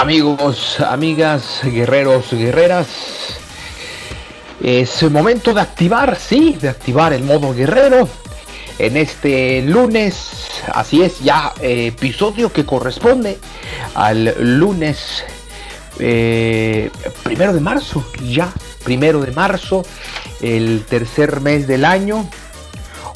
Amigos, 0.00 0.80
amigas, 0.80 1.60
guerreros, 1.62 2.32
guerreras, 2.32 2.86
es 4.62 5.02
momento 5.10 5.52
de 5.52 5.60
activar, 5.60 6.16
sí, 6.16 6.56
de 6.58 6.70
activar 6.70 7.12
el 7.12 7.22
modo 7.22 7.52
guerrero 7.52 8.08
en 8.78 8.96
este 8.96 9.60
lunes, 9.60 10.30
así 10.72 11.02
es, 11.02 11.20
ya 11.20 11.52
eh, 11.60 11.88
episodio 11.88 12.50
que 12.50 12.64
corresponde 12.64 13.38
al 13.94 14.34
lunes 14.58 15.22
eh, 15.98 16.90
primero 17.22 17.52
de 17.52 17.60
marzo, 17.60 18.02
ya 18.24 18.50
primero 18.82 19.20
de 19.20 19.32
marzo, 19.32 19.84
el 20.40 20.82
tercer 20.88 21.42
mes 21.42 21.66
del 21.66 21.84
año, 21.84 22.26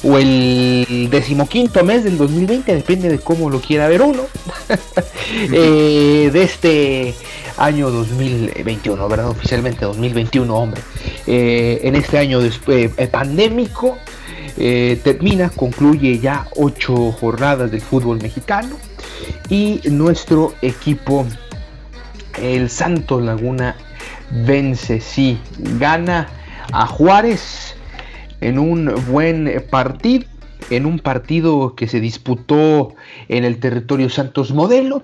o 0.05 0.19
el 0.19 1.07
decimoquinto 1.09 1.83
mes 1.83 2.03
del 2.03 2.17
2020, 2.17 2.75
depende 2.75 3.09
de 3.09 3.17
cómo 3.17 3.49
lo 3.49 3.59
quiera 3.59 3.87
ver 3.87 4.03
uno, 4.03 4.21
eh, 5.51 6.29
de 6.31 6.43
este 6.43 7.15
año 7.57 7.89
2021, 7.89 9.09
¿verdad? 9.09 9.29
Oficialmente 9.29 9.83
2021, 9.85 10.55
hombre. 10.55 10.81
Eh, 11.25 11.79
en 11.83 11.95
este 11.95 12.19
año 12.19 12.39
después, 12.39 12.91
eh, 12.97 13.07
pandémico, 13.07 13.97
termina, 14.55 15.49
concluye 15.49 16.19
ya 16.19 16.47
ocho 16.55 17.11
jornadas 17.11 17.71
del 17.71 17.81
fútbol 17.81 18.21
mexicano 18.21 18.77
y 19.49 19.81
nuestro 19.89 20.53
equipo, 20.61 21.25
el 22.39 22.69
Santos 22.69 23.23
Laguna, 23.23 23.75
vence, 24.29 25.01
sí, 25.01 25.39
gana 25.57 26.29
a 26.71 26.85
Juárez 26.85 27.74
en 28.45 28.59
un 28.59 28.93
buen 29.09 29.63
partido, 29.71 30.25
en 30.69 30.85
un 30.85 30.99
partido 30.99 31.75
que 31.75 31.87
se 31.87 31.99
disputó 31.99 32.93
en 33.27 33.43
el 33.43 33.59
territorio 33.59 34.09
Santos 34.09 34.51
Modelo 34.53 35.03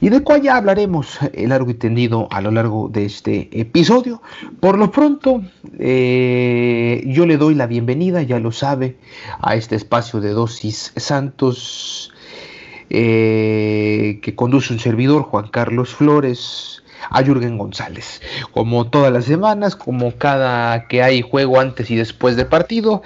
y 0.00 0.10
de 0.10 0.22
cual 0.22 0.42
ya 0.42 0.56
hablaremos 0.56 1.18
largo 1.34 1.70
y 1.70 1.74
tendido 1.74 2.28
a 2.30 2.40
lo 2.40 2.50
largo 2.50 2.88
de 2.88 3.06
este 3.06 3.48
episodio. 3.58 4.20
Por 4.60 4.78
lo 4.78 4.90
pronto, 4.90 5.42
eh, 5.78 7.02
yo 7.06 7.26
le 7.26 7.38
doy 7.38 7.54
la 7.54 7.66
bienvenida, 7.66 8.22
ya 8.22 8.38
lo 8.38 8.52
sabe, 8.52 8.96
a 9.40 9.56
este 9.56 9.74
espacio 9.74 10.20
de 10.20 10.30
dosis 10.30 10.92
Santos 10.96 12.12
eh, 12.90 14.20
que 14.22 14.34
conduce 14.34 14.72
un 14.72 14.80
servidor, 14.80 15.22
Juan 15.22 15.48
Carlos 15.48 15.94
Flores 15.94 16.75
a 17.10 17.22
Jürgen 17.22 17.58
González. 17.58 18.20
Como 18.52 18.88
todas 18.90 19.12
las 19.12 19.24
semanas, 19.24 19.76
como 19.76 20.16
cada 20.16 20.88
que 20.88 21.02
hay 21.02 21.22
juego 21.22 21.60
antes 21.60 21.90
y 21.90 21.96
después 21.96 22.36
del 22.36 22.46
partido. 22.46 23.02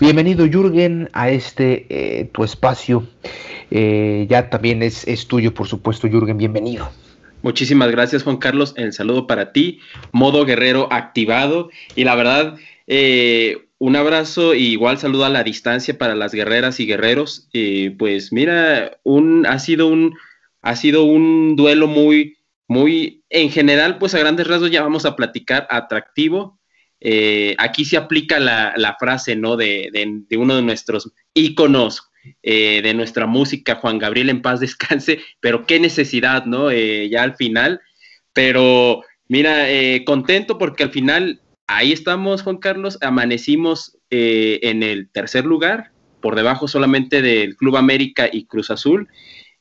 Bienvenido 0.00 0.46
Jürgen 0.46 1.08
a 1.12 1.30
este 1.30 1.86
eh, 1.88 2.24
tu 2.32 2.44
espacio. 2.44 3.06
Eh, 3.70 4.26
ya 4.28 4.48
también 4.50 4.82
es, 4.82 5.06
es 5.06 5.26
tuyo, 5.26 5.54
por 5.54 5.66
supuesto, 5.66 6.08
Jürgen. 6.08 6.38
Bienvenido. 6.38 6.88
Muchísimas 7.42 7.90
gracias, 7.90 8.22
Juan 8.22 8.38
Carlos. 8.38 8.74
El 8.76 8.92
saludo 8.92 9.26
para 9.26 9.52
ti. 9.52 9.80
Modo 10.12 10.44
guerrero 10.44 10.88
activado. 10.90 11.70
Y 11.94 12.04
la 12.04 12.14
verdad, 12.14 12.56
eh, 12.86 13.58
un 13.78 13.96
abrazo 13.96 14.54
y 14.54 14.68
igual 14.68 14.98
saludo 14.98 15.24
a 15.24 15.28
la 15.28 15.44
distancia 15.44 15.98
para 15.98 16.14
las 16.14 16.32
guerreras 16.32 16.80
y 16.80 16.86
guerreros. 16.86 17.48
pues 17.98 18.32
mira, 18.32 18.98
un, 19.02 19.46
ha, 19.46 19.58
sido 19.58 19.86
un, 19.88 20.14
ha 20.62 20.76
sido 20.76 21.04
un 21.04 21.56
duelo 21.56 21.86
muy, 21.86 22.36
muy, 22.68 23.24
en 23.30 23.50
general, 23.50 23.98
pues 23.98 24.14
a 24.14 24.18
grandes 24.18 24.46
rasgos 24.46 24.70
ya 24.70 24.82
vamos 24.82 25.04
a 25.04 25.14
platicar 25.16 25.66
atractivo. 25.70 26.58
Eh, 27.00 27.54
aquí 27.58 27.84
se 27.84 27.96
aplica 27.96 28.40
la, 28.40 28.96
frase, 28.98 29.36
¿no? 29.36 29.56
De, 29.56 29.90
uno 30.36 30.56
de 30.56 30.62
nuestros 30.62 31.12
íconos 31.34 32.10
eh, 32.42 32.80
de 32.82 32.94
nuestra 32.94 33.26
música, 33.26 33.76
Juan 33.76 33.98
Gabriel 33.98 34.30
en 34.30 34.42
paz 34.42 34.60
descanse, 34.60 35.20
pero 35.40 35.66
qué 35.66 35.78
necesidad, 35.78 36.46
¿no? 36.46 36.70
Eh, 36.70 37.08
ya 37.08 37.22
al 37.22 37.36
final. 37.36 37.80
Pero 38.32 39.02
mira, 39.28 39.66
contento 40.04 40.58
porque 40.58 40.82
al 40.82 40.90
final 40.90 41.40
ahí 41.66 41.92
estamos, 41.92 42.42
Juan 42.42 42.58
Carlos, 42.58 42.98
amanecimos 43.00 43.96
en 44.10 44.82
el 44.82 45.08
tercer 45.10 45.46
lugar, 45.46 45.92
por 46.20 46.34
debajo 46.36 46.68
solamente 46.68 47.22
del 47.22 47.56
Club 47.56 47.76
América 47.76 48.28
y 48.30 48.44
Cruz 48.44 48.70
Azul. 48.70 49.08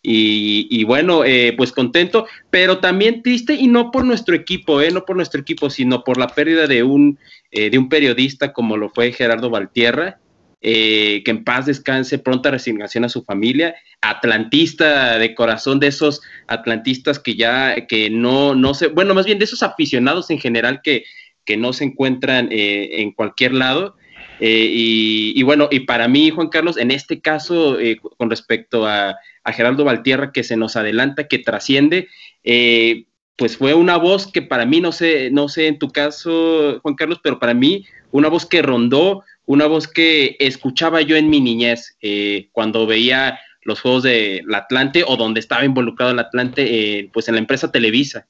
Y, 0.08 0.84
bueno, 0.84 1.26
eh, 1.26 1.54
pues 1.58 1.72
contento, 1.72 2.28
pero 2.52 2.78
también 2.78 3.24
triste 3.24 3.56
y 3.56 3.68
no 3.68 3.90
por 3.90 4.06
nuestro 4.06 4.36
equipo, 4.36 4.80
eh, 4.82 4.92
no 4.92 5.04
por 5.04 5.16
nuestro 5.16 5.42
equipo, 5.42 5.72
sino 5.72 6.04
por 6.04 6.18
la 6.18 6.28
pérdida 6.28 6.68
de 6.68 6.84
un, 6.84 7.18
eh, 7.52 7.72
de 7.72 7.78
un 7.80 7.90
periodista 7.90 8.54
como 8.54 8.78
lo 8.78 8.90
fue 8.90 9.12
Gerardo 9.12 9.50
Valtierra, 9.50 10.20
que 10.62 11.24
en 11.26 11.44
paz 11.44 11.68
descanse, 11.68 12.18
pronta 12.18 12.50
resignación 12.50 13.04
a 13.04 13.10
su 13.10 13.24
familia, 13.24 13.76
atlantista 14.02 15.20
de 15.20 15.36
corazón, 15.36 15.80
de 15.80 15.88
esos 15.88 16.22
atlantistas 16.48 17.20
que 17.20 17.36
ya, 17.36 17.86
que 17.88 18.10
no, 18.10 18.56
no 18.56 18.74
se, 18.74 18.88
bueno, 18.88 19.14
más 19.14 19.28
bien 19.28 19.38
de 19.38 19.46
esos 19.46 19.62
aficionados 19.62 20.32
en 20.32 20.40
general 20.40 20.82
que, 20.84 21.04
que 21.46 21.56
no 21.56 21.72
se 21.72 21.84
encuentran 21.84 22.48
en 22.52 23.12
cualquier 23.12 23.54
lado. 23.54 23.96
y, 24.40 25.44
bueno, 25.44 25.68
y 25.70 25.82
para 25.82 26.08
mí, 26.08 26.32
Juan 26.32 26.50
Carlos, 26.50 26.78
en 26.78 26.90
este 26.90 27.22
caso, 27.22 27.78
con 28.18 28.32
respecto 28.32 28.88
a, 28.88 29.16
a 29.46 29.54
Geraldo 29.54 29.86
Valtierra 29.86 30.32
que 30.32 30.44
se 30.44 30.58
nos 30.58 30.76
adelanta, 30.76 31.28
que 31.28 31.40
trasciende. 31.40 32.10
Eh, 32.44 33.06
pues 33.38 33.58
fue 33.58 33.74
una 33.74 33.98
voz 33.98 34.28
que 34.32 34.42
para 34.42 34.66
mí, 34.66 34.82
no 34.82 34.92
sé, 34.92 35.30
no 35.32 35.48
sé 35.48 35.68
en 35.68 35.78
tu 35.78 35.90
caso, 35.90 36.80
Juan 36.82 36.96
Carlos, 36.96 37.20
pero 37.24 37.40
para 37.40 37.54
mí, 37.54 37.86
una 38.12 38.28
voz 38.28 38.46
que 38.46 38.62
rondó, 38.62 39.24
una 39.46 39.68
voz 39.68 39.88
que 39.88 40.36
escuchaba 40.40 41.02
yo 41.02 41.16
en 41.16 41.30
mi 41.30 41.42
niñez, 41.42 41.96
eh, 42.02 42.50
cuando 42.54 42.88
veía 42.88 43.40
los 43.62 43.82
juegos 43.82 44.04
del 44.04 44.54
Atlante 44.54 45.04
o 45.06 45.16
donde 45.16 45.40
estaba 45.40 45.64
involucrado 45.64 46.12
el 46.12 46.20
Atlante, 46.20 46.64
eh, 47.00 47.10
pues 47.14 47.28
en 47.28 47.36
la 47.36 47.42
empresa 47.42 47.72
Televisa. 47.72 48.28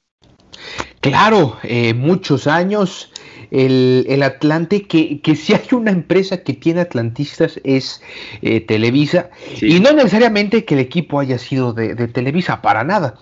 Claro, 1.00 1.58
muchos 1.94 2.46
años 2.46 3.10
el, 3.50 4.22
Atlante, 4.22 4.82
que, 4.82 5.20
que, 5.20 5.36
si 5.36 5.54
hay 5.54 5.66
una 5.72 5.90
empresa 5.90 6.38
que 6.38 6.52
tiene 6.52 6.80
atlantistas 6.80 7.60
es 7.64 8.02
eh, 8.42 8.60
Televisa, 8.60 9.30
y 9.60 9.80
no 9.80 9.92
necesariamente 9.92 10.64
que 10.64 10.74
el 10.74 10.80
equipo 10.80 11.20
haya 11.20 11.38
sido 11.38 11.72
de, 11.72 11.94
Televisa, 12.08 12.62
para 12.62 12.84
nada, 12.84 13.14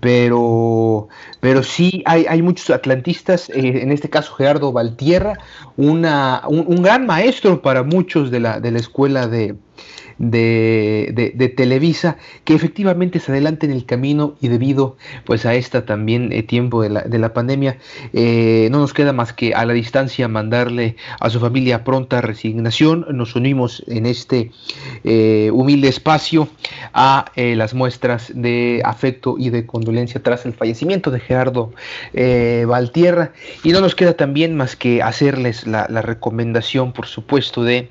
pero, 0.00 1.08
pero 1.40 1.62
sí 1.62 2.02
hay, 2.06 2.26
hay 2.28 2.42
muchos 2.42 2.70
atlantistas, 2.70 3.50
eh, 3.50 3.82
en 3.82 3.92
este 3.92 4.10
caso 4.10 4.34
Gerardo 4.34 4.72
Valtierra, 4.72 5.38
una, 5.76 6.42
un, 6.48 6.82
gran 6.82 7.06
maestro 7.06 7.62
para 7.62 7.82
muchos 7.82 8.30
de 8.30 8.40
la, 8.40 8.60
de 8.60 8.70
la 8.70 8.78
escuela 8.78 9.26
de, 9.26 9.56
de, 10.22 11.32
de, 11.34 11.48
Televisa, 11.48 12.16
que 12.44 12.54
efectivamente 12.54 13.18
se 13.18 13.32
adelanta 13.32 13.66
en 13.66 13.72
el 13.72 13.84
camino 13.84 14.36
y 14.40 14.46
debido 14.48 14.96
pues 15.24 15.44
a 15.44 15.54
esta 15.54 15.84
también 15.84 16.32
eh, 16.32 16.44
tiempo 16.44 16.80
de 16.80 16.90
la, 16.90 17.02
de 17.02 17.18
la 17.18 17.34
pandemia, 17.34 17.78
eh, 18.12 18.68
no 18.70 18.78
nos 18.78 18.94
queda 18.94 19.12
más 19.12 19.32
que 19.32 19.52
a 19.52 19.64
la 19.64 19.72
distancia 19.72 20.28
mandarle 20.28 20.96
a 21.18 21.28
su 21.28 21.40
familia 21.40 21.82
pronta 21.82 22.20
resignación. 22.20 23.04
Nos 23.10 23.34
unimos 23.34 23.82
en 23.88 24.06
este 24.06 24.52
eh, 25.02 25.50
humilde 25.52 25.88
espacio 25.88 26.48
a 26.94 27.24
las 27.34 27.74
muestras 27.74 28.30
de 28.34 28.80
afecto 28.84 29.36
y 29.38 29.50
de 29.50 29.66
condolencia 29.66 30.22
tras 30.22 30.46
el 30.46 30.52
fallecimiento 30.52 31.10
de 31.10 31.18
Gerardo 31.18 31.72
Valtierra. 32.12 33.32
Y 33.64 33.72
no 33.72 33.80
nos 33.80 33.94
queda 33.96 34.12
también 34.14 34.54
más 34.54 34.76
que 34.76 35.02
hacerles 35.02 35.66
la, 35.66 35.86
la 35.88 36.02
recomendación, 36.02 36.92
por 36.92 37.06
supuesto, 37.06 37.64
de 37.64 37.88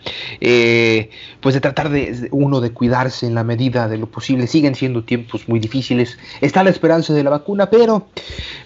pues 1.42 1.56
de 1.56 1.62
tratar 1.62 1.90
de 1.90 2.21
uno 2.32 2.62
de 2.62 2.72
cuidarse 2.72 3.26
en 3.26 3.36
la 3.36 3.44
medida 3.44 3.88
de 3.88 3.98
lo 3.98 4.08
posible. 4.08 4.48
Siguen 4.48 4.76
siendo 4.76 5.04
tiempos 5.04 5.48
muy 5.48 5.60
difíciles. 5.60 6.18
Está 6.42 6.64
la 6.64 6.70
esperanza 6.70 7.14
de 7.14 7.24
la 7.24 7.30
vacuna, 7.30 7.70
pero 7.70 8.08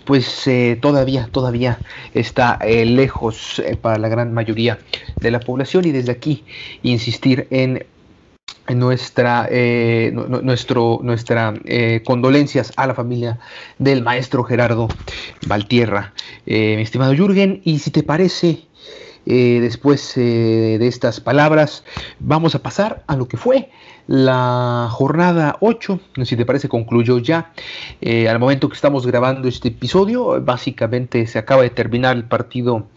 pues 0.06 0.48
eh, 0.48 0.78
todavía, 0.81 1.30
todavía 1.31 1.80
está 2.13 2.57
eh, 2.62 2.86
lejos 2.86 3.60
eh, 3.60 3.75
para 3.75 3.98
la 3.98 4.07
gran 4.07 4.34
mayoría 4.34 4.80
de 5.19 5.31
la 5.31 5.40
población 5.40 5.86
y 5.86 5.92
desde 5.92 6.12
aquí 6.12 6.44
insistir 6.84 7.48
en 7.50 7.86
nuestra, 8.68 9.48
nuestro, 10.12 11.00
nuestra 11.04 11.54
condolencias 12.04 12.74
a 12.75 12.88
la 12.88 12.96
familia 12.96 13.38
del 13.78 14.02
maestro 14.02 14.44
Gerardo 14.44 14.88
Valtierra, 15.46 16.13
mi 16.48 16.81
estimado 16.81 17.13
Jürgen, 17.13 17.62
y 17.63 17.78
si 17.78 17.92
te 17.92 18.02
parece, 18.02 18.63
después 19.25 20.13
de 20.16 20.88
estas 20.88 21.19
palabras, 21.19 21.83
vamos 22.19 22.56
a 22.56 22.60
pasar 22.60 23.04
a 23.07 23.16
lo 23.16 23.27
que 23.27 23.38
fue 23.38 23.69
la 24.07 24.88
jornada 24.92 25.57
8, 25.62 26.00
si 26.24 26.38
te 26.38 26.46
parece, 26.46 26.69
concluyó 26.69 27.18
ya. 27.18 27.52
Eh, 28.02 28.30
al 28.30 28.40
momento 28.40 28.69
que 28.69 28.75
estamos 28.75 29.07
grabando 29.07 29.48
este 29.48 29.69
episodio, 29.69 30.42
básicamente 30.44 31.25
se 31.25 31.40
acaba 31.40 31.63
de 31.63 31.72
terminar 31.72 32.16
el 32.16 32.25
partido 32.25 32.88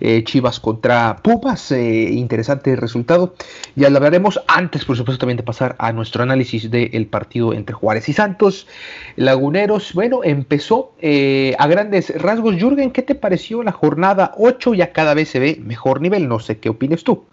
eh, 0.00 0.24
Chivas 0.24 0.58
contra 0.58 1.16
Pumas. 1.22 1.70
Eh, 1.70 2.10
interesante 2.10 2.74
resultado. 2.74 3.34
Ya 3.76 3.90
lo 3.90 3.98
hablaremos 3.98 4.40
antes, 4.48 4.84
por 4.84 4.96
supuesto, 4.96 5.20
también 5.20 5.36
de 5.36 5.44
pasar 5.44 5.76
a 5.78 5.92
nuestro 5.92 6.22
análisis 6.22 6.70
del 6.70 7.06
partido 7.06 7.52
entre 7.52 7.74
Juárez 7.74 8.08
y 8.08 8.12
Santos. 8.12 8.66
Laguneros, 9.14 9.92
bueno, 9.94 10.24
empezó 10.24 10.92
a 11.00 11.66
grandes 11.68 12.10
rasgos. 12.20 12.56
Jürgen, 12.56 12.90
¿qué 12.90 13.02
te 13.02 13.14
pareció 13.14 13.62
la 13.62 13.72
jornada 13.72 14.32
8? 14.36 14.74
Ya 14.74 14.92
cada 14.92 15.14
vez 15.14 15.28
se 15.28 15.38
ve 15.38 15.60
mejor 15.62 16.00
nivel. 16.00 16.28
No 16.28 16.40
sé 16.40 16.58
qué 16.58 16.68
opinas 16.68 17.04
tú. 17.04 17.24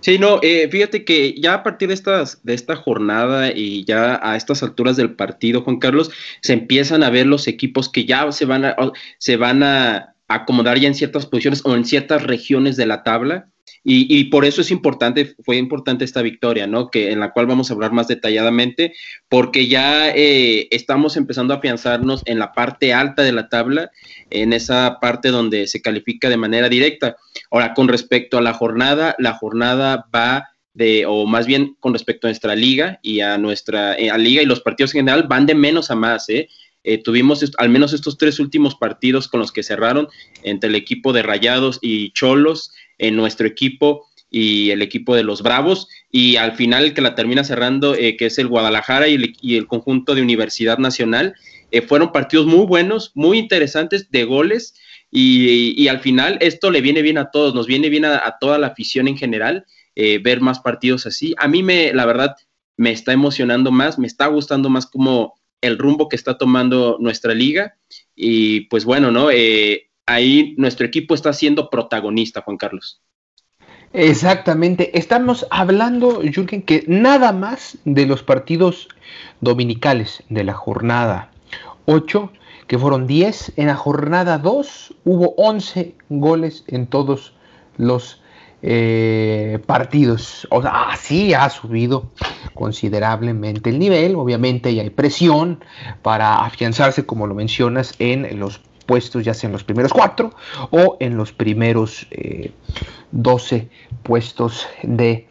Sí, 0.00 0.18
no, 0.18 0.38
eh, 0.42 0.68
fíjate 0.70 1.04
que 1.04 1.34
ya 1.40 1.54
a 1.54 1.62
partir 1.64 1.88
de, 1.88 1.94
estas, 1.94 2.44
de 2.44 2.54
esta 2.54 2.76
jornada 2.76 3.50
y 3.52 3.84
ya 3.84 4.20
a 4.22 4.36
estas 4.36 4.62
alturas 4.62 4.96
del 4.96 5.16
partido, 5.16 5.62
Juan 5.62 5.80
Carlos, 5.80 6.10
se 6.40 6.52
empiezan 6.52 7.02
a 7.02 7.10
ver 7.10 7.26
los 7.26 7.48
equipos 7.48 7.88
que 7.88 8.04
ya 8.04 8.30
se 8.30 8.44
van 8.44 8.64
a, 8.64 8.76
se 9.18 9.36
van 9.36 9.62
a 9.64 10.14
acomodar 10.28 10.78
ya 10.78 10.88
en 10.88 10.94
ciertas 10.94 11.26
posiciones 11.26 11.62
o 11.64 11.74
en 11.74 11.84
ciertas 11.84 12.22
regiones 12.22 12.76
de 12.76 12.86
la 12.86 13.02
tabla. 13.02 13.48
Y, 13.84 14.24
por 14.24 14.44
eso 14.44 14.60
es 14.60 14.70
importante, 14.70 15.34
fue 15.44 15.56
importante 15.56 16.04
esta 16.04 16.20
victoria, 16.20 16.66
¿no? 16.66 16.90
Que 16.90 17.10
en 17.10 17.20
la 17.20 17.32
cual 17.32 17.46
vamos 17.46 17.70
a 17.70 17.74
hablar 17.74 17.92
más 17.92 18.08
detalladamente, 18.08 18.92
porque 19.28 19.66
ya 19.66 20.10
eh, 20.10 20.68
estamos 20.70 21.16
empezando 21.16 21.54
a 21.54 21.58
afianzarnos 21.58 22.22
en 22.26 22.38
la 22.38 22.52
parte 22.52 22.92
alta 22.92 23.22
de 23.22 23.32
la 23.32 23.48
tabla, 23.48 23.90
en 24.30 24.52
esa 24.52 24.98
parte 25.00 25.30
donde 25.30 25.66
se 25.66 25.80
califica 25.80 26.28
de 26.28 26.36
manera 26.36 26.68
directa. 26.68 27.16
Ahora, 27.50 27.72
con 27.72 27.88
respecto 27.88 28.36
a 28.36 28.42
la 28.42 28.52
jornada, 28.52 29.14
la 29.18 29.34
jornada 29.34 30.06
va 30.14 30.48
de, 30.74 31.06
o 31.06 31.26
más 31.26 31.46
bien 31.46 31.76
con 31.80 31.92
respecto 31.92 32.26
a 32.26 32.30
nuestra 32.30 32.54
liga 32.54 33.00
y 33.02 33.20
a 33.20 33.38
nuestra 33.38 33.94
eh, 33.94 34.16
liga 34.18 34.42
y 34.42 34.46
los 34.46 34.60
partidos 34.60 34.94
en 34.94 35.00
general, 35.00 35.26
van 35.28 35.46
de 35.46 35.54
menos 35.54 35.90
a 35.90 35.94
más, 35.94 36.28
¿eh? 36.28 36.48
Eh, 36.84 37.02
tuvimos 37.02 37.44
al 37.58 37.68
menos 37.68 37.92
estos 37.92 38.16
tres 38.16 38.38
últimos 38.38 38.76
partidos 38.76 39.28
con 39.28 39.40
los 39.40 39.52
que 39.52 39.62
cerraron 39.62 40.08
entre 40.42 40.70
el 40.70 40.76
equipo 40.76 41.12
de 41.12 41.22
Rayados 41.22 41.78
y 41.82 42.12
Cholos, 42.12 42.72
en 42.98 43.16
nuestro 43.16 43.46
equipo 43.46 44.06
y 44.30 44.70
el 44.70 44.82
equipo 44.82 45.16
de 45.16 45.22
los 45.22 45.42
Bravos, 45.42 45.88
y 46.10 46.36
al 46.36 46.52
final 46.52 46.84
el 46.84 46.94
que 46.94 47.00
la 47.00 47.14
termina 47.14 47.44
cerrando, 47.44 47.94
eh, 47.94 48.16
que 48.16 48.26
es 48.26 48.38
el 48.38 48.48
Guadalajara 48.48 49.08
y 49.08 49.56
el, 49.56 49.66
conjunto 49.66 50.14
de 50.14 50.20
Universidad 50.20 50.76
Nacional, 50.78 51.34
eh, 51.70 51.80
fueron 51.80 52.12
partidos 52.12 52.46
muy 52.46 52.66
buenos, 52.66 53.12
muy 53.14 53.38
interesantes 53.38 54.10
de 54.10 54.24
goles, 54.24 54.74
y, 55.10 55.88
al 55.88 56.00
final 56.00 56.36
esto 56.42 56.70
le 56.70 56.82
viene 56.82 57.00
bien 57.00 57.16
a 57.16 57.30
todos, 57.30 57.54
nos 57.54 57.66
viene 57.66 57.88
bien 57.88 58.04
a, 58.04 58.36
toda 58.38 58.58
la 58.58 58.66
afición 58.66 59.08
en 59.08 59.16
general, 59.16 59.64
ver 59.96 60.40
más 60.42 60.60
partidos 60.60 61.06
así. 61.06 61.34
A 61.38 61.48
mí 61.48 61.62
me, 61.62 61.94
la 61.94 62.04
verdad, 62.04 62.36
me 62.76 62.92
está 62.92 63.12
emocionando 63.12 63.70
más, 63.70 63.98
me 63.98 64.06
está 64.06 64.26
gustando 64.26 64.68
más 64.68 64.86
como 64.86 65.34
el 65.60 65.78
rumbo 65.78 66.08
que 66.08 66.16
está 66.16 66.38
tomando 66.38 66.96
nuestra 67.00 67.34
liga. 67.34 67.76
Y 68.14 68.62
pues 68.62 68.84
bueno, 68.84 69.10
¿no? 69.10 69.30
Eh, 69.30 69.87
ahí 70.08 70.54
nuestro 70.56 70.86
equipo 70.86 71.14
está 71.14 71.32
siendo 71.32 71.70
protagonista, 71.70 72.42
Juan 72.42 72.56
Carlos. 72.56 73.00
Exactamente. 73.92 74.98
Estamos 74.98 75.46
hablando, 75.50 76.20
Jürgen, 76.20 76.62
que 76.62 76.84
nada 76.88 77.32
más 77.32 77.78
de 77.84 78.06
los 78.06 78.22
partidos 78.22 78.88
dominicales 79.40 80.22
de 80.28 80.44
la 80.44 80.54
jornada 80.54 81.30
8, 81.86 82.32
que 82.66 82.78
fueron 82.78 83.06
10. 83.06 83.54
En 83.56 83.68
la 83.68 83.76
jornada 83.76 84.38
2 84.38 84.94
hubo 85.04 85.34
11 85.36 85.94
goles 86.10 86.64
en 86.66 86.86
todos 86.86 87.34
los 87.76 88.20
eh, 88.60 89.58
partidos. 89.66 90.46
O 90.50 90.60
sea, 90.60 90.90
así 90.90 91.32
ha 91.32 91.48
subido 91.48 92.10
considerablemente 92.54 93.70
el 93.70 93.78
nivel. 93.78 94.16
Obviamente 94.16 94.70
y 94.70 94.80
hay 94.80 94.90
presión 94.90 95.64
para 96.02 96.44
afianzarse, 96.44 97.06
como 97.06 97.26
lo 97.26 97.34
mencionas, 97.34 97.94
en 97.98 98.38
los 98.38 98.60
puestos, 98.88 99.22
ya 99.22 99.34
sea 99.34 99.48
en 99.48 99.52
los 99.52 99.62
primeros 99.62 99.92
cuatro 99.92 100.32
o 100.70 100.96
en 100.98 101.16
los 101.16 101.30
primeros 101.32 102.08
eh, 102.10 102.50
12 103.12 103.68
puestos 104.02 104.66
de 104.82 105.28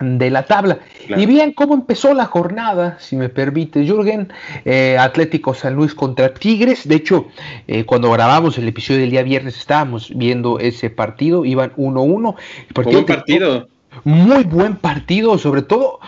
de 0.00 0.30
la 0.30 0.44
tabla. 0.44 0.78
Y 1.14 1.26
bien, 1.26 1.52
¿cómo 1.52 1.74
empezó 1.74 2.14
la 2.14 2.24
jornada? 2.24 2.96
Si 3.00 3.16
me 3.16 3.28
permite, 3.28 3.84
Jürgen, 3.84 4.32
eh, 4.64 4.96
Atlético 4.98 5.52
San 5.52 5.74
Luis 5.74 5.94
contra 5.94 6.32
Tigres. 6.32 6.88
De 6.88 6.94
hecho, 6.94 7.26
eh, 7.68 7.84
cuando 7.84 8.10
grabamos 8.10 8.56
el 8.56 8.66
episodio 8.66 9.00
del 9.00 9.10
día 9.10 9.22
viernes 9.22 9.58
estábamos 9.58 10.10
viendo 10.16 10.58
ese 10.58 10.88
partido, 10.88 11.44
iban 11.44 11.74
1-1. 11.76 12.34
Buen 12.82 13.04
partido. 13.04 13.68
Muy 14.04 14.44
buen 14.44 14.76
partido, 14.76 15.36
sobre 15.36 15.62
todo 15.62 15.98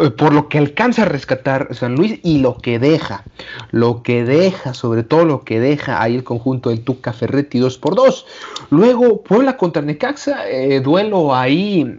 eh, 0.00 0.10
por 0.10 0.32
lo 0.32 0.48
que 0.48 0.58
alcanza 0.58 1.02
a 1.02 1.04
rescatar 1.04 1.74
San 1.74 1.94
Luis 1.94 2.18
y 2.22 2.38
lo 2.38 2.56
que 2.56 2.78
deja, 2.78 3.24
lo 3.70 4.02
que 4.02 4.24
deja, 4.24 4.74
sobre 4.74 5.02
todo 5.02 5.24
lo 5.24 5.44
que 5.44 5.60
deja 5.60 6.02
ahí 6.02 6.16
el 6.16 6.24
conjunto 6.24 6.70
del 6.70 6.82
Tuca 6.82 7.12
Ferretti 7.12 7.58
2 7.58 7.78
por 7.78 7.94
2 7.94 8.26
Luego 8.70 9.22
Puebla 9.22 9.56
contra 9.56 9.82
Necaxa, 9.82 10.44
duelo 10.82 11.34
ahí 11.34 11.98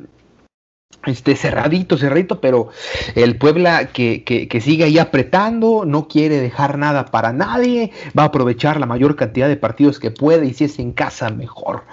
este, 1.07 1.35
cerradito, 1.35 1.97
cerradito, 1.97 2.41
pero 2.41 2.69
el 3.15 3.37
Puebla 3.37 3.87
que, 3.87 4.23
que, 4.23 4.61
sigue 4.61 4.83
ahí 4.83 4.99
apretando, 4.99 5.85
no 5.85 6.07
quiere 6.07 6.39
dejar 6.39 6.77
nada 6.77 7.05
para 7.05 7.31
nadie, 7.31 7.91
va 8.17 8.23
a 8.23 8.25
aprovechar 8.27 8.79
la 8.79 8.85
mayor 8.85 9.15
cantidad 9.15 9.47
de 9.47 9.55
partidos 9.55 9.99
que 9.99 10.11
puede 10.11 10.47
y 10.47 10.53
si 10.53 10.65
es 10.65 10.79
en 10.79 10.91
casa 10.91 11.29
mejor. 11.29 11.83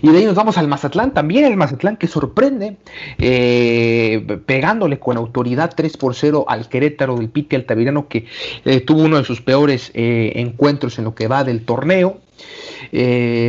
Y 0.00 0.08
de 0.08 0.18
ahí 0.18 0.24
nos 0.24 0.34
vamos 0.34 0.56
al 0.56 0.66
Mazatlán, 0.66 1.12
también 1.12 1.44
el 1.44 1.56
Mazatlán 1.56 1.98
que 1.98 2.06
sorprende, 2.06 2.78
eh, 3.18 4.40
pegándole 4.46 4.98
con 4.98 5.18
autoridad 5.18 5.72
3 5.76 5.96
por 5.98 6.14
0 6.14 6.46
al 6.48 6.68
Querétaro 6.68 7.16
del 7.16 7.28
Piti 7.28 7.56
Altavirano 7.56 8.08
que 8.08 8.26
eh, 8.64 8.80
tuvo 8.80 9.02
uno 9.02 9.18
de 9.18 9.24
sus 9.24 9.42
peores 9.42 9.90
eh, 9.94 10.32
encuentros 10.36 10.98
en 10.98 11.04
lo 11.04 11.14
que 11.14 11.28
va 11.28 11.44
del 11.44 11.64
torneo. 11.64 12.20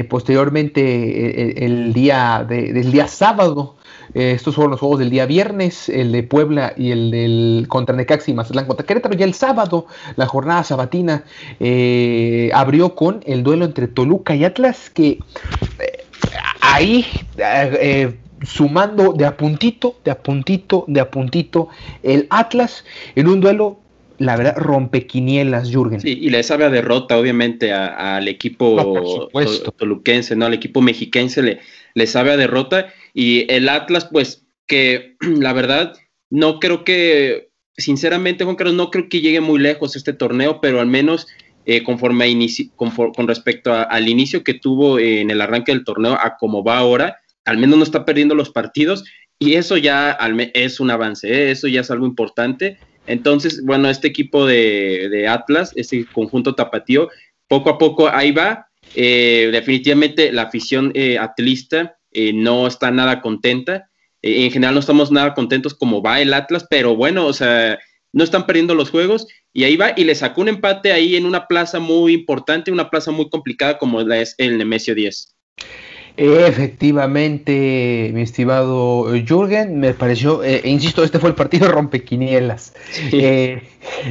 posteriormente 0.09 1.65
el, 1.65 1.93
día 1.93 2.45
del 2.47 2.91
día 2.91 3.07
sábado 3.07 3.75
eh, 4.15 4.31
estos 4.31 4.55
fueron 4.55 4.71
los 4.71 4.79
juegos 4.79 4.99
del 4.99 5.09
día 5.09 5.25
viernes, 5.25 5.89
el 5.89 6.13
de 6.13 6.23
Puebla 6.23 6.73
y 6.77 6.91
el 6.91 7.11
del 7.11 7.65
contra 7.67 7.93
Necaxi 7.95 8.31
y 8.31 8.33
Mazatlán 8.33 8.65
contra 8.65 8.85
Querétaro. 8.85 9.13
Ya 9.13 9.25
el 9.25 9.33
sábado, 9.33 9.87
la 10.15 10.25
jornada 10.25 10.63
sabatina 10.63 11.25
eh, 11.59 12.49
abrió 12.53 12.95
con 12.95 13.21
el 13.25 13.43
duelo 13.43 13.65
entre 13.65 13.89
Toluca 13.89 14.33
y 14.33 14.45
Atlas, 14.45 14.89
que 14.89 15.19
eh, 15.79 16.05
ahí 16.61 17.05
sumando 18.41 19.11
de 19.11 19.25
a 19.25 19.35
puntito, 19.35 19.97
de 20.05 20.11
a 20.11 20.23
puntito, 20.23 20.85
de 20.87 21.01
a 21.01 21.11
puntito, 21.11 21.67
el 22.01 22.27
Atlas 22.29 22.85
en 23.15 23.27
un 23.27 23.41
duelo 23.41 23.79
la 24.17 24.37
verdad, 24.37 24.55
rompe 24.55 25.07
quinielas, 25.07 25.69
Jürgen. 25.69 25.99
Sí, 25.99 26.17
y 26.21 26.29
le 26.29 26.41
sabe 26.41 26.63
a 26.63 26.69
derrota, 26.69 27.17
obviamente, 27.17 27.73
al 27.73 28.29
equipo 28.29 29.29
toluquense, 29.75 30.37
¿no? 30.37 30.45
Al 30.45 30.53
equipo 30.53 30.79
mexiquense 30.79 31.41
le, 31.41 31.59
le 31.95 32.05
sabe 32.05 32.31
a 32.31 32.37
derrota. 32.37 32.93
Y 33.13 33.51
el 33.51 33.67
Atlas, 33.67 34.07
pues, 34.11 34.45
que 34.67 35.15
la 35.21 35.53
verdad, 35.53 35.97
no 36.29 36.59
creo 36.59 36.83
que, 36.83 37.49
sinceramente, 37.75 38.43
Juan 38.43 38.55
Carlos, 38.55 38.75
no 38.75 38.91
creo 38.91 39.09
que 39.09 39.21
llegue 39.21 39.41
muy 39.41 39.59
lejos 39.59 39.95
este 39.95 40.13
torneo, 40.13 40.61
pero 40.61 40.79
al 40.79 40.87
menos 40.87 41.27
eh, 41.67 41.83
conforme 41.83 42.25
a 42.25 42.77
con 42.77 43.27
respecto 43.27 43.73
al 43.73 44.07
inicio 44.07 44.43
que 44.43 44.53
tuvo 44.53 44.99
en 44.99 45.31
el 45.31 45.41
arranque 45.41 45.71
del 45.71 45.83
torneo, 45.83 46.13
a 46.13 46.37
cómo 46.37 46.63
va 46.63 46.77
ahora, 46.77 47.17
al 47.43 47.57
menos 47.57 47.77
no 47.77 47.83
está 47.83 48.05
perdiendo 48.05 48.35
los 48.35 48.51
partidos. 48.51 49.03
y 49.39 49.55
eso 49.55 49.75
ya 49.75 50.17
es 50.53 50.79
un 50.79 50.91
avance, 50.91 51.51
eso 51.51 51.67
ya 51.67 51.81
es 51.81 51.91
algo 51.91 52.05
importante. 52.05 52.77
Entonces, 53.07 53.63
bueno, 53.65 53.89
este 53.89 54.07
equipo 54.07 54.45
de, 54.45 55.27
Atlas, 55.27 55.71
este 55.75 56.05
conjunto 56.05 56.55
tapatío, 56.55 57.09
poco 57.47 57.69
a 57.69 57.77
poco 57.77 58.09
ahí 58.09 58.31
va. 58.31 58.67
Definitivamente 58.93 60.31
la 60.31 60.43
afición 60.43 60.93
atlista 61.19 61.97
no 62.33 62.67
está 62.67 62.91
nada 62.91 63.21
contenta. 63.21 63.89
en 64.21 64.51
general 64.51 64.73
no 64.73 64.79
estamos 64.79 65.11
nada 65.11 65.33
contentos 65.33 65.73
como 65.73 66.01
va 66.01 66.21
el 66.21 66.33
Atlas, 66.33 66.65
pero 66.69 66.95
bueno, 66.95 67.25
o 67.25 67.33
sea, 67.33 67.77
no 68.15 68.23
están 68.23 68.45
perdiendo 68.45 68.73
los 68.75 68.89
juegos 68.89 69.27
y 69.53 69.65
ahí 69.65 69.75
va 69.75 69.93
y 69.95 70.05
le 70.05 70.15
sacó 70.15 70.41
un 70.41 70.47
empate 70.47 70.93
ahí 70.93 71.17
en 71.17 71.25
una 71.25 71.47
plaza 71.47 71.79
muy 71.79 72.13
importante, 72.13 72.71
una 72.71 72.89
plaza 72.89 73.11
muy 73.11 73.29
complicada 73.29 73.77
como 73.77 74.01
la 74.01 74.19
es 74.19 74.35
el 74.37 74.57
Nemesio 74.57 74.95
10. 74.95 75.35
Efectivamente, 76.17 78.11
mi 78.13 78.21
estimado 78.21 79.11
Jürgen, 79.27 79.79
me 79.79 79.93
pareció, 79.93 80.45
eh, 80.45 80.61
insisto, 80.63 81.03
este 81.03 81.19
fue 81.19 81.29
el 81.29 81.35
partido 81.35 81.67
rompequinielas. 81.71 82.73
Eh, 83.11 83.61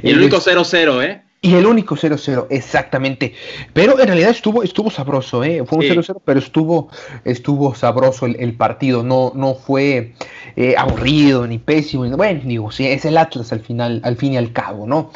el 0.02 0.18
único 0.18 0.36
0-0, 0.38 1.02
¿eh? 1.02 1.23
Y 1.44 1.56
el 1.56 1.66
único 1.66 1.94
0-0, 1.94 2.46
exactamente. 2.48 3.34
Pero 3.74 4.00
en 4.00 4.06
realidad 4.06 4.30
estuvo, 4.30 4.62
estuvo 4.62 4.90
sabroso, 4.90 5.44
¿eh? 5.44 5.62
Fue 5.66 5.76
un 5.76 5.84
0-0, 5.84 6.22
pero 6.24 6.38
estuvo, 6.38 6.88
estuvo 7.22 7.74
sabroso 7.74 8.24
el, 8.24 8.54
partido. 8.54 9.02
No, 9.02 9.30
no 9.34 9.54
fue 9.54 10.12
eh, 10.56 10.74
aburrido 10.78 11.46
ni 11.46 11.58
pésimo. 11.58 12.08
Bueno, 12.16 12.40
digo, 12.46 12.72
sí, 12.72 12.86
es 12.86 13.04
el 13.04 13.18
Atlas 13.18 13.52
al 13.52 13.60
final, 13.60 14.00
al 14.04 14.16
fin 14.16 14.32
y 14.32 14.36
al 14.38 14.54
cabo, 14.54 14.86
¿no? 14.86 15.10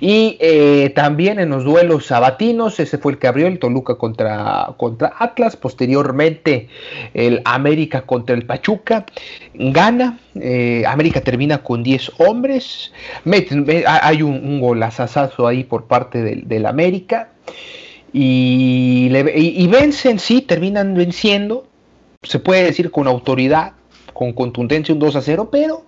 Y 0.00 0.38
eh, 0.40 0.90
también 0.96 1.38
en 1.38 1.50
los 1.50 1.64
duelos 1.64 2.06
sabatinos, 2.06 2.80
ese 2.80 2.96
fue 2.96 3.12
el 3.12 3.18
que 3.18 3.26
abrió 3.26 3.46
el 3.46 3.58
Toluca 3.58 3.96
contra, 3.96 4.72
contra 4.78 5.12
Atlas. 5.18 5.54
Posteriormente, 5.54 6.68
el 7.12 7.42
América 7.44 8.06
contra 8.06 8.34
el 8.34 8.46
Pachuca. 8.46 9.04
Gana. 9.52 10.18
Eh, 10.36 10.82
América 10.86 11.20
termina 11.20 11.58
con 11.58 11.82
10 11.82 12.12
hombres. 12.18 12.90
hay 13.86 14.22
un, 14.22 14.32
un 14.32 14.60
golazazazo 14.60 15.46
ahí 15.46 15.62
por 15.73 15.73
parte 15.82 16.22
del, 16.22 16.66
América. 16.66 17.32
Y, 18.12 19.08
vencen, 19.68 20.20
sí, 20.20 20.40
terminan 20.40 20.94
venciendo. 20.94 21.66
Se 22.22 22.38
puede 22.38 22.62
decir 22.62 22.92
con 22.92 23.08
autoridad, 23.08 23.72
con 24.12 24.32
contundencia 24.32 24.94
un 24.94 25.00
2 25.00 25.16
a 25.16 25.20
0, 25.20 25.48
pero 25.50 25.84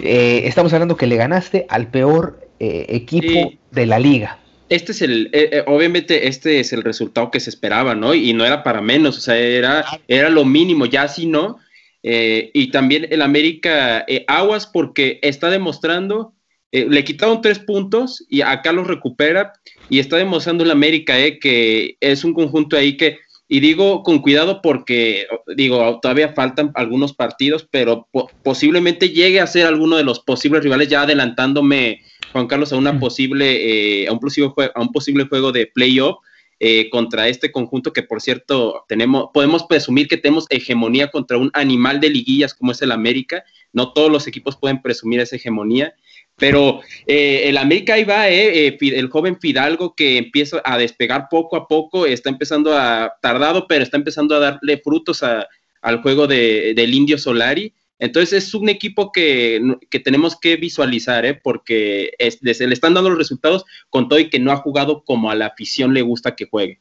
eh, 0.00 0.42
estamos 0.44 0.72
hablando 0.72 0.96
que 0.96 1.06
le 1.06 1.16
ganaste 1.16 1.66
al 1.68 1.88
peor 1.88 2.48
eh, 2.60 2.86
equipo 2.88 3.52
de 3.70 3.86
la 3.86 3.98
liga. 3.98 4.38
Este 4.68 4.92
es 4.92 5.02
el, 5.02 5.30
eh, 5.32 5.64
obviamente 5.66 6.28
este 6.28 6.60
es 6.60 6.72
el 6.72 6.82
resultado 6.84 7.30
que 7.30 7.40
se 7.40 7.50
esperaba, 7.50 7.94
¿no? 7.94 8.14
Y 8.14 8.32
no 8.34 8.44
era 8.44 8.62
para 8.62 8.80
menos, 8.80 9.18
o 9.18 9.20
sea, 9.20 9.36
era, 9.36 9.84
era 10.06 10.30
lo 10.30 10.44
mínimo, 10.44 10.86
ya 10.86 11.08
si 11.08 11.26
no. 11.26 11.58
y 12.02 12.70
también 12.70 13.08
el 13.10 13.20
América, 13.20 14.06
aguas 14.28 14.66
porque 14.66 15.18
está 15.22 15.50
demostrando 15.50 16.32
eh, 16.70 16.86
le 16.88 17.04
quitaron 17.04 17.40
tres 17.40 17.58
puntos 17.58 18.24
y 18.28 18.42
acá 18.42 18.72
los 18.72 18.86
recupera 18.86 19.52
y 19.88 20.00
está 20.00 20.16
demostrando 20.16 20.64
el 20.64 20.70
América 20.70 21.18
eh, 21.18 21.38
que 21.38 21.96
es 22.00 22.24
un 22.24 22.34
conjunto 22.34 22.76
ahí 22.76 22.96
que, 22.96 23.18
y 23.48 23.60
digo 23.60 24.02
con 24.02 24.18
cuidado 24.18 24.60
porque, 24.60 25.26
digo, 25.56 25.98
todavía 26.02 26.34
faltan 26.34 26.70
algunos 26.74 27.14
partidos, 27.14 27.66
pero 27.70 28.06
posiblemente 28.42 29.08
llegue 29.08 29.40
a 29.40 29.46
ser 29.46 29.66
alguno 29.66 29.96
de 29.96 30.04
los 30.04 30.20
posibles 30.20 30.62
rivales, 30.62 30.88
ya 30.88 31.02
adelantándome, 31.02 32.02
Juan 32.32 32.46
Carlos, 32.46 32.74
a, 32.74 32.76
una 32.76 33.00
posible, 33.00 34.02
eh, 34.02 34.08
a, 34.08 34.12
un 34.12 34.20
posible 34.20 34.52
a 34.74 34.80
un 34.82 34.92
posible 34.92 35.24
juego 35.24 35.52
de 35.52 35.66
playoff. 35.66 36.18
Eh, 36.60 36.90
contra 36.90 37.28
este 37.28 37.52
conjunto 37.52 37.92
que 37.92 38.02
por 38.02 38.20
cierto 38.20 38.84
tenemos, 38.88 39.28
podemos 39.32 39.62
presumir 39.62 40.08
que 40.08 40.16
tenemos 40.16 40.44
hegemonía 40.50 41.08
contra 41.08 41.38
un 41.38 41.52
animal 41.52 42.00
de 42.00 42.10
liguillas 42.10 42.52
como 42.52 42.72
es 42.72 42.82
el 42.82 42.90
América. 42.90 43.44
No 43.72 43.92
todos 43.92 44.10
los 44.10 44.26
equipos 44.26 44.56
pueden 44.56 44.82
presumir 44.82 45.20
esa 45.20 45.36
hegemonía. 45.36 45.94
Pero 46.38 46.80
eh, 47.06 47.42
el 47.48 47.58
América 47.58 47.94
ahí 47.94 48.04
va, 48.04 48.28
eh, 48.28 48.68
eh, 48.68 48.78
el 48.80 49.08
joven 49.08 49.38
Fidalgo 49.40 49.94
que 49.94 50.18
empieza 50.18 50.62
a 50.64 50.78
despegar 50.78 51.26
poco 51.28 51.56
a 51.56 51.66
poco, 51.66 52.06
está 52.06 52.30
empezando 52.30 52.78
a, 52.78 53.12
tardado, 53.20 53.66
pero 53.66 53.82
está 53.82 53.96
empezando 53.96 54.36
a 54.36 54.38
darle 54.38 54.78
frutos 54.78 55.22
al 55.22 56.02
juego 56.02 56.26
de, 56.26 56.74
del 56.74 56.94
Indio 56.94 57.18
Solari. 57.18 57.74
Entonces 57.98 58.44
es 58.44 58.54
un 58.54 58.68
equipo 58.68 59.12
que, 59.12 59.60
tenemos 60.04 60.38
que 60.38 60.56
visualizar, 60.56 61.26
¿eh? 61.26 61.34
porque 61.34 62.12
se 62.18 62.66
le 62.66 62.74
están 62.74 62.94
dando 62.94 63.10
los 63.10 63.18
resultados 63.18 63.64
con 63.90 64.08
todo 64.08 64.18
y 64.18 64.30
que 64.30 64.38
no 64.38 64.52
ha 64.52 64.56
jugado 64.56 65.02
como 65.04 65.30
a 65.30 65.34
la 65.34 65.46
afición 65.46 65.94
le 65.94 66.02
gusta 66.02 66.36
que 66.36 66.46
juegue. 66.46 66.78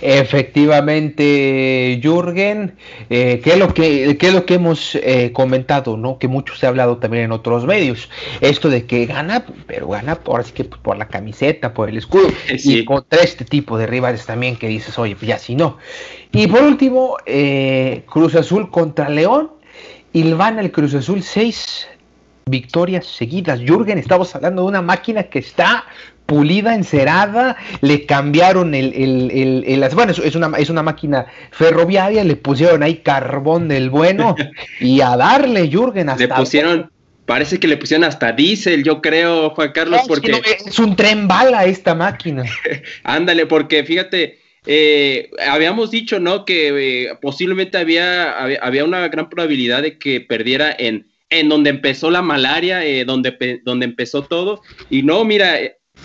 Efectivamente, 0.00 2.00
Jürgen, 2.02 2.76
eh, 3.08 3.40
¿qué, 3.42 3.52
es 3.52 3.58
lo 3.58 3.72
que, 3.72 4.16
es 4.20 4.34
lo 4.34 4.44
que 4.44 4.54
hemos 4.54 4.94
eh, 4.96 5.30
comentado, 5.32 5.96
¿no? 5.96 6.18
que 6.18 6.28
mucho 6.28 6.54
se 6.54 6.66
ha 6.66 6.68
hablado 6.68 6.98
también 6.98 7.24
en 7.24 7.32
otros 7.32 7.64
medios? 7.64 8.10
Esto 8.40 8.68
de 8.68 8.86
que 8.86 9.06
gana, 9.06 9.46
pero 9.66 9.88
gana 9.88 10.16
por, 10.16 10.44
que 10.44 10.64
por 10.64 10.98
la 10.98 11.08
camiseta, 11.08 11.72
por 11.72 11.88
el 11.88 11.96
escudo, 11.96 12.28
y 12.50 12.84
contra 12.84 13.22
este 13.22 13.44
tipo 13.44 13.78
de 13.78 13.86
rivales 13.86 14.26
también 14.26 14.56
que 14.56 14.68
dices, 14.68 14.98
oye, 14.98 15.16
pues 15.16 15.28
ya 15.28 15.38
si 15.38 15.54
no. 15.54 15.78
Y 16.32 16.48
por 16.48 16.62
último, 16.62 17.16
eh, 17.26 18.02
Cruz 18.06 18.34
Azul 18.34 18.70
contra 18.70 19.08
León 19.08 19.53
van 20.22 20.58
el 20.58 20.70
Cruz 20.70 20.94
Azul 20.94 21.22
seis 21.22 21.88
victorias 22.46 23.06
seguidas. 23.06 23.60
Jürgen, 23.60 23.98
estamos 23.98 24.34
hablando 24.34 24.62
de 24.62 24.68
una 24.68 24.82
máquina 24.82 25.24
que 25.24 25.38
está 25.38 25.84
pulida, 26.26 26.74
encerada, 26.74 27.56
le 27.80 28.06
cambiaron 28.06 28.74
el, 28.74 28.92
el, 28.94 29.64
el, 29.66 29.94
bueno, 29.94 30.12
es 30.12 30.34
una, 30.34 30.56
es 30.56 30.70
una 30.70 30.82
máquina 30.82 31.26
ferroviaria, 31.50 32.24
le 32.24 32.36
pusieron 32.36 32.82
ahí 32.82 32.96
carbón 32.96 33.68
del 33.68 33.90
bueno 33.90 34.34
y 34.80 35.00
a 35.00 35.16
darle, 35.16 35.68
Jürgen, 35.68 36.08
hasta... 36.08 36.22
Le 36.22 36.34
pusieron, 36.34 36.90
parece 37.26 37.60
que 37.60 37.68
le 37.68 37.76
pusieron 37.76 38.04
hasta 38.04 38.32
diésel, 38.32 38.84
yo 38.84 39.02
creo, 39.02 39.50
Juan 39.50 39.72
Carlos, 39.72 40.00
porque... 40.08 40.40
es 40.64 40.78
un 40.78 40.96
tren 40.96 41.28
bala 41.28 41.64
esta 41.66 41.94
máquina. 41.94 42.44
Ándale, 43.04 43.44
porque 43.46 43.84
fíjate, 43.84 44.38
eh, 44.66 45.30
habíamos 45.46 45.90
dicho, 45.90 46.18
¿no? 46.18 46.44
Que 46.44 47.04
eh, 47.04 47.18
posiblemente 47.20 47.76
había, 47.76 48.38
había, 48.38 48.84
una 48.84 49.06
gran 49.08 49.28
probabilidad 49.28 49.82
de 49.82 49.98
que 49.98 50.20
perdiera 50.20 50.74
en, 50.78 51.06
en 51.28 51.48
donde 51.48 51.70
empezó 51.70 52.10
la 52.10 52.22
malaria, 52.22 52.84
eh, 52.84 53.04
donde, 53.04 53.60
donde 53.64 53.84
empezó 53.84 54.22
todo. 54.22 54.62
Y 54.88 55.02
no, 55.02 55.24
mira, 55.24 55.58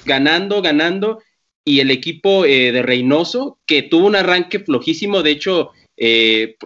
ganando, 0.05 0.61
ganando. 0.61 1.19
Y 1.63 1.79
el 1.81 1.91
equipo 1.91 2.43
de 2.43 2.81
Reynoso, 2.81 3.59
que 3.67 3.83
tuvo 3.83 4.07
un 4.07 4.15
arranque 4.15 4.59
flojísimo, 4.59 5.21
de 5.21 5.31
hecho, 5.31 5.69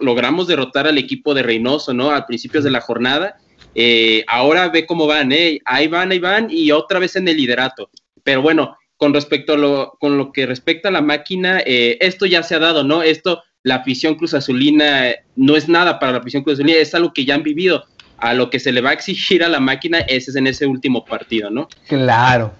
logramos 0.00 0.46
derrotar 0.46 0.86
al 0.86 0.96
equipo 0.96 1.34
de 1.34 1.42
Reynoso, 1.42 1.92
¿no? 1.92 2.10
A 2.10 2.26
principios 2.26 2.64
de 2.64 2.70
la 2.70 2.80
jornada. 2.80 3.36
ahora 4.28 4.68
ve 4.68 4.86
cómo 4.86 5.06
van, 5.06 5.30
¿eh? 5.32 5.58
Ahí 5.66 5.88
van, 5.88 6.10
ahí 6.10 6.20
van, 6.20 6.48
y 6.50 6.70
otra 6.70 7.00
vez 7.00 7.16
en 7.16 7.28
el 7.28 7.36
liderato. 7.36 7.90
Pero 8.22 8.40
bueno, 8.40 8.78
con 8.96 9.12
respecto 9.12 9.54
a 9.54 9.56
lo, 9.56 9.96
con 10.00 10.18
lo 10.18 10.32
que 10.32 10.46
respecta 10.46 10.88
a 10.88 10.92
la 10.92 11.02
máquina, 11.02 11.60
eh, 11.64 11.98
esto 12.00 12.26
ya 12.26 12.42
se 12.42 12.54
ha 12.54 12.58
dado, 12.58 12.84
¿no? 12.84 13.02
Esto, 13.02 13.42
la 13.62 13.76
afición 13.76 14.14
Cruz 14.14 14.34
Azulina 14.34 15.12
no 15.36 15.56
es 15.56 15.68
nada 15.68 15.98
para 15.98 16.12
la 16.12 16.18
afición 16.18 16.42
Cruz 16.42 16.54
Azulina, 16.54 16.78
es 16.78 16.94
algo 16.94 17.12
que 17.12 17.24
ya 17.24 17.34
han 17.34 17.42
vivido. 17.42 17.84
A 18.16 18.32
lo 18.32 18.48
que 18.48 18.60
se 18.60 18.70
le 18.70 18.80
va 18.80 18.90
a 18.90 18.92
exigir 18.92 19.42
a 19.42 19.48
la 19.48 19.58
máquina, 19.58 19.98
ese 19.98 20.30
es 20.30 20.36
en 20.36 20.46
ese 20.46 20.66
último 20.66 21.04
partido, 21.04 21.50
¿no? 21.50 21.68
Claro, 21.88 22.54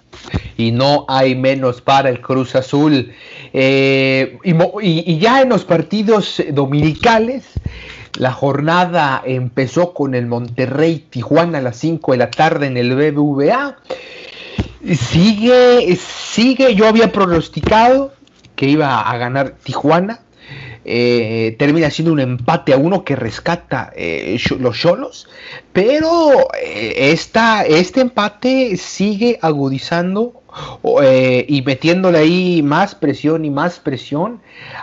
y 0.57 0.71
no 0.71 1.05
hay 1.07 1.33
menos 1.33 1.81
para 1.81 2.09
el 2.09 2.21
Cruz 2.21 2.55
Azul. 2.55 3.13
Eh, 3.53 4.37
y, 4.43 5.17
ya 5.17 5.41
en 5.41 5.49
los 5.49 5.63
partidos 5.63 6.43
dominicales, 6.51 7.45
la 8.17 8.31
jornada 8.31 9.23
empezó 9.25 9.93
con 9.93 10.13
el 10.13 10.25
Monterrey 10.27 11.05
Tijuana 11.09 11.59
a 11.59 11.61
las 11.61 11.77
5 11.77 12.11
de 12.11 12.17
la 12.17 12.29
tarde 12.29 12.67
en 12.67 12.77
el 12.77 12.93
BBVA. 12.93 13.77
Sigue, 14.93 15.95
sigue, 15.95 16.75
yo 16.75 16.87
había 16.87 17.11
pronosticado 17.11 18.13
que 18.55 18.67
iba 18.67 19.01
a 19.01 19.17
ganar 19.17 19.55
Tijuana. 19.63 20.19
Eh, 20.87 21.55
termina 21.57 21.89
siendo 21.89 22.13
un 22.13 22.19
empate 22.19 22.71
a 22.71 22.77
uno 22.77 23.03
que 23.03 23.15
rescata 23.15 23.91
eh, 23.95 24.37
los 24.59 24.77
Cholos, 24.77 25.27
pero 25.73 26.47
eh, 26.61 27.17
este 27.67 28.01
empate 28.01 28.77
sigue 28.77 29.39
agudizando 29.41 30.43
y 31.47 31.61
metiéndole 31.63 32.19
ahí 32.19 32.61
más 32.61 32.93
presión 32.93 33.45
y 33.45 33.49
más 33.49 33.79
presión 33.79 34.41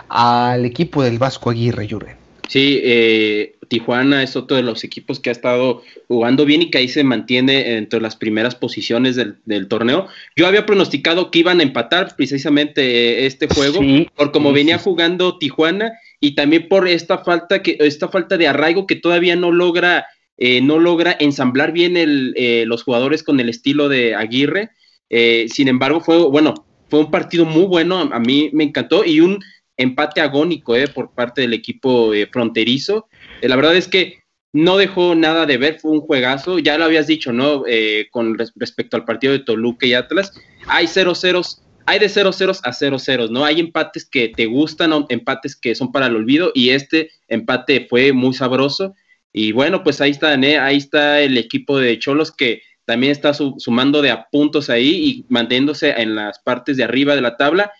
al 0.09 0.65
equipo 0.65 1.01
del 1.01 1.19
Vasco 1.19 1.49
Aguirre, 1.49 1.87
Jurgen. 1.89 2.22
Sí, 2.53 2.81
eh, 2.83 3.55
Tijuana 3.67 4.21
es 4.21 4.35
otro 4.35 4.55
de 4.55 4.61
los 4.61 4.83
equipos 4.83 5.19
que 5.19 5.29
ha 5.29 5.31
estado 5.31 5.81
jugando 6.07 6.45
bien 6.45 6.61
y 6.61 6.69
que 6.69 6.77
ahí 6.77 6.87
se 6.87 7.03
mantiene 7.03 7.77
entre 7.77 7.99
las 7.99 8.15
primeras 8.15 8.53
posiciones 8.53 9.15
del, 9.15 9.67
torneo. 9.67 10.05
Yo 10.35 10.45
había 10.45 10.67
pronosticado 10.67 11.31
que 11.31 11.39
iban 11.39 11.61
a 11.61 11.63
empatar 11.63 12.15
precisamente 12.15 12.83
eh, 12.83 13.25
este 13.25 13.47
juego 13.47 13.79
por 14.15 14.31
cómo 14.31 14.53
venía 14.53 14.77
jugando 14.77 15.39
Tijuana 15.39 15.93
y 16.19 16.35
también 16.35 16.67
por 16.67 16.87
esta 16.87 17.17
falta 17.23 17.63
que 17.63 17.75
esta 17.79 18.07
falta 18.09 18.37
de 18.37 18.47
arraigo 18.47 18.85
que 18.85 18.97
todavía 18.97 19.35
no 19.35 19.51
logra 19.51 20.05
eh, 20.37 20.61
no 20.61 20.77
logra 20.77 21.17
ensamblar 21.19 21.71
bien 21.71 21.97
el, 21.97 22.35
los 22.67 22.83
jugadores 22.83 23.23
con 23.23 23.39
el 23.39 23.49
estilo 23.49 23.89
de 23.89 24.13
Aguirre. 24.13 24.69
sin 25.09 25.69
embargo, 25.69 26.01
fue 26.01 26.19
bueno, 26.29 26.53
fue 26.87 26.99
un 26.99 27.09
partido 27.09 27.45
muy 27.45 27.65
bueno, 27.65 28.11
a 28.13 28.19
mí 28.19 28.51
me 28.53 28.63
encantó 28.63 29.03
y 29.03 29.21
un 29.21 29.39
empate 29.77 30.21
agónico 30.21 30.75
eh, 30.75 30.87
por 30.87 31.13
parte 31.13 31.41
del 31.41 31.53
equipo 31.53 32.13
eh, 32.13 32.27
fronterizo. 32.31 33.07
Eh, 33.41 33.47
la 33.47 33.55
verdad 33.55 33.75
es 33.75 33.87
que 33.87 34.23
no 34.53 34.77
dejó 34.77 35.15
nada 35.15 35.47
de 35.47 35.57
ver, 35.57 35.79
fue 35.79 35.91
un 35.91 36.01
juegazo, 36.01 36.59
ya 36.59 36.77
lo 36.77 36.85
habías 36.85 37.07
dicho, 37.07 37.33
¿no? 37.33 37.63
Eh, 37.67 38.07
con 38.11 38.37
respecto 38.37 38.95
al 38.95 39.03
partido 39.03 39.33
de 39.33 39.39
Toluca 39.39 39.87
y 39.87 39.95
Atlas, 39.95 40.31
hay 40.67 40.85
0 40.85 41.15
ceros, 41.15 41.63
hay 41.87 41.97
de 41.97 42.07
0 42.07 42.31
ceros 42.31 42.61
a 42.63 42.71
0 42.71 42.99
ceros, 42.99 43.31
¿no? 43.31 43.43
Hay 43.45 43.59
empates 43.59 44.05
que 44.05 44.29
te 44.29 44.45
gustan, 44.45 44.93
empates 45.09 45.55
que 45.55 45.73
son 45.73 45.91
para 45.91 46.05
el 46.05 46.15
olvido, 46.15 46.51
y 46.53 46.69
este 46.69 47.09
empate 47.27 47.87
fue 47.89 48.13
muy 48.13 48.33
sabroso. 48.33 48.93
Y 49.35 49.51
bueno, 49.51 49.83
pues 49.83 49.99
ahí 49.99 50.11
está, 50.11 50.33
ahí 50.33 50.77
está 50.77 51.19
el 51.21 51.39
equipo 51.39 51.79
de 51.79 51.97
Cholos 51.97 52.31
que 52.31 52.61
también 52.85 53.11
está 53.11 53.33
sumando 53.33 54.03
de 54.03 54.15
puntos 54.31 54.69
ahí 54.69 54.89
y 54.89 55.25
manteniéndose 55.29 55.89
en 55.99 56.13
las 56.13 56.37
partes 56.39 56.77
de 56.77 56.83
arriba 56.83 57.15
de 57.15 57.21
la 57.21 57.37
tabla. 57.37 57.71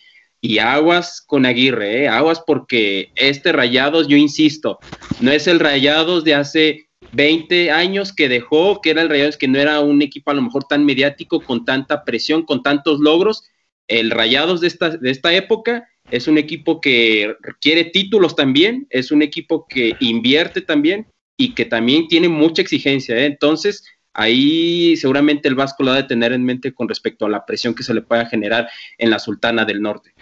Y 0.45 0.59
aguas 0.59 1.23
con 1.25 1.45
Aguirre, 1.45 2.03
¿eh? 2.03 2.07
aguas 2.09 2.43
porque 2.45 3.11
este 3.15 3.53
Rayados, 3.53 4.09
yo 4.09 4.17
insisto, 4.17 4.77
no 5.21 5.31
es 5.31 5.47
el 5.47 5.61
Rayados 5.61 6.25
de 6.25 6.35
hace 6.35 6.89
20 7.13 7.71
años 7.71 8.11
que 8.11 8.27
dejó, 8.27 8.81
que 8.81 8.89
era 8.89 9.03
el 9.03 9.07
Rayados 9.07 9.37
que 9.37 9.47
no 9.47 9.57
era 9.57 9.79
un 9.79 10.01
equipo 10.01 10.31
a 10.31 10.33
lo 10.33 10.41
mejor 10.41 10.65
tan 10.65 10.83
mediático, 10.83 11.39
con 11.39 11.63
tanta 11.63 12.03
presión, 12.03 12.43
con 12.43 12.61
tantos 12.61 12.99
logros. 12.99 13.45
El 13.87 14.11
Rayados 14.11 14.59
de 14.59 14.67
esta, 14.67 14.89
de 14.89 15.11
esta 15.11 15.33
época 15.33 15.87
es 16.11 16.27
un 16.27 16.37
equipo 16.37 16.81
que 16.81 17.37
quiere 17.61 17.85
títulos 17.85 18.35
también, 18.35 18.85
es 18.89 19.11
un 19.11 19.21
equipo 19.21 19.65
que 19.65 19.95
invierte 20.01 20.59
también 20.59 21.07
y 21.37 21.53
que 21.53 21.63
también 21.63 22.09
tiene 22.09 22.27
mucha 22.27 22.61
exigencia. 22.61 23.15
¿eh? 23.15 23.27
Entonces, 23.27 23.85
ahí 24.13 24.95
seguramente 24.97 25.47
el 25.47 25.55
Vasco 25.55 25.83
lo 25.83 25.91
ha 25.91 25.95
de 25.95 26.03
tener 26.03 26.33
en 26.33 26.43
mente 26.43 26.73
con 26.73 26.87
respecto 26.87 27.25
a 27.25 27.29
la 27.29 27.45
presión 27.45 27.73
que 27.73 27.83
se 27.83 27.93
le 27.93 28.01
pueda 28.01 28.25
generar 28.25 28.69
en 28.97 29.09
la 29.09 29.19
Sultana 29.19 29.65
del 29.65 29.81
Norte. 29.81 30.13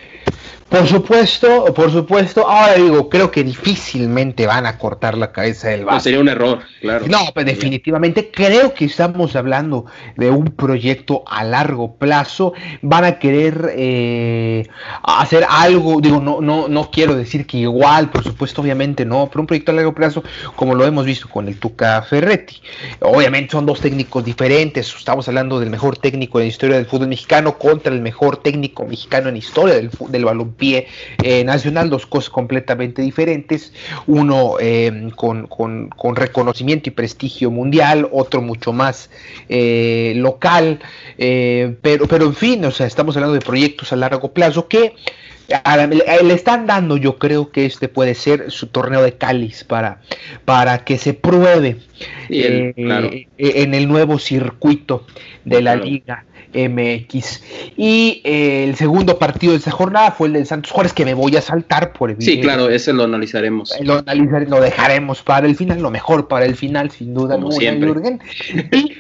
Por 0.72 0.88
supuesto, 0.88 1.66
por 1.74 1.92
supuesto. 1.92 2.48
Ahora 2.48 2.76
digo, 2.76 3.10
creo 3.10 3.30
que 3.30 3.44
difícilmente 3.44 4.48
van 4.48 4.66
a 4.66 4.78
cortar 4.78 5.18
la 5.18 5.34
cabeza 5.34 5.68
del 5.68 5.84
Vasco. 5.84 6.00
sería 6.00 6.22
un 6.22 6.30
error, 6.30 6.62
claro. 6.80 7.08
No, 7.10 7.20
pues 7.34 7.46
definitivamente 7.46 8.32
creo 8.32 8.74
que 8.74 8.86
estamos 8.86 9.36
hablando 9.36 9.88
de 10.16 10.30
un 10.32 10.46
proyecto 10.46 11.26
a 11.28 11.44
largo 11.44 11.98
plazo. 11.98 12.54
Van 12.82 13.04
a 13.04 13.20
querer 13.20 13.74
eh, 13.76 14.66
hacer 15.04 15.46
algo, 15.50 16.00
digo, 16.00 16.22
no, 16.22 16.40
no, 16.40 16.70
no 16.70 16.90
quiero 16.90 17.16
decir 17.16 17.46
que 17.46 17.58
igual, 17.58 18.10
por 18.10 18.24
supuesto, 18.24 18.62
obviamente 18.62 19.04
no, 19.04 19.28
pero 19.30 19.42
un 19.42 19.48
proyecto 19.48 19.74
a 19.74 19.76
largo 19.76 19.94
plazo, 19.94 20.24
como 20.56 20.74
lo 20.74 20.86
hemos 20.86 21.06
visto 21.06 21.28
con 21.28 21.50
el 21.50 21.60
Tuca 21.60 22.02
Ferretti. 22.04 22.62
Obviamente 23.02 23.52
son 23.52 23.66
dos 23.66 23.81
técnicos 23.82 24.24
diferentes. 24.24 24.96
Estamos 24.96 25.28
hablando 25.28 25.60
del 25.60 25.70
mejor 25.70 25.98
técnico 25.98 26.40
en 26.40 26.46
la 26.46 26.50
historia 26.50 26.78
del 26.78 26.86
fútbol 26.86 27.10
mexicano 27.10 27.58
contra 27.58 27.92
el 27.94 28.00
mejor 28.00 28.38
técnico 28.38 28.86
mexicano 28.86 29.28
en 29.28 29.34
la 29.34 29.40
historia 29.40 29.76
del, 29.76 29.90
del 30.10 30.24
balón 30.24 30.54
pie 30.54 30.88
eh, 31.24 31.44
nacional, 31.44 31.90
dos 31.90 32.06
cosas 32.06 32.30
completamente 32.30 33.02
diferentes, 33.02 33.74
uno 34.08 34.56
eh, 34.60 35.12
con, 35.16 36.16
reconocimiento 36.16 36.90
y 36.90 36.92
prestigio 36.92 37.50
mundial, 37.50 38.08
otro 38.12 38.42
mucho 38.42 38.72
más 38.72 39.10
eh, 39.50 40.14
local, 40.16 40.80
pero, 41.18 42.08
pero 42.08 42.26
en 42.26 42.36
fin, 42.36 42.64
o 42.66 42.72
sea, 42.72 42.86
estamos 42.86 43.16
hablando 43.18 43.34
de 43.34 43.42
proyectos 43.42 43.92
a 43.92 43.96
largo 43.96 44.32
plazo 44.32 44.68
que 44.68 44.94
le 46.24 46.34
están 46.34 46.68
dando, 46.68 46.98
yo 46.98 47.18
creo 47.18 47.52
que 47.52 47.66
este 47.66 47.88
puede 47.88 48.16
ser 48.16 48.52
su 48.52 48.68
torneo 48.68 49.02
de 49.02 49.14
cáliz 49.14 49.64
para, 49.64 50.02
para 50.46 50.84
que 50.84 50.98
se 50.98 51.14
pruebe 51.14 51.78
en 52.30 53.74
el 53.74 53.88
nuevo 53.88 54.20
circuito 54.20 55.06
de 55.46 55.62
la 55.62 55.76
liga 55.76 56.26
MX. 56.54 57.44
Y 57.78 58.22
eh, 58.24 58.66
el 58.66 58.76
segundo 58.76 59.18
partido 59.18 59.54
de 59.54 59.60
esa 59.60 59.72
jornada 59.72 60.12
fue 60.12 60.28
el 60.28 60.34
del 60.34 60.46
Santos 60.46 60.72
Juárez, 60.72 60.94
que 60.94 61.06
me 61.06 61.14
voy 61.14 61.36
a 61.36 61.42
saltar 61.42 61.94
por 61.94 62.12
el 62.12 62.22
Sí, 62.22 62.42
claro, 62.42 62.70
ese 62.70 62.94
lo 62.94 63.04
analizaremos. 63.04 63.74
Lo, 63.82 64.02
lo 64.02 64.62
dejaremos 64.62 65.24
para 65.24 65.48
el 65.48 65.56
final, 65.56 65.82
lo 65.82 65.92
mejor 65.92 66.28
para 66.28 66.46
el 66.46 66.56
final, 66.56 66.92
sin 66.92 67.14
duda. 67.14 67.36
Como 67.36 67.52
siempre. 67.52 68.20
Y 68.72 68.98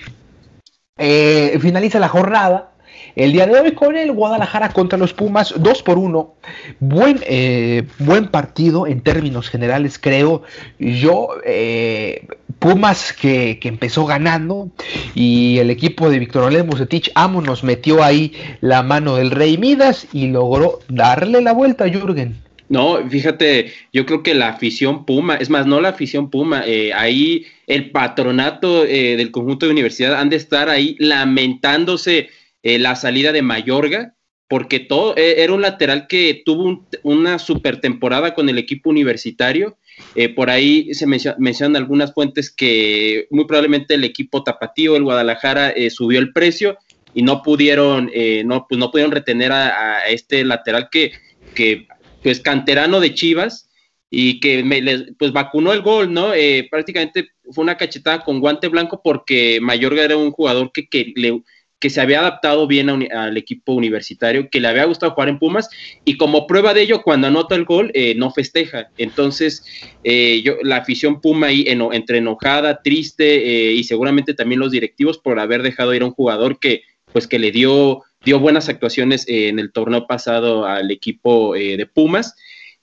eh, 0.98 1.58
finaliza 1.60 2.00
la 2.00 2.10
jornada 2.10 2.71
el 3.16 3.32
día 3.32 3.46
de 3.46 3.60
hoy 3.60 3.72
con 3.74 3.96
el 3.96 4.12
Guadalajara 4.12 4.70
contra 4.70 4.98
los 4.98 5.14
Pumas, 5.14 5.54
2 5.58 5.84
por 5.84 5.98
1. 5.98 6.34
Buen, 6.80 7.20
eh, 7.26 7.84
buen 8.00 8.28
partido 8.28 8.88
en 8.88 9.02
términos 9.02 9.50
generales, 9.50 10.00
creo. 10.00 10.44
Yo, 10.80 11.30
eh, 11.46 12.28
Pumas 12.60 13.14
que, 13.14 13.60
empezó 13.64 14.06
ganando 14.06 14.70
y 15.16 15.58
el 15.58 15.70
equipo 15.70 16.10
de 16.10 16.20
Víctor 16.20 16.44
Olé 16.44 16.62
Bucetich 16.62 17.12
Amo 17.16 17.42
nos 17.42 17.64
metió 17.64 18.04
ahí 18.04 18.34
la 18.60 18.84
mano 18.84 19.16
del 19.16 19.32
Rey 19.32 19.58
Midas 19.58 20.08
y 20.14 20.28
logró 20.28 20.80
darle 20.88 21.42
la 21.42 21.54
vuelta 21.54 21.86
a 21.86 21.90
Jürgen. 21.90 22.36
No, 22.70 23.00
fíjate, 23.10 23.74
yo 23.92 24.06
creo 24.06 24.24
que 24.24 24.34
la 24.34 24.50
afición 24.50 25.06
Puma, 25.06 25.36
es 25.36 25.50
más, 25.50 25.66
no 25.66 25.82
la 25.82 25.90
afición 25.90 26.30
Puma, 26.30 26.64
eh, 26.66 26.94
ahí 26.94 27.46
el 27.68 27.92
patronato 27.92 28.84
del 28.84 29.32
conjunto 29.32 29.66
de 29.66 29.74
universidad 29.74 30.16
han 30.16 30.30
de 30.30 30.38
estar 30.38 30.70
ahí 30.70 30.96
lamentándose 31.00 32.30
eh, 32.64 32.78
la 32.78 32.96
salida 32.96 33.32
de 33.32 33.42
Mayorga, 33.42 34.16
porque 34.48 34.80
todo 34.80 35.16
eh, 35.18 35.36
era 35.42 35.54
un 35.54 35.62
lateral 35.62 36.08
que 36.08 36.44
tuvo 36.46 36.86
una 37.04 37.40
super 37.40 37.82
temporada 37.82 38.36
con 38.36 38.50
el 38.50 38.58
equipo 38.58 38.90
universitario. 38.90 39.78
Eh, 40.16 40.30
por 40.30 40.50
ahí 40.50 40.94
se 40.94 41.08
mencionan 41.08 41.76
algunas 41.76 42.14
fuentes 42.14 42.52
que 42.52 43.28
muy 43.32 43.46
probablemente 43.46 43.96
el 43.96 44.04
equipo 44.04 44.44
tapatío, 44.44 44.96
el 44.96 45.04
Guadalajara, 45.04 45.74
subió 45.90 46.20
el 46.20 46.34
precio 46.34 46.78
y 47.14 47.24
no 47.24 47.42
pudieron, 47.42 48.12
no, 48.46 48.66
pues 48.68 48.78
no 48.78 48.92
pudieron 48.92 49.12
retener 49.12 49.52
a, 49.52 50.08
este 50.08 50.44
lateral 50.44 50.90
que, 50.92 51.14
que, 51.56 51.88
pues 52.22 52.40
canterano 52.40 53.00
de 53.00 53.14
Chivas 53.14 53.70
y 54.10 54.40
que 54.40 54.64
me, 54.64 54.82
pues 55.18 55.32
vacunó 55.32 55.74
el 55.74 55.82
gol, 55.82 56.14
¿no? 56.14 56.32
prácticamente 56.70 57.30
fue 57.52 57.64
una 57.64 57.78
cachetada 57.78 58.24
con 58.24 58.40
guante 58.40 58.68
blanco 58.68 59.02
porque 59.04 59.60
Mayorga 59.62 60.04
era 60.04 60.18
un 60.18 60.32
jugador 60.32 60.72
que, 60.72 60.88
que 60.88 61.14
le 61.16 61.42
que 61.82 61.90
se 61.90 62.00
había 62.00 62.20
adaptado 62.20 62.68
bien 62.68 62.90
al 63.12 63.36
equipo 63.36 63.74
universitario, 63.74 64.50
que 64.50 64.62
le 64.62 64.68
había 64.68 64.86
gustado 64.86 65.14
jugar 65.14 65.30
en 65.30 65.40
Pumas, 65.40 65.68
y 66.06 66.16
como 66.16 66.46
prueba 66.46 66.74
de 66.74 66.84
ello, 66.84 67.02
cuando 67.02 67.28
anota 67.28 67.56
el 67.56 67.66
gol, 67.66 67.92
eh, 67.96 68.14
no 68.16 68.32
festeja. 68.32 68.92
Entonces, 68.98 69.66
eh, 70.04 70.42
yo, 70.46 70.58
la 70.62 70.78
afición 70.78 71.20
Puma 71.20 71.48
ahí 71.48 71.66
entre 71.68 72.20
enojada, 72.20 72.82
triste, 72.84 73.26
eh, 73.26 73.74
y 73.74 73.84
seguramente 73.84 74.36
también 74.36 74.60
los 74.60 74.72
directivos 74.72 75.18
por 75.18 75.40
haber 75.40 75.64
dejado 75.64 75.94
ir 75.96 76.04
a 76.04 76.06
un 76.06 76.12
jugador 76.12 76.60
que, 76.60 76.84
pues, 77.12 77.28
que 77.28 77.40
le 77.40 77.52
dio, 77.52 78.04
dio 78.24 78.40
buenas 78.40 78.70
actuaciones 78.70 79.26
en 79.28 79.58
el 79.58 79.72
torneo 79.72 80.06
pasado 80.06 80.66
al 80.66 80.92
equipo 80.92 81.56
de 81.56 81.90
Pumas. 81.92 82.36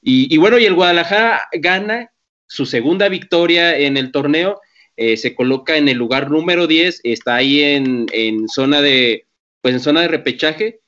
Y, 0.02 0.32
y 0.34 0.38
bueno, 0.38 0.58
y 0.58 0.64
el 0.64 0.74
Guadalajara 0.74 1.42
gana 1.52 2.10
su 2.48 2.66
segunda 2.66 3.08
victoria 3.08 3.78
en 3.78 3.96
el 3.96 4.10
torneo 4.10 4.60
eh, 5.00 5.16
se 5.16 5.36
coloca 5.36 5.76
en 5.76 5.88
el 5.88 5.96
lugar 5.96 6.28
número 6.28 6.66
10, 6.66 7.02
está 7.04 7.36
ahí 7.36 7.62
en, 7.62 8.48
zona 8.48 8.82
de, 8.82 9.26
pues 9.60 9.72
en 9.72 9.80
zona 9.80 10.02
de 10.02 10.08
repechaje. 10.08 10.80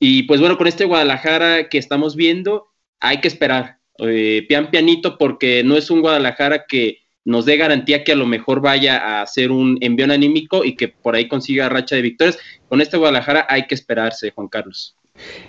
Y 0.00 0.24
pues 0.24 0.40
bueno, 0.40 0.58
con 0.58 0.66
este 0.66 0.84
Guadalajara 0.84 1.68
que 1.68 1.78
estamos 1.78 2.16
viendo, 2.16 2.66
hay 2.98 3.20
que 3.20 3.28
esperar, 3.28 3.78
eh, 3.98 4.44
pian 4.48 4.72
pianito, 4.72 5.16
porque 5.18 5.62
no 5.62 5.76
es 5.76 5.88
un 5.88 6.00
Guadalajara 6.00 6.64
que 6.66 6.98
nos 7.24 7.44
dé 7.44 7.56
garantía 7.56 8.02
que 8.02 8.10
a 8.10 8.16
lo 8.16 8.26
mejor 8.26 8.60
vaya 8.60 8.98
a 8.98 9.22
hacer 9.22 9.52
un 9.52 9.78
envío 9.80 10.12
anímico 10.12 10.64
y 10.64 10.74
que 10.74 10.88
por 10.88 11.14
ahí 11.14 11.28
consiga 11.28 11.68
racha 11.68 11.94
de 11.94 12.02
victorias. 12.02 12.38
Con 12.68 12.80
este 12.80 12.96
Guadalajara 12.96 13.46
hay 13.48 13.68
que 13.68 13.76
esperarse, 13.76 14.32
Juan 14.32 14.48
Carlos. 14.48 14.96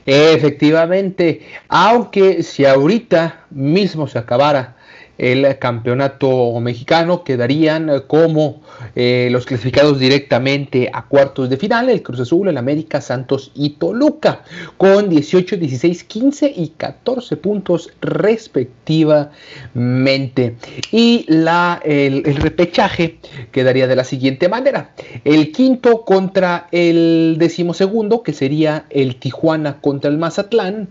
Efectivamente, 0.05 1.41
aunque 1.69 2.43
si 2.43 2.65
ahorita 2.65 3.47
mismo 3.49 4.07
se 4.07 4.19
acabara 4.19 4.74
el 5.17 5.57
campeonato 5.59 6.59
mexicano. 6.59 7.23
Quedarían 7.23 8.03
como 8.07 8.61
eh, 8.95 9.29
los 9.31 9.45
clasificados 9.45 9.99
directamente 9.99 10.89
a 10.91 11.03
cuartos 11.03 11.49
de 11.49 11.57
final, 11.57 11.89
el 11.89 12.01
Cruz 12.01 12.19
Azul, 12.19 12.47
el 12.47 12.57
América, 12.57 13.01
Santos 13.01 13.51
y 13.55 13.71
Toluca, 13.71 14.43
con 14.77 15.09
18, 15.09 15.57
16, 15.57 16.03
15 16.03 16.53
y 16.55 16.69
14 16.69 17.37
puntos 17.37 17.91
respectivamente. 18.01 20.55
Y 20.91 21.25
la, 21.27 21.81
el, 21.83 22.23
el 22.25 22.35
repechaje 22.37 23.19
quedaría 23.51 23.87
de 23.87 23.95
la 23.95 24.03
siguiente 24.03 24.49
manera. 24.49 24.91
El 25.23 25.51
quinto 25.51 26.01
contra 26.01 26.67
el 26.71 27.35
decimosegundo, 27.39 28.23
que 28.23 28.33
sería 28.33 28.85
el 28.89 29.17
Tijuana 29.17 29.79
contra 29.81 30.09
el 30.09 30.17
Mazatlán. 30.17 30.89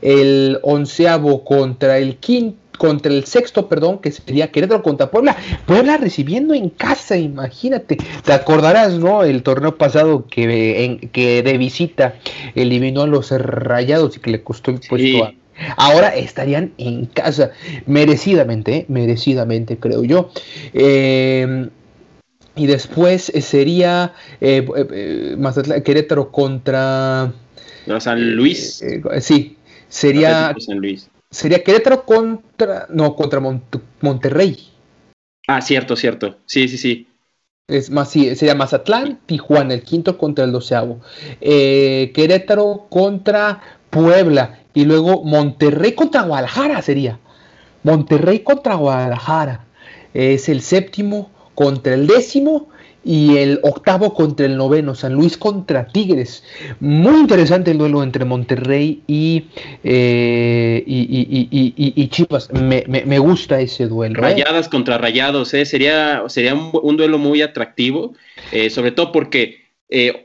El 0.00 0.58
onceavo 0.62 1.44
contra 1.44 1.98
el 1.98 2.16
quinto 2.16 2.61
contra 2.82 3.12
el 3.12 3.24
sexto, 3.26 3.68
perdón, 3.68 4.00
que 4.00 4.10
sería 4.10 4.50
Querétaro 4.50 4.82
contra 4.82 5.08
Puebla. 5.08 5.36
Puebla 5.66 5.98
recibiendo 5.98 6.52
en 6.52 6.68
casa, 6.68 7.16
imagínate. 7.16 7.96
Te 8.24 8.32
acordarás, 8.32 8.94
¿no? 8.94 9.22
El 9.22 9.44
torneo 9.44 9.78
pasado 9.78 10.26
que, 10.26 11.08
que 11.12 11.44
de 11.44 11.58
visita 11.58 12.16
eliminó 12.56 13.02
a 13.02 13.06
los 13.06 13.30
rayados 13.30 14.16
y 14.16 14.20
que 14.20 14.32
le 14.32 14.42
costó 14.42 14.72
el 14.72 14.80
puesto 14.80 15.24
a, 15.24 15.32
Ahora 15.76 16.08
estarían 16.08 16.72
en 16.76 17.06
casa, 17.06 17.52
merecidamente, 17.86 18.78
¿eh? 18.78 18.86
merecidamente, 18.88 19.76
creo 19.76 20.02
yo. 20.02 20.32
Eh, 20.74 21.68
y 22.56 22.66
después 22.66 23.30
sería 23.42 24.12
eh, 24.40 24.66
Querétaro 25.84 26.32
contra. 26.32 27.32
San 28.00 28.34
Luis. 28.34 28.82
sí, 29.20 29.56
sería. 29.88 30.52
San 30.58 30.78
Luis. 30.78 31.11
Sería 31.32 31.64
Querétaro 31.64 32.04
contra. 32.04 32.86
No, 32.90 33.16
contra 33.16 33.40
Monterrey. 34.00 34.68
Ah, 35.48 35.62
cierto, 35.62 35.96
cierto. 35.96 36.36
Sí, 36.46 36.68
sí, 36.68 36.76
sí. 36.76 37.08
Es 37.66 37.90
más, 37.90 38.10
sí, 38.10 38.36
sería 38.36 38.54
Mazatlán, 38.54 39.18
Tijuana, 39.24 39.72
el 39.72 39.82
quinto 39.82 40.18
contra 40.18 40.44
el 40.44 40.52
doceavo. 40.52 41.00
Eh, 41.40 42.12
Querétaro 42.14 42.86
contra 42.90 43.62
Puebla. 43.88 44.60
Y 44.74 44.84
luego 44.84 45.24
Monterrey 45.24 45.92
contra 45.92 46.22
Guadalajara 46.22 46.82
sería. 46.82 47.18
Monterrey 47.82 48.40
contra 48.40 48.74
Guadalajara. 48.74 49.64
Es 50.12 50.50
el 50.50 50.60
séptimo 50.60 51.30
contra 51.54 51.94
el 51.94 52.06
décimo 52.06 52.68
y 53.04 53.36
el 53.36 53.58
octavo 53.62 54.14
contra 54.14 54.46
el 54.46 54.56
noveno, 54.56 54.94
San 54.94 55.14
Luis 55.14 55.36
contra 55.36 55.86
Tigres. 55.86 56.44
Muy 56.80 57.20
interesante 57.20 57.72
el 57.72 57.78
duelo 57.78 58.02
entre 58.02 58.24
Monterrey 58.24 59.02
y, 59.06 59.44
eh, 59.82 60.84
y, 60.86 62.08
Chivas. 62.08 62.50
Me, 62.52 63.18
gusta 63.18 63.60
ese 63.60 63.88
duelo. 63.88 64.20
¿eh? 64.20 64.22
Rayadas 64.22 64.68
contra 64.68 64.98
rayados, 64.98 65.52
¿eh? 65.54 65.64
sería, 65.66 66.22
sería 66.28 66.54
un, 66.54 66.96
duelo 66.96 67.18
muy 67.18 67.42
atractivo, 67.42 68.14
eh, 68.52 68.70
sobre 68.70 68.92
todo 68.92 69.10
porque 69.10 69.62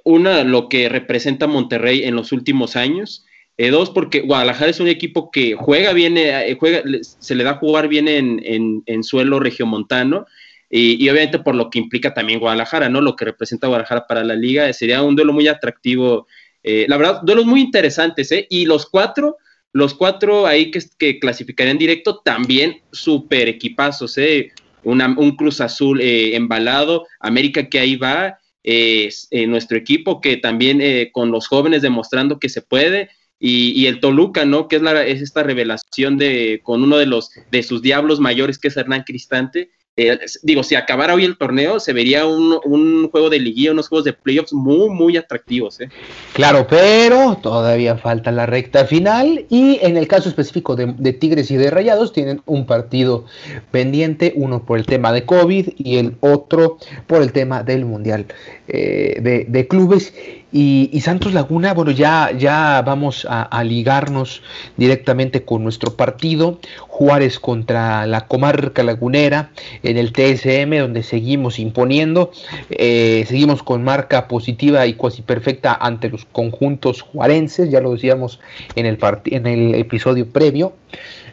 una, 0.03 0.43
lo 0.43 0.69
que 0.69 0.87
representa 0.87 1.45
Monterrey 1.47 2.03
en 2.03 2.15
los 2.15 2.31
últimos 2.31 2.75
años. 2.75 3.25
dos, 3.57 3.89
porque 3.89 4.21
Guadalajara 4.21 4.69
es 4.69 4.79
un 4.79 4.87
equipo 4.87 5.31
que 5.31 5.55
juega 5.55 5.93
bien, 5.93 6.15
juega, 6.59 6.83
se 7.01 7.35
le 7.35 7.43
da 7.43 7.51
a 7.51 7.57
jugar 7.57 7.87
bien 7.87 8.07
en, 8.07 8.39
en, 8.45 8.83
en 8.85 9.03
suelo 9.03 9.39
regiomontano 9.39 10.27
y, 10.69 11.09
obviamente 11.09 11.39
por 11.39 11.55
lo 11.55 11.69
que 11.69 11.79
implica 11.79 12.13
también 12.13 12.39
Guadalajara, 12.39 12.89
¿no? 12.89 13.01
Lo 13.01 13.15
que 13.15 13.25
representa 13.25 13.67
Guadalajara 13.67 14.05
para 14.07 14.23
la 14.23 14.35
liga, 14.35 14.71
sería 14.73 15.01
un 15.01 15.15
duelo 15.15 15.33
muy 15.33 15.47
atractivo. 15.47 16.27
Eh, 16.63 16.85
la 16.89 16.97
verdad, 16.97 17.21
duelos 17.23 17.45
muy 17.45 17.61
interesantes, 17.61 18.31
¿eh? 18.31 18.47
Y 18.49 18.65
los 18.65 18.85
cuatro, 18.85 19.37
los 19.71 19.93
cuatro 19.93 20.45
ahí 20.45 20.71
que, 20.71 20.81
que 20.97 21.19
clasificarían 21.19 21.77
directo, 21.77 22.19
también 22.19 22.81
súper 22.91 23.47
equipazos, 23.47 24.17
¿eh? 24.17 24.51
un 24.83 25.35
Cruz 25.35 25.59
Azul 25.59 25.99
eh, 26.01 26.35
embalado, 26.35 27.07
América 27.19 27.67
que 27.67 27.79
ahí 27.79 27.95
va, 27.97 28.39
eh, 28.63 29.09
nuestro 29.47 29.77
equipo 29.77 30.21
que 30.21 30.37
también 30.37 30.81
con 31.11 31.31
los 31.31 31.47
jóvenes 31.47 31.81
demostrando 31.81 32.39
que 32.39 32.49
se 32.49 32.61
puede, 32.61 33.09
y, 33.39 33.85
el 33.85 33.99
Toluca, 33.99 34.45
¿no? 34.45 34.67
Que 34.67 34.77
es, 34.77 34.81
la, 34.81 35.05
es 35.05 35.21
esta 35.21 35.43
revelación 35.43 36.17
de 36.17 36.59
con 36.63 36.81
uno 36.81 36.97
de 36.97 37.05
los 37.05 37.29
de 37.51 37.61
sus 37.61 37.83
diablos 37.83 38.19
mayores 38.19 38.57
que 38.57 38.69
es 38.69 38.77
Hernán 38.77 39.03
Cristante, 39.05 39.69
eh, 39.99 40.19
digo, 40.43 40.61
si 40.61 40.75
acabara 40.75 41.15
hoy 41.15 41.25
el 41.25 41.37
torneo, 41.37 41.79
se 41.79 41.91
vería 41.91 42.27
un, 42.27 43.09
juego 43.09 43.31
de 43.31 43.39
liguilla, 43.39 43.71
unos 43.71 43.89
juegos 43.89 44.05
de 44.05 44.13
playoffs 44.13 44.53
muy, 44.53 44.89
muy 44.89 45.17
atractivos. 45.17 45.81
¿eh? 45.81 45.89
Claro, 46.33 46.67
pero 46.69 47.39
todavía 47.41 47.97
falta 47.97 48.31
la 48.31 48.45
recta 48.45 48.85
final 48.85 49.45
y 49.49 49.79
en 49.81 49.97
el 49.97 50.07
caso 50.07 50.29
específico 50.29 50.75
de, 50.75 51.13
Tigres 51.13 51.49
y 51.49 51.57
de 51.57 51.71
Rayados 51.71 52.13
tienen 52.13 52.41
un 52.45 52.67
partido 52.67 53.25
pendiente, 53.71 54.33
uno 54.35 54.63
por 54.63 54.77
el 54.77 54.85
tema 54.85 55.11
de 55.11 55.25
COVID 55.25 55.69
y 55.77 55.97
el 55.97 56.15
otro 56.19 56.77
por 57.07 57.23
el 57.23 57.31
tema 57.31 57.63
del 57.63 57.85
Mundial 57.85 58.27
eh, 58.67 59.17
de, 59.19 59.45
de 59.47 59.67
Clubes. 59.67 60.13
Y, 60.59 61.01
Santos 61.01 61.35
Laguna, 61.35 61.75
bueno, 61.75 61.91
ya, 61.91 62.31
ya 62.35 62.81
vamos 62.83 63.27
a, 63.29 63.63
ligarnos 63.63 64.41
directamente 64.75 65.45
con 65.45 65.61
nuestro 65.61 65.95
partido. 65.95 66.57
Juárez 66.87 67.39
contra 67.39 68.07
la 68.07 68.21
comarca 68.21 68.81
lagunera 68.81 69.51
en 69.83 69.97
el 69.97 70.11
TSM, 70.11 70.79
donde 70.79 71.03
seguimos 71.03 71.59
imponiendo. 71.59 72.31
Eh, 72.71 73.23
seguimos 73.27 73.61
con 73.61 73.83
marca 73.83 74.27
positiva 74.27 74.87
y 74.87 74.95
cuasi 74.95 75.21
perfecta 75.21 75.77
ante 75.79 76.09
los 76.09 76.25
conjuntos 76.25 77.03
juarenses, 77.03 77.69
ya 77.69 77.79
lo 77.79 77.91
decíamos 77.91 78.39
en 78.75 78.87
el, 78.87 78.97
en 79.25 79.45
el 79.45 79.75
episodio 79.75 80.27
previo. 80.27 80.73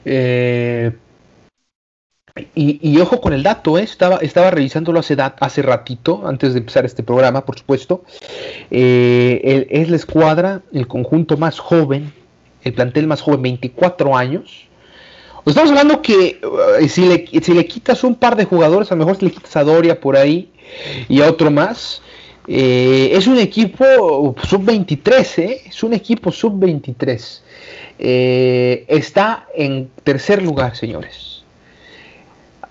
Eh, 0.05 0.93
y, 2.57 2.99
ojo 2.99 3.21
con 3.21 3.33
el 3.33 3.45
dato, 3.45 3.79
¿eh? 3.79 3.85
estaba, 3.85 4.17
estaba 4.17 4.51
revisándolo 4.51 4.99
hace, 4.99 5.17
hace 5.17 5.63
ratito, 5.63 6.27
antes 6.27 6.53
de 6.53 6.59
empezar 6.59 6.85
este 6.85 7.05
programa, 7.05 7.45
por 7.45 7.57
supuesto. 7.57 8.03
Eh, 8.73 9.69
es 9.71 9.89
la 9.89 9.95
escuadra, 9.95 10.63
el 10.73 10.89
conjunto 10.89 11.37
más 11.37 11.61
joven, 11.61 12.13
el 12.65 12.75
plantel 12.75 13.07
más 13.07 13.21
joven, 13.21 13.43
24 13.43 14.17
años. 14.17 14.67
Estamos 15.47 15.71
hablando 15.71 16.03
que 16.03 16.41
eh, 16.81 16.89
si, 16.89 17.07
le, 17.07 17.67
quitas 17.67 18.03
un 18.03 18.17
par 18.17 18.35
de 18.35 18.47
jugadores, 18.47 18.91
a 18.91 18.97
lo 18.97 19.05
mejor 19.05 19.17
si 19.17 19.27
le 19.27 19.31
quitas 19.31 19.57
a 19.57 19.63
Doria 19.63 20.01
por 20.01 20.17
ahí 20.17 20.51
y 21.09 21.21
a 21.21 21.29
otro 21.29 21.53
más, 21.53 22.03
es 22.49 23.29
un 23.29 23.39
equipo 23.39 24.35
sub-23, 24.43 25.63
es 25.67 25.83
un 25.85 25.95
equipo 25.95 26.33
sub-23. 26.33 27.41
está 27.97 29.47
en 29.55 29.89
tercer 30.03 30.43
lugar, 30.43 30.75
señores 30.75 31.34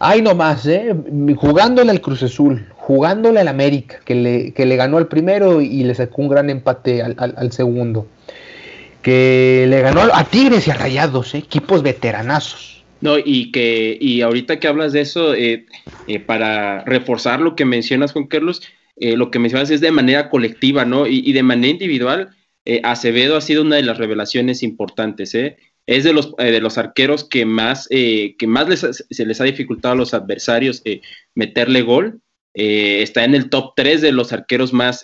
Ay, 0.06 0.22
nomás, 0.22 0.66
¿eh? 0.66 0.94
Jugándole 1.38 1.90
al 1.90 2.02
Cruz 2.02 2.24
Azul, 2.24 2.68
jugándole 2.76 3.40
al 3.40 3.48
América, 3.48 4.02
que 4.04 4.16
le, 4.16 4.54
que 4.54 4.66
le 4.66 4.76
ganó 4.76 4.98
al 4.98 5.08
primero 5.08 5.62
y 5.62 5.82
le 5.86 5.96
sacó 5.96 6.24
un 6.24 6.28
gran 6.28 6.50
empate 6.50 7.02
al, 7.02 7.52
segundo. 7.54 8.06
Que 9.02 9.66
le 9.70 9.80
ganó 9.80 10.02
a 10.02 10.26
Tigres 10.26 10.68
y 10.68 10.72
a 10.72 10.74
Rayados, 10.74 11.34
¿eh? 11.36 11.38
equipos 11.38 11.84
veteranazos. 11.84 12.84
No, 13.00 13.18
y 13.18 13.50
que, 13.54 13.98
y 13.98 14.20
ahorita 14.20 14.60
que 14.60 14.68
hablas 14.68 14.92
de 14.92 15.00
eso, 15.00 15.34
eh, 15.36 15.68
eh, 16.08 16.20
para 16.20 16.84
reforzar 16.84 17.40
lo 17.40 17.56
que 17.56 17.64
mencionas, 17.64 18.12
Juan 18.12 18.28
Carlos, 18.28 18.62
eh, 18.98 19.16
lo 19.16 19.32
que 19.32 19.40
mencionas 19.40 19.70
es 19.70 19.80
de 19.80 19.92
manera 19.92 20.30
colectiva, 20.30 20.84
¿no? 20.84 21.08
Y, 21.08 21.24
y 21.26 21.32
de 21.32 21.44
manera 21.44 21.72
individual, 21.72 22.36
Acevedo 22.84 23.38
ha 23.38 23.42
sido 23.42 23.62
una 23.62 23.78
de 23.78 23.84
las 23.84 23.98
revelaciones 23.98 24.64
importantes, 24.64 25.34
¿eh? 25.34 25.56
Es 25.86 26.04
de 26.04 26.14
los, 26.14 26.34
eh, 26.38 26.52
de 26.52 26.62
los 26.62 26.78
arqueros 26.78 27.24
que 27.26 27.46
más, 27.46 27.88
eh, 27.90 28.36
que 28.38 28.48
más 28.48 28.68
se 29.10 29.26
les 29.26 29.42
ha 29.42 29.44
dificultado 29.44 29.94
a 29.94 29.98
los 29.98 30.14
adversarios 30.14 30.82
eh, 30.86 31.02
meterle 31.36 31.82
gol. 31.82 32.22
está 32.54 33.24
en 33.24 33.34
el 33.34 33.50
top 33.50 33.74
3 33.76 34.02
de 34.02 34.12
los 34.12 34.32
arqueros 34.32 34.74
más, 34.74 35.04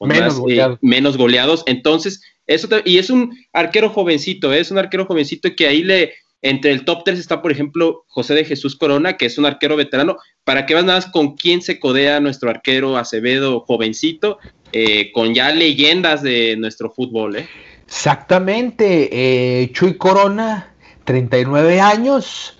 menos, 0.00 1.16
goleados. 1.16 1.62
Entonces, 1.66 2.22
eso 2.46 2.68
y 2.84 2.98
es 2.98 3.08
un 3.08 3.34
arquero 3.54 3.88
jovencito, 3.88 4.52
es 4.52 4.70
un 4.70 4.78
arquero 4.78 5.06
jovencito 5.06 5.56
que 5.56 5.66
ahí 5.66 5.82
le, 5.82 6.12
entre 6.42 6.72
el 6.72 6.84
top 6.84 7.04
3 7.04 7.18
está, 7.18 7.40
por 7.40 7.52
ejemplo, 7.52 8.04
José 8.06 8.34
de 8.34 8.44
Jesús 8.44 8.76
Corona, 8.76 9.16
que 9.16 9.24
es 9.24 9.38
un 9.38 9.46
arquero 9.46 9.76
veterano. 9.76 10.18
Para 10.44 10.66
que 10.66 10.74
veas 10.74 10.84
nada 10.84 10.98
más 10.98 11.10
con 11.10 11.36
quién 11.36 11.62
se 11.62 11.80
codea 11.80 12.20
nuestro 12.20 12.50
arquero 12.50 12.98
Acevedo 12.98 13.60
jovencito, 13.60 14.38
con 15.14 15.34
ya 15.34 15.52
leyendas 15.52 16.22
de 16.22 16.56
nuestro 16.58 16.90
fútbol, 16.90 17.36
¿eh? 17.36 17.48
Exactamente, 17.86 19.08
eh, 19.12 19.70
Chuy 19.72 19.94
Corona, 19.94 20.72
39 21.04 21.80
años, 21.80 22.56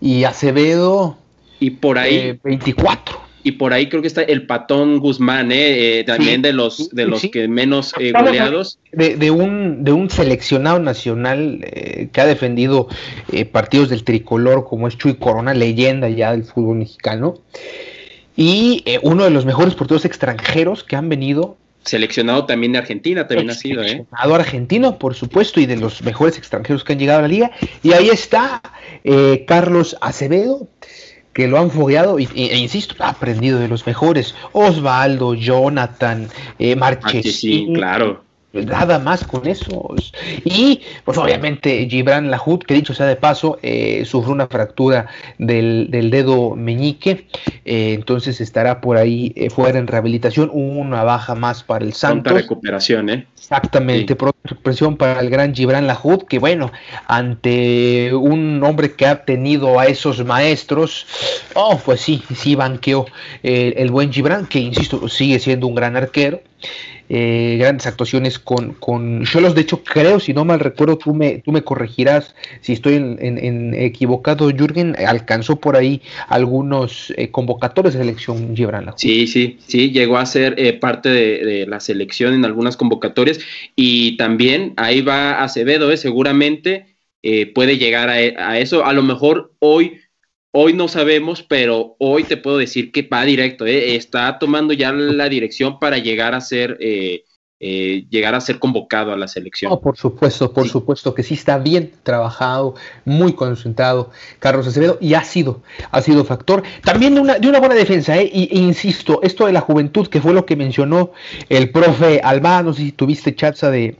y 0.00 0.24
Acevedo, 0.24 1.16
y 1.60 1.70
por 1.70 1.98
ahí, 1.98 2.38
24. 2.42 3.14
Eh, 3.14 3.18
y 3.46 3.52
por 3.52 3.72
ahí 3.72 3.88
creo 3.88 4.00
que 4.00 4.08
está 4.08 4.22
el 4.22 4.46
Patón 4.46 4.98
Guzmán, 4.98 5.50
eh, 5.52 6.02
también 6.06 6.42
de 6.42 6.52
los 6.52 6.90
de 6.90 7.06
los 7.06 7.22
que 7.22 7.46
menos 7.46 7.92
goleados. 7.92 8.78
De, 8.90 9.30
un, 9.30 9.84
de 9.84 9.92
un 9.92 10.08
seleccionado 10.08 10.78
nacional 10.78 11.64
que 12.10 12.20
ha 12.20 12.26
defendido 12.26 12.88
partidos 13.52 13.90
del 13.90 14.02
tricolor, 14.02 14.66
como 14.66 14.88
es 14.88 14.96
Chuy 14.96 15.16
Corona, 15.16 15.52
leyenda 15.52 16.08
ya 16.08 16.32
del 16.32 16.44
fútbol 16.44 16.78
mexicano. 16.78 17.34
Y 18.34 18.82
uno 19.02 19.24
de 19.24 19.30
los 19.30 19.44
mejores 19.44 19.74
porteros 19.74 20.06
extranjeros 20.06 20.82
que 20.82 20.96
han 20.96 21.10
venido 21.10 21.58
Seleccionado 21.84 22.46
también 22.46 22.72
de 22.72 22.78
Argentina, 22.78 23.26
también 23.26 23.50
ha 23.50 23.54
sido, 23.54 23.82
¿eh? 23.82 23.88
Seleccionado 23.88 24.34
argentino, 24.34 24.98
por 24.98 25.14
supuesto, 25.14 25.60
y 25.60 25.66
de 25.66 25.76
los 25.76 26.02
mejores 26.02 26.38
extranjeros 26.38 26.84
que 26.84 26.94
han 26.94 26.98
llegado 26.98 27.20
a 27.20 27.22
la 27.22 27.28
liga. 27.28 27.50
Y 27.82 27.92
ahí 27.92 28.08
está 28.08 28.62
eh, 29.04 29.44
Carlos 29.46 29.96
Acevedo, 30.00 30.68
que 31.32 31.46
lo 31.46 31.58
han 31.58 31.70
fogueado, 31.70 32.18
y, 32.18 32.28
e, 32.34 32.56
insisto, 32.56 32.94
ha 33.00 33.10
aprendido 33.10 33.58
de 33.58 33.68
los 33.68 33.86
mejores. 33.86 34.34
Osvaldo, 34.52 35.34
Jonathan, 35.34 36.28
eh, 36.58 36.74
Marchesín, 36.76 37.74
claro 37.74 38.23
nada 38.62 38.98
más 38.98 39.24
con 39.24 39.46
eso. 39.46 39.94
Y 40.44 40.80
pues 41.04 41.18
obviamente 41.18 41.86
Gibran 41.88 42.30
Lahut, 42.30 42.64
que 42.64 42.74
dicho 42.74 42.94
sea 42.94 43.06
de 43.06 43.16
paso, 43.16 43.58
eh, 43.62 44.04
sufrió 44.04 44.32
una 44.32 44.46
fractura 44.46 45.06
del, 45.38 45.88
dedo 45.90 46.54
meñique, 46.54 47.26
eh, 47.64 47.94
entonces 47.94 48.40
estará 48.40 48.80
por 48.80 48.96
ahí 48.96 49.32
eh, 49.36 49.50
fuera 49.50 49.78
en 49.78 49.86
rehabilitación, 49.86 50.50
una 50.52 51.02
baja 51.02 51.34
más 51.34 51.62
para 51.62 51.84
el 51.84 51.92
Santos. 51.92 52.32
Pronta 52.32 52.40
recuperación, 52.40 53.10
¿eh? 53.10 53.26
Exactamente, 53.36 54.16
pronta 54.16 54.38
recuperación 54.44 54.96
para 54.96 55.20
el 55.20 55.30
gran 55.30 55.54
Gibran 55.54 55.86
Lahut, 55.86 56.26
que 56.26 56.38
bueno, 56.38 56.72
ante 57.06 58.14
un 58.14 58.62
hombre 58.62 58.92
que 58.92 59.06
ha 59.06 59.24
tenido 59.24 59.78
a 59.78 59.86
esos 59.86 60.24
maestros, 60.24 61.06
oh, 61.54 61.78
pues 61.84 62.00
sí, 62.00 62.22
sí 62.34 62.54
banqueó 62.54 63.06
el 63.42 63.90
buen 63.90 64.12
Gibran, 64.12 64.46
que 64.46 64.60
insisto, 64.60 65.08
sigue 65.08 65.38
siendo 65.38 65.66
un 65.66 65.74
gran 65.74 65.96
arquero. 65.96 66.40
Eh, 67.10 67.56
grandes 67.58 67.86
actuaciones 67.86 68.38
con, 68.38 68.72
con 68.74 69.24
Cholos. 69.24 69.54
De 69.54 69.60
hecho, 69.60 69.82
creo, 69.84 70.20
si 70.20 70.32
no 70.32 70.44
mal 70.44 70.60
recuerdo, 70.60 70.96
tú 70.96 71.14
me, 71.14 71.38
tú 71.38 71.52
me 71.52 71.62
corregirás 71.62 72.34
si 72.62 72.72
estoy 72.72 72.94
en, 72.94 73.74
equivocado. 73.74 74.50
Jürgen 74.50 74.96
alcanzó 75.06 75.56
por 75.56 75.76
ahí 75.76 76.00
algunos 76.28 77.12
eh, 77.16 77.30
convocatorios 77.30 77.94
de 77.94 78.00
selección 78.00 78.56
Gibran. 78.56 78.92
Sí, 78.96 79.26
sí, 79.26 79.58
sí, 79.66 79.90
llegó 79.90 80.16
a 80.16 80.24
ser 80.24 80.54
eh, 80.58 80.72
parte 80.72 81.10
de, 81.10 81.66
la 81.66 81.80
selección 81.80 82.34
en 82.34 82.44
algunas 82.44 82.76
convocatorias 82.76 83.38
y 83.76 84.16
también 84.16 84.74
ahí 84.76 85.00
va 85.02 85.42
Acevedo, 85.42 85.94
seguramente 85.96 86.86
puede 87.54 87.78
llegar 87.78 88.10
a 88.10 88.58
eso. 88.58 88.84
A 88.84 88.92
lo 88.92 89.02
mejor 89.02 89.54
hoy 89.58 89.98
hoy 90.56 90.72
no 90.72 90.86
sabemos, 90.86 91.42
pero 91.42 91.96
hoy 91.98 92.22
te 92.22 92.36
puedo 92.36 92.58
decir 92.58 92.92
que 92.92 93.02
va 93.02 93.24
directo, 93.24 93.66
¿eh? 93.66 93.96
está 93.96 94.38
tomando 94.38 94.72
ya 94.72 94.92
la 94.92 95.28
dirección 95.28 95.80
para 95.80 95.98
llegar 95.98 96.32
a 96.32 96.40
ser, 96.40 96.78
eh, 96.80 97.24
eh, 97.58 98.06
llegar 98.08 98.36
a 98.36 98.40
ser 98.40 98.60
convocado 98.60 99.12
a 99.12 99.16
la 99.16 99.26
selección. 99.26 99.70
No, 99.70 99.80
por 99.80 99.96
supuesto, 99.96 100.52
por 100.52 100.68
supuesto 100.68 101.12
que 101.12 101.24
sí 101.24 101.34
está 101.34 101.58
bien 101.58 101.90
trabajado, 102.04 102.76
muy 103.04 103.32
concentrado 103.32 104.10
Carlos 104.38 104.68
Acevedo 104.68 104.96
y 105.00 105.14
ha 105.14 105.24
sido, 105.24 105.60
ha 105.90 106.00
sido 106.00 106.24
factor 106.24 106.62
también 106.84 107.16
de 107.16 107.20
una, 107.20 107.38
de 107.40 107.48
una 107.48 107.58
buena 107.58 107.74
defensa, 107.74 108.16
¿eh? 108.16 108.30
y, 108.32 108.56
insisto, 108.56 109.20
esto 109.24 109.46
de 109.46 109.52
la 109.52 109.60
juventud, 109.60 110.06
que 110.06 110.20
fue 110.20 110.32
lo 110.32 110.46
que 110.46 110.54
mencionó 110.54 111.10
el 111.48 111.72
profe 111.72 112.20
Alba, 112.22 112.62
no 112.62 112.72
sé 112.72 112.82
si 112.82 112.92
tuviste 112.92 113.34
chaza 113.34 113.72
de, 113.72 113.96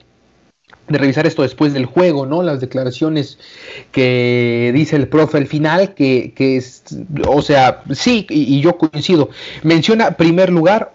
de 0.88 0.98
revisar 0.98 1.26
esto 1.26 1.42
después 1.42 1.72
del 1.72 1.86
juego, 1.86 2.26
¿no? 2.26 2.42
Las 2.42 2.60
declaraciones 2.60 3.38
que 3.92 4.70
dice 4.74 4.96
el 4.96 5.08
profe 5.08 5.38
al 5.38 5.46
final, 5.46 5.94
que, 5.94 6.32
que 6.34 6.56
es, 6.56 6.84
o 7.26 7.42
sea, 7.42 7.82
sí, 7.92 8.26
y, 8.28 8.60
yo 8.60 8.76
coincido. 8.76 9.30
Menciona, 9.62 10.12
primer 10.12 10.50
lugar, 10.50 10.94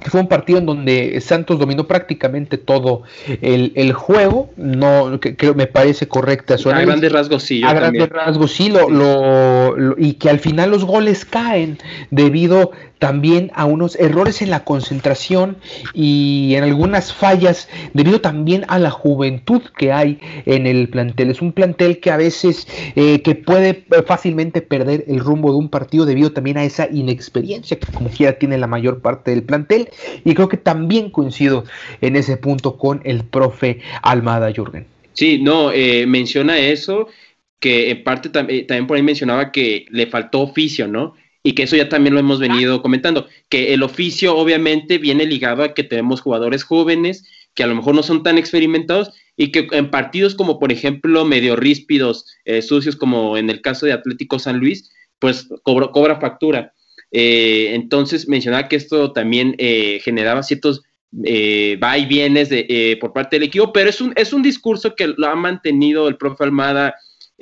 fue 0.00 0.20
un 0.20 0.28
partido 0.28 0.58
en 0.58 0.66
donde 0.66 1.20
Santos 1.20 1.58
dominó 1.58 1.86
prácticamente 1.86 2.58
todo 2.58 3.02
el, 3.40 3.92
juego, 3.92 4.50
no 4.56 5.20
que, 5.20 5.54
me 5.54 5.66
parece 5.66 6.08
correcta 6.08 6.58
su 6.58 6.70
A 6.70 6.80
grandes 6.80 7.12
rasgos 7.12 7.42
sí. 7.44 7.62
a 7.62 7.72
grandes 7.72 8.08
rasgos 8.08 8.52
sí, 8.52 8.68
lo, 8.68 8.88
lo, 8.88 9.94
y 9.98 10.14
que 10.14 10.30
al 10.30 10.40
final 10.40 10.70
los 10.70 10.84
goles 10.84 11.24
caen 11.24 11.78
debido 12.10 12.72
también 13.02 13.50
a 13.54 13.64
unos 13.64 13.96
errores 13.96 14.42
en 14.42 14.50
la 14.50 14.62
concentración 14.62 15.56
y 15.92 16.54
en 16.54 16.62
algunas 16.62 17.12
fallas 17.12 17.68
debido 17.94 18.20
también 18.20 18.64
a 18.68 18.78
la 18.78 18.92
juventud 18.92 19.60
que 19.76 19.92
hay 19.92 20.20
en 20.46 20.68
el 20.68 20.88
plantel. 20.88 21.30
Es 21.30 21.42
un 21.42 21.50
plantel 21.50 21.98
que 21.98 22.12
a 22.12 22.16
veces 22.16 22.68
eh, 22.94 23.20
que 23.22 23.34
puede 23.34 23.84
fácilmente 24.06 24.62
perder 24.62 25.04
el 25.08 25.18
rumbo 25.18 25.50
de 25.50 25.58
un 25.58 25.68
partido 25.68 26.06
debido 26.06 26.30
también 26.30 26.58
a 26.58 26.64
esa 26.64 26.88
inexperiencia 26.92 27.76
que 27.76 27.90
como 27.90 28.08
quiera 28.08 28.38
tiene 28.38 28.56
la 28.56 28.68
mayor 28.68 29.00
parte 29.00 29.32
del 29.32 29.42
plantel 29.42 29.81
y 30.24 30.34
creo 30.34 30.48
que 30.48 30.56
también 30.56 31.10
coincido 31.10 31.64
en 32.00 32.16
ese 32.16 32.36
punto 32.36 32.76
con 32.76 33.00
el 33.04 33.24
profe 33.24 33.80
Almada 34.02 34.52
Jürgen. 34.52 34.86
Sí, 35.12 35.38
no, 35.42 35.72
eh, 35.72 36.06
menciona 36.06 36.58
eso 36.58 37.08
que 37.60 37.90
en 37.90 38.02
parte 38.02 38.28
eh, 38.48 38.64
también 38.64 38.86
por 38.86 38.96
ahí 38.96 39.02
mencionaba 39.02 39.52
que 39.52 39.86
le 39.90 40.06
faltó 40.06 40.40
oficio, 40.40 40.88
¿no? 40.88 41.14
y 41.44 41.54
que 41.54 41.64
eso 41.64 41.76
ya 41.76 41.88
también 41.88 42.14
lo 42.14 42.20
hemos 42.20 42.38
venido 42.38 42.82
comentando, 42.82 43.26
que 43.48 43.74
el 43.74 43.82
oficio 43.82 44.36
obviamente 44.36 44.98
viene 44.98 45.26
ligado 45.26 45.64
a 45.64 45.74
que 45.74 45.82
tenemos 45.82 46.20
jugadores 46.20 46.62
jóvenes 46.62 47.26
que 47.54 47.62
a 47.62 47.66
lo 47.66 47.74
mejor 47.74 47.94
no 47.94 48.02
son 48.02 48.22
tan 48.22 48.38
experimentados 48.38 49.12
y 49.36 49.50
que 49.50 49.68
en 49.72 49.90
partidos 49.90 50.34
como 50.34 50.58
por 50.58 50.72
ejemplo 50.72 51.24
medio 51.24 51.56
ríspidos, 51.56 52.26
eh, 52.44 52.62
sucios 52.62 52.96
como 52.96 53.36
en 53.36 53.50
el 53.50 53.60
caso 53.60 53.86
de 53.86 53.92
Atlético 53.92 54.38
San 54.38 54.58
Luis, 54.58 54.90
pues 55.18 55.48
cobra 55.62 56.20
factura. 56.20 56.72
Eh, 57.12 57.74
entonces 57.74 58.26
mencionaba 58.26 58.68
que 58.68 58.76
esto 58.76 59.12
también 59.12 59.54
eh, 59.58 60.00
generaba 60.02 60.42
ciertos 60.42 60.82
va 61.14 61.98
y 61.98 62.06
vienes 62.06 62.48
de, 62.48 62.96
por 62.98 63.12
parte 63.12 63.36
del 63.36 63.42
equipo, 63.42 63.70
pero 63.70 63.90
es 63.90 64.00
un, 64.00 64.14
es 64.16 64.32
un 64.32 64.42
discurso 64.42 64.94
que 64.94 65.08
lo 65.08 65.26
ha 65.26 65.36
mantenido 65.36 66.08
el 66.08 66.16
profe 66.16 66.44
Almada 66.44 66.94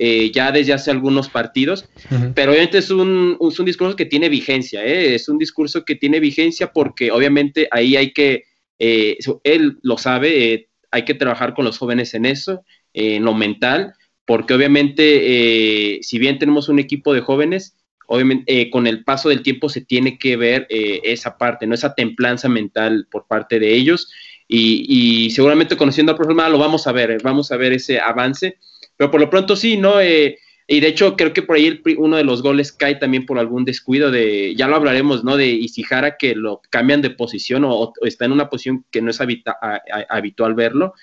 eh, 0.03 0.31
ya 0.33 0.51
desde 0.51 0.73
hace 0.73 0.89
algunos 0.89 1.29
partidos, 1.29 1.85
pero 2.33 2.53
obviamente 2.53 2.79
es 2.79 2.89
un, 2.89 3.37
un, 3.39 3.65
discurso 3.65 3.95
que 3.95 4.07
tiene 4.07 4.29
vigencia, 4.29 4.83
¿eh? 4.83 5.13
es 5.13 5.29
un 5.29 5.37
discurso 5.37 5.85
que 5.85 5.93
tiene 5.93 6.19
vigencia 6.19 6.71
porque 6.73 7.11
obviamente 7.11 7.67
ahí 7.69 7.95
hay 7.95 8.11
que, 8.11 8.45
eh, 8.79 9.19
él 9.43 9.77
lo 9.83 9.99
sabe, 9.99 10.69
hay 10.89 11.05
que 11.05 11.13
trabajar 11.13 11.53
con 11.53 11.65
los 11.65 11.77
jóvenes 11.77 12.15
en 12.15 12.25
eso, 12.25 12.63
en 12.93 13.23
lo 13.23 13.35
mental, 13.35 13.93
porque 14.25 14.55
obviamente 14.55 15.99
si 16.01 16.17
bien 16.17 16.39
tenemos 16.39 16.67
un 16.67 16.79
equipo 16.79 17.13
de 17.13 17.21
jóvenes, 17.21 17.75
obviamente 18.11 18.69
con 18.69 18.87
el 18.87 19.03
paso 19.03 19.29
del 19.29 19.41
tiempo 19.41 19.69
se 19.69 19.81
tiene 19.81 20.17
que 20.17 20.37
ver 20.37 20.67
esa 20.69 21.37
parte, 21.37 21.65
¿no? 21.65 21.75
esa 21.75 21.95
templanza 21.95 22.49
mental 22.49 23.07
por 23.09 23.27
parte 23.27 23.59
de 23.59 23.73
ellos. 23.73 24.11
Y, 24.47 25.29
seguramente 25.31 25.77
conociendo 25.77 26.11
al 26.11 26.17
profesor 26.17 26.51
lo 26.51 26.57
vamos 26.57 26.85
a 26.85 26.91
ver, 26.91 27.17
vamos 27.23 27.51
a 27.51 27.57
ver 27.57 27.71
ese 27.71 27.99
avance 27.99 28.57
pero 29.01 29.09
por 29.09 29.19
lo 29.19 29.31
pronto 29.31 29.55
sí, 29.55 29.77
¿no? 29.77 29.99
Eh, 29.99 30.37
y 30.67 30.79
de 30.79 30.89
hecho 30.89 31.17
creo 31.17 31.33
que 31.33 31.41
por 31.41 31.55
ahí 31.55 31.81
uno 31.97 32.17
de 32.17 32.23
los 32.23 32.43
goles 32.43 32.71
cae 32.71 32.93
también 32.93 33.25
por 33.25 33.39
algún 33.39 33.65
descuido 33.65 34.11
de, 34.11 34.53
ya 34.55 34.67
lo 34.67 34.75
hablaremos, 34.75 35.23
¿no? 35.23 35.37
De 35.37 35.47
Isijara 35.47 36.17
que 36.17 36.35
lo 36.35 36.61
cambian 36.69 37.01
de 37.01 37.09
posición 37.09 37.63
o, 37.65 37.93
está 38.03 38.25
en 38.25 38.31
una 38.31 38.47
posición 38.47 38.85
que 38.91 39.01
no 39.01 39.09
es 39.09 39.19
habitual 39.19 40.53
verlo, 40.53 40.93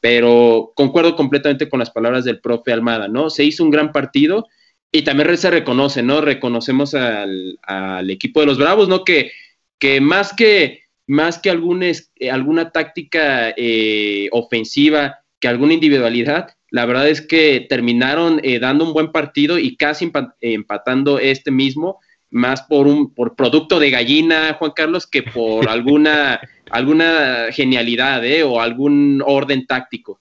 pero 0.00 0.74
concuerdo 0.76 1.16
completamente 1.16 1.70
con 1.70 1.80
las 1.80 1.90
palabras 1.90 2.26
del 2.26 2.40
profe 2.40 2.74
Almada, 2.74 3.08
¿no? 3.08 3.30
Se 3.30 3.42
hizo 3.42 3.64
un 3.64 3.70
gran 3.70 3.90
partido 3.90 4.48
y 4.96 5.02
también 5.02 5.36
se 5.36 5.50
reconoce, 5.50 6.02
¿no? 6.02 6.20
Reconocemos 6.20 6.94
al, 6.94 8.10
equipo 8.10 8.40
de 8.40 8.46
los 8.46 8.58
Bravos, 8.58 8.88
¿no? 8.88 9.04
Que, 9.04 9.30
que 9.78 10.00
más 10.00 10.32
que 10.32 10.80
más 11.06 11.38
que 11.38 11.50
alguna 11.50 12.70
táctica 12.70 13.54
eh, 13.56 14.28
ofensiva, 14.32 15.20
que 15.38 15.48
alguna 15.48 15.74
individualidad, 15.74 16.56
la 16.70 16.84
verdad 16.84 17.08
es 17.08 17.20
que 17.20 17.64
terminaron 17.68 18.40
eh, 18.42 18.58
dando 18.58 18.84
un 18.84 18.92
buen 18.92 19.12
partido 19.12 19.58
y 19.58 19.76
casi 19.76 20.10
empatando 20.40 21.18
este 21.18 21.50
mismo, 21.50 22.00
más 22.30 22.62
por 22.62 22.88
un 22.88 23.14
por 23.14 23.36
producto 23.36 23.78
de 23.78 23.90
gallina, 23.90 24.54
Juan 24.58 24.72
Carlos, 24.74 25.06
que 25.06 25.22
por 25.22 25.68
alguna 25.68 26.40
alguna 26.70 27.46
genialidad 27.52 28.24
¿eh? 28.24 28.42
o 28.42 28.60
algún 28.60 29.22
orden 29.24 29.66
táctico. 29.66 30.20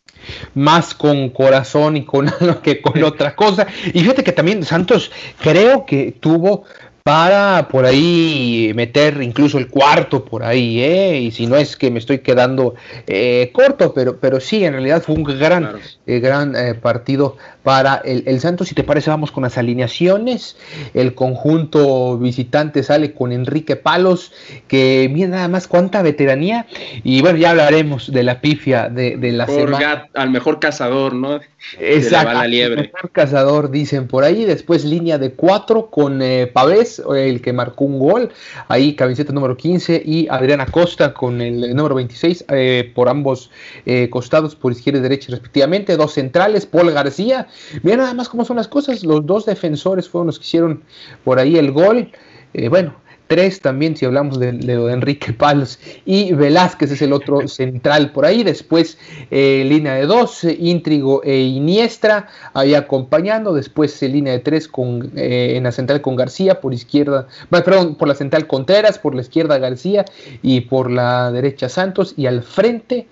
Más 0.54 0.94
con 0.94 1.30
corazón 1.30 1.98
y 1.98 2.06
con 2.06 2.32
que 2.64 2.82
con 2.82 3.04
otra 3.04 3.36
cosa. 3.36 3.68
Y 3.94 4.00
fíjate 4.00 4.24
que 4.24 4.32
también 4.32 4.64
Santos 4.64 5.12
creo 5.42 5.86
que 5.86 6.16
tuvo 6.20 6.64
para 7.06 7.68
por 7.68 7.86
ahí 7.86 8.72
meter 8.74 9.22
incluso 9.22 9.60
el 9.60 9.68
cuarto 9.68 10.26
por 10.26 10.44
ahí, 10.44 10.82
¿eh? 10.82 11.20
y 11.20 11.30
si 11.30 11.46
no 11.46 11.56
es 11.56 11.78
que 11.78 11.91
me 11.91 12.00
estoy 12.00 12.18
quedando 12.18 12.74
eh, 13.06 13.52
corto, 13.54 13.94
pero, 13.94 14.18
pero 14.18 14.39
sí, 14.39 14.65
en 14.65 14.74
realidad 14.74 15.04
fue 15.04 15.13
un 15.13 15.24
gran, 15.24 15.78
eh, 16.08 16.20
gran 16.20 16.56
eh, 16.56 16.74
partido 16.74 17.38
para 17.62 17.98
el, 17.98 18.24
el, 18.26 18.39
Santos. 18.39 18.70
Si 18.70 18.76
te 18.76 18.84
parece, 18.84 19.12
vamos 19.12 19.32
con 19.32 19.44
las 19.44 19.58
alineaciones. 19.60 20.58
El 20.96 21.13
conjunto 21.13 22.18
visitante 22.18 22.82
sale 22.82 23.13
con 23.13 23.32
Enrique 23.32 23.76
Palos, 23.76 24.32
que 24.68 25.08
mira 25.12 25.28
nada 25.28 25.48
más 25.48 25.68
cuánta 25.68 26.02
veteranía, 26.02 26.65
y 27.04 27.22
bueno, 27.22 27.38
ya 27.38 27.52
hablaremos 27.52 28.12
de 28.12 28.24
la 28.24 28.41
pifia 28.41 28.89
de, 28.89 29.18
de 29.18 29.32
la 29.32 29.46
semana. 29.46 30.10
al 30.15 30.32
mejor 30.32 30.60
cazador, 30.60 31.13
¿no? 31.13 31.39
Exacto, 31.80 32.34
la 32.34 32.48
liebre. 32.48 32.91
mejor 32.94 33.12
cazador, 33.12 33.70
dicen 33.70 34.08
por 34.08 34.24
ahí. 34.24 34.46
Después 34.46 34.86
línea 34.86 35.20
de 35.20 35.34
cuatro 35.34 35.91
con 35.91 36.22
Pavés 36.52 36.94
el 37.15 37.41
que 37.41 37.53
marcó 37.53 37.86
un 37.86 37.99
gol, 37.99 38.31
ahí 38.67 38.95
camiseta 38.95 39.34
número 39.34 39.58
15 39.58 40.01
y 40.05 40.27
Adriana 40.29 40.65
Costa 40.65 41.13
con 41.13 41.41
el 41.41 41.75
número 41.75 41.95
26 41.95 42.45
eh, 42.49 42.91
por 42.93 43.10
ambos 43.10 43.51
eh, 43.86 44.10
costados, 44.10 44.55
por 44.55 44.71
izquierda 44.71 44.99
y 44.99 45.03
derecha 45.03 45.31
respectivamente, 45.31 45.97
dos 45.97 46.13
centrales, 46.13 46.65
Paul 46.65 46.91
García, 46.91 47.47
mira 47.84 47.97
nada 47.97 48.13
más 48.13 48.29
cómo 48.29 48.45
son 48.45 48.58
las 48.58 48.67
cosas, 48.67 49.03
los 49.03 49.25
dos 49.25 49.45
defensores 49.45 50.10
fueron 50.10 50.27
los 50.27 50.39
que 50.39 50.45
hicieron 50.45 50.84
por 51.23 51.39
ahí 51.39 51.58
el 51.58 51.71
gol, 51.71 52.12
eh, 52.53 52.69
bueno, 52.69 52.95
Tres 53.28 53.60
también, 53.60 53.98
si 53.98 54.06
hablamos 54.06 54.40
de, 54.40 54.50
Enrique 54.50 55.34
Palos 55.34 55.80
y 56.06 56.34
Velázquez 56.34 56.92
es 56.92 57.02
el 57.02 57.12
otro 57.12 57.48
central 57.48 58.12
por 58.12 58.26
ahí. 58.26 58.44
Después 58.44 59.00
eh, 59.32 59.64
línea 59.68 59.96
de 59.96 60.06
dos, 60.06 60.44
Intrigo 60.44 61.24
e 61.24 61.40
Iniestra 61.42 62.28
ahí 62.54 62.76
acompañando. 62.76 63.54
Después 63.54 64.02
eh, 64.04 64.10
línea 64.10 64.34
de 64.34 64.40
tres 64.40 64.68
con, 64.68 65.12
eh, 65.16 65.54
en 65.56 65.64
la 65.64 65.72
central 65.72 66.02
con 66.02 66.16
García, 66.16 66.62
por 66.62 66.74
izquierda, 66.74 67.28
perdón, 67.50 67.96
por 67.96 68.08
la 68.08 68.16
central 68.16 68.46
Contreras, 68.46 69.00
por 69.00 69.16
la 69.16 69.22
izquierda 69.22 69.58
García 69.58 70.06
y 70.44 70.62
por 70.62 70.92
la 70.92 71.32
derecha 71.32 71.68
Santos. 71.68 72.14
Y 72.18 72.28
al 72.28 72.44
frente 72.44 73.08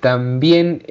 también 0.00 0.82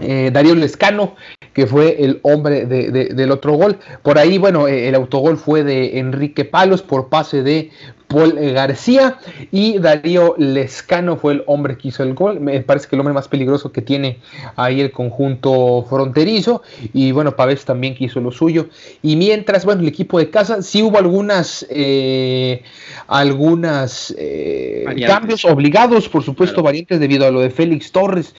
eh, 0.00 0.30
Darío 0.32 0.54
Lescano, 0.54 1.14
que 1.52 1.66
fue 1.66 2.04
el 2.04 2.20
hombre 2.22 2.66
del 2.66 3.30
otro 3.30 3.54
gol. 3.54 3.78
Por 4.02 4.18
ahí, 4.18 4.38
bueno, 4.38 4.68
eh, 4.68 4.88
el 4.88 4.94
autogol 4.94 5.36
fue 5.36 5.64
de 5.64 5.98
Enrique 5.98 6.44
Palos 6.44 6.82
por 6.82 7.08
pase 7.08 7.42
de 7.42 7.70
Paul 8.08 8.34
García 8.52 9.18
y 9.50 9.78
Darío 9.78 10.34
Lescano 10.38 11.16
fue 11.16 11.34
el 11.34 11.44
hombre 11.46 11.76
que 11.76 11.88
hizo 11.88 12.02
el 12.02 12.14
gol. 12.14 12.40
Me 12.40 12.60
parece 12.60 12.88
que 12.88 12.96
el 12.96 13.00
hombre 13.00 13.14
más 13.14 13.28
peligroso 13.28 13.72
que 13.72 13.82
tiene 13.82 14.18
ahí 14.54 14.80
el 14.80 14.92
conjunto 14.92 15.84
fronterizo. 15.88 16.62
Y 16.92 17.12
bueno, 17.12 17.34
Pavés 17.34 17.64
también 17.64 17.94
que 17.94 18.04
hizo 18.04 18.20
lo 18.20 18.30
suyo. 18.30 18.68
Y 19.02 19.16
mientras, 19.16 19.64
bueno, 19.64 19.82
el 19.82 19.88
equipo 19.88 20.18
de 20.18 20.30
casa 20.30 20.62
sí 20.62 20.82
hubo 20.82 20.98
algunas, 20.98 21.66
eh, 21.68 22.62
algunas 23.08 24.14
eh, 24.16 24.84
cambios 25.06 25.44
obligados, 25.44 26.08
por 26.08 26.22
supuesto, 26.22 26.62
variantes 26.62 27.00
debido 27.00 27.26
a 27.26 27.30
lo 27.30 27.40
de 27.40 27.50
Félix 27.50 27.90
Torres. 27.92 28.34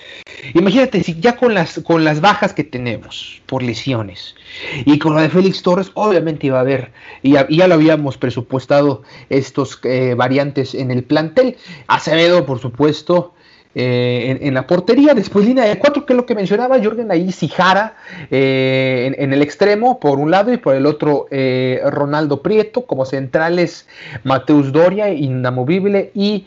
Imagínate, 0.54 1.04
si 1.04 1.20
ya 1.20 1.36
con 1.36 1.54
las, 1.54 1.80
con 1.80 2.04
las 2.04 2.22
bajas 2.22 2.54
que 2.54 2.64
tenemos 2.64 3.42
por 3.48 3.64
lesiones 3.64 4.36
y 4.86 5.00
con 5.00 5.16
lo 5.16 5.22
de 5.22 5.30
Félix 5.30 5.62
Torres, 5.62 5.92
obviamente 5.94 6.48
iba 6.48 6.58
a 6.58 6.62
haber, 6.62 6.92
y 7.22 7.32
ya, 7.32 7.68
lo 7.68 7.74
habíamos 7.74 8.18
presupuestado, 8.18 9.04
estos 9.58 9.80
eh, 9.84 10.14
variantes 10.16 10.76
en 10.76 10.92
el 10.92 11.04
plantel. 11.04 11.58
Acevedo, 11.88 12.46
por 12.46 12.60
supuesto, 12.60 13.34
eh, 13.74 14.38
en, 14.42 14.54
la 14.54 14.68
portería. 14.68 15.14
Después 15.14 15.46
línea 15.46 15.66
de 15.66 15.80
cuatro, 15.80 16.06
que 16.06 16.14
es 16.14 16.18
lo 16.18 16.26
que 16.26 16.36
mencionaba 16.36 16.80
Jürgen 16.80 17.12
ahí, 17.12 17.32
Sijara 17.32 17.96
eh, 18.30 19.14
en, 19.18 19.34
el 19.34 19.42
extremo 19.42 20.00
por 20.00 20.20
un 20.20 20.32
lado 20.32 20.54
y 20.54 20.58
por 20.58 20.76
el 20.76 20.86
otro 20.86 21.28
eh, 21.32 21.82
Ronaldo 21.86 22.42
Prieto. 22.42 22.86
Como 22.86 23.06
centrales 23.06 23.88
Mateus 24.24 24.72
Doria, 24.72 25.10
inamovible. 25.10 26.12
Y 26.14 26.46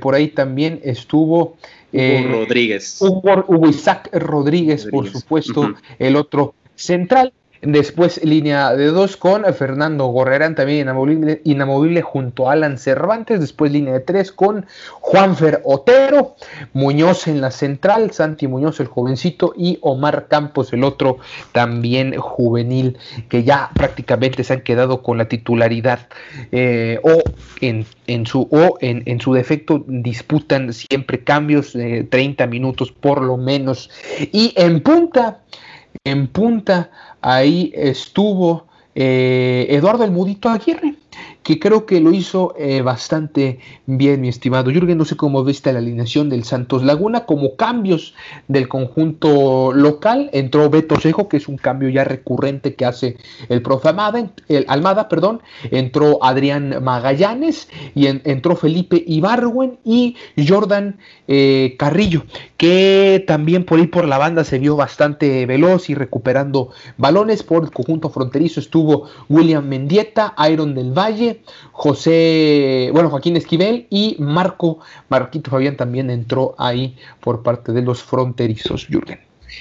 por 0.00 0.14
ahí 0.14 0.28
también 0.28 0.80
estuvo... 0.82 1.56
Hugo 1.92 2.28
Rodríguez. 2.30 2.98
Hugo, 3.00 3.68
Isaac 3.68 4.10
Rodríguez, 4.12 4.86
por 4.90 5.08
supuesto, 5.08 5.74
el 5.98 6.16
otro 6.16 6.54
central. 6.74 7.32
Después 7.66 8.24
línea 8.24 8.76
de 8.76 8.86
dos 8.92 9.16
con 9.16 9.42
Fernando 9.52 10.06
Gorrerán, 10.06 10.54
también 10.54 10.88
inamovible, 11.42 12.00
junto 12.00 12.48
a 12.48 12.52
Alan 12.52 12.78
Cervantes. 12.78 13.40
Después 13.40 13.72
línea 13.72 13.92
de 13.92 13.98
tres 13.98 14.30
con 14.30 14.66
Juanfer 15.00 15.62
Otero, 15.64 16.36
Muñoz 16.74 17.26
en 17.26 17.40
la 17.40 17.50
central, 17.50 18.12
Santi 18.12 18.46
Muñoz 18.46 18.78
el 18.78 18.86
jovencito 18.86 19.52
y 19.56 19.78
Omar 19.80 20.28
Campos 20.28 20.72
el 20.72 20.84
otro 20.84 21.18
también 21.50 22.16
juvenil, 22.16 22.98
que 23.28 23.42
ya 23.42 23.70
prácticamente 23.74 24.44
se 24.44 24.52
han 24.52 24.60
quedado 24.60 25.02
con 25.02 25.18
la 25.18 25.26
titularidad 25.26 26.06
eh, 26.52 27.00
o 27.02 27.20
en, 27.60 28.26
su, 28.26 28.42
o 28.42 28.78
en, 28.80 29.20
su 29.20 29.34
defecto 29.34 29.84
disputan 29.88 30.72
siempre 30.72 31.24
cambios 31.24 31.72
de 31.72 32.04
30 32.04 32.46
minutos 32.46 32.92
por 32.92 33.22
lo 33.22 33.36
menos. 33.36 33.90
Y 34.30 34.54
en 34.56 34.80
punta, 34.82 35.40
en 36.06 36.28
punta 36.28 36.90
ahí 37.20 37.72
estuvo 37.74 38.68
eh, 38.94 39.66
Eduardo 39.70 40.04
El 40.04 40.12
Mudito 40.12 40.48
Aguirre, 40.48 40.94
que 41.46 41.60
creo 41.60 41.86
que 41.86 42.00
lo 42.00 42.10
hizo 42.10 42.56
eh, 42.58 42.82
bastante 42.82 43.60
bien, 43.86 44.20
mi 44.20 44.28
estimado 44.28 44.72
Jürgen. 44.72 44.98
No 44.98 45.04
sé 45.04 45.16
cómo 45.16 45.44
viste 45.44 45.72
la 45.72 45.78
alineación 45.78 46.28
del 46.28 46.42
Santos 46.42 46.82
Laguna, 46.82 47.24
como 47.24 47.54
cambios 47.54 48.14
del 48.48 48.66
conjunto 48.66 49.72
local. 49.72 50.28
Entró 50.32 50.68
Beto 50.70 50.98
Sejo, 50.98 51.28
que 51.28 51.36
es 51.36 51.46
un 51.46 51.56
cambio 51.56 51.88
ya 51.88 52.02
recurrente 52.02 52.74
que 52.74 52.84
hace 52.84 53.16
el 53.48 53.62
profe 53.62 53.90
el 54.48 54.64
Almada 54.66 55.08
perdón. 55.08 55.40
Entró 55.70 56.18
Adrián 56.24 56.82
Magallanes 56.82 57.68
y 57.94 58.08
entró 58.08 58.56
Felipe 58.56 59.04
Ibarwen 59.06 59.78
y 59.84 60.16
Jordan 60.48 60.98
eh, 61.28 61.76
Carrillo, 61.78 62.24
que 62.56 63.22
también 63.24 63.64
por 63.64 63.78
ahí 63.78 63.86
por 63.86 64.08
la 64.08 64.18
banda 64.18 64.42
se 64.42 64.58
vio 64.58 64.74
bastante 64.74 65.46
veloz 65.46 65.90
y 65.90 65.94
recuperando 65.94 66.70
balones. 66.96 67.44
Por 67.44 67.62
el 67.62 67.70
conjunto 67.70 68.10
fronterizo 68.10 68.58
estuvo 68.58 69.08
William 69.28 69.64
Mendieta, 69.64 70.34
Iron 70.50 70.74
del 70.74 70.90
Valle, 70.90 71.35
José, 71.72 72.90
bueno, 72.92 73.10
Joaquín 73.10 73.36
Esquivel 73.36 73.86
y 73.90 74.16
Marco, 74.18 74.80
Marquito 75.08 75.50
Fabián 75.50 75.76
también 75.76 76.10
entró 76.10 76.54
ahí 76.58 76.96
por 77.20 77.42
parte 77.42 77.72
de 77.72 77.82
los 77.82 78.02
fronterizos, 78.02 78.86
Jürgen. 78.86 79.20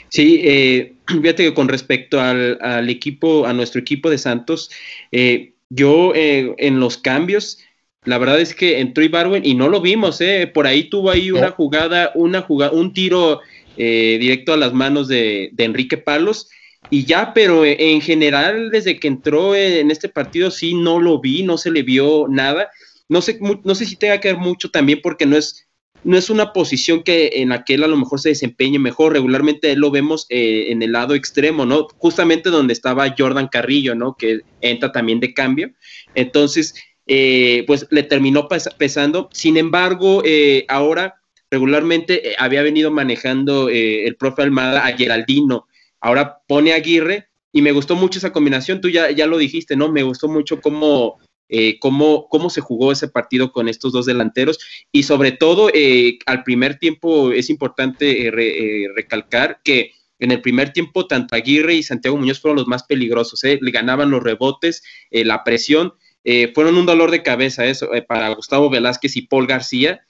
Sí, 0.10 0.42
eh, 0.44 0.94
fíjate 1.08 1.44
que 1.44 1.54
con 1.54 1.68
respecto 1.68 2.20
al, 2.20 2.90
equipo, 2.90 3.46
a 3.46 3.54
nuestro 3.54 3.82
equipo 3.82 4.10
de 4.10 4.18
Santos, 4.18 4.72
eh, 5.12 5.54
yo 5.70 6.14
eh, 6.16 6.54
en 6.58 6.80
los 6.80 6.98
cambios, 6.98 7.60
la 8.04 8.18
verdad 8.18 8.40
es 8.40 8.54
que 8.54 8.80
entró 8.80 9.04
Ibarwen 9.04 9.46
y 9.46 9.56
no 9.56 9.68
lo 9.68 9.82
vimos, 9.82 10.22
eh, 10.22 10.50
por 10.52 10.68
ahí 10.68 10.86
tuvo 10.86 11.10
ahí 11.10 11.32
una 11.32 11.52
jugada, 11.52 12.12
una 12.14 12.42
jugada, 12.42 12.72
un 12.72 12.94
tiro 12.94 13.42
directo 13.78 14.54
a 14.54 14.58
las 14.58 14.72
manos 14.72 15.10
de, 15.10 15.50
de 15.52 15.64
Enrique 15.66 15.98
Palos 15.98 16.50
y 16.90 17.06
ya, 17.06 17.34
pero 17.34 17.66
en 17.66 18.02
general, 18.02 18.70
desde 18.70 19.00
que 19.00 19.08
entró 19.08 19.56
en 19.56 19.92
este 19.92 20.10
partido, 20.10 20.52
sí 20.52 20.74
no 20.74 21.00
lo 21.00 21.20
vi, 21.20 21.44
no 21.44 21.58
se 21.58 21.72
le 21.72 21.84
vio 21.84 22.28
nada. 22.30 22.70
No 23.10 23.22
sé, 23.22 23.40
no 23.64 23.76
sé 23.76 23.86
si 23.86 23.96
tenga 23.96 24.20
que 24.20 24.34
ver 24.34 24.38
mucho 24.42 24.70
también 24.70 25.00
porque 25.02 25.26
no 25.26 25.38
es, 25.38 25.68
no 26.04 26.18
es 26.18 26.30
una 26.30 26.54
posición 26.54 27.04
que 27.04 27.32
en 27.36 27.50
la 27.50 27.64
que 27.64 27.76
él 27.76 27.84
a 27.84 27.88
lo 27.88 27.98
mejor 27.98 28.20
se 28.20 28.30
desempeñe 28.30 28.80
mejor. 28.80 29.14
Regularmente 29.14 29.76
lo 29.76 29.92
vemos 29.92 30.28
eh, 30.30 30.68
en 30.70 30.82
el 30.84 30.92
lado 30.92 31.16
extremo, 31.16 31.66
¿no? 31.66 31.88
Justamente 31.98 32.50
donde 32.50 32.74
estaba 32.74 33.14
Jordan 33.18 33.48
Carrillo, 33.48 33.96
¿no? 33.96 34.16
Que 34.16 34.42
entra 34.62 34.92
también 34.92 35.20
de 35.20 35.34
cambio. 35.34 35.72
Entonces, 36.14 36.76
eh, 37.08 37.64
pues 37.68 37.88
le 37.90 38.04
terminó 38.04 38.48
pesando. 38.78 39.30
Sin 39.32 39.58
embargo, 39.58 40.22
eh, 40.26 40.66
ahora 40.68 41.16
regularmente 41.50 42.36
había 42.38 42.64
venido 42.64 42.92
manejando 42.92 43.70
el 43.70 44.16
profe 44.18 44.42
Almada 44.42 44.86
a 44.86 44.98
Geraldino 44.98 45.68
ahora 46.06 46.38
pone 46.48 46.72
a 46.72 46.76
Aguirre 46.76 47.30
y 47.52 47.64
me 47.64 47.72
gustó 47.72 47.96
mucho 47.96 48.20
esa 48.20 48.32
combinación, 48.32 48.80
tú 48.80 48.90
ya, 48.90 49.10
ya 49.10 49.26
lo 49.26 49.40
dijiste, 49.40 49.76
¿no? 49.76 49.92
Me 49.92 50.04
gustó 50.04 50.28
mucho 50.28 50.62
cómo, 50.62 51.18
eh, 51.50 51.80
cómo, 51.80 52.28
cómo, 52.30 52.52
se 52.52 52.62
jugó 52.62 52.92
ese 52.92 53.08
partido 53.08 53.52
con 53.52 53.68
estos 53.68 53.92
dos 53.92 54.06
delanteros 54.06 54.60
y 54.92 55.02
sobre 55.02 55.32
todo 55.32 55.72
eh, 55.74 56.20
al 56.28 56.44
primer 56.44 56.78
tiempo 56.78 57.32
es 57.32 57.50
importante 57.50 58.28
eh, 58.28 58.88
recalcar 58.96 59.62
que 59.64 59.94
en 60.20 60.30
el 60.30 60.42
primer 60.42 60.74
tiempo 60.74 61.08
tanto 61.08 61.34
Aguirre 61.34 61.74
y 61.74 61.82
Santiago 61.82 62.18
Muñoz 62.18 62.40
fueron 62.40 62.58
los 62.58 62.68
más 62.68 62.84
peligrosos, 62.84 63.44
le 63.44 63.72
ganaban 63.72 64.12
los 64.12 64.22
rebotes, 64.22 64.84
la 65.10 65.44
presión, 65.44 65.96
fueron 66.54 66.78
un 66.78 66.86
dolor 66.86 67.10
de 67.10 67.24
cabeza 67.24 67.66
eso 67.66 67.90
para 68.08 68.30
Gustavo 68.30 68.70
Velázquez 68.70 69.18
y 69.18 69.24
Paul 69.24 69.48
García, 69.48 70.06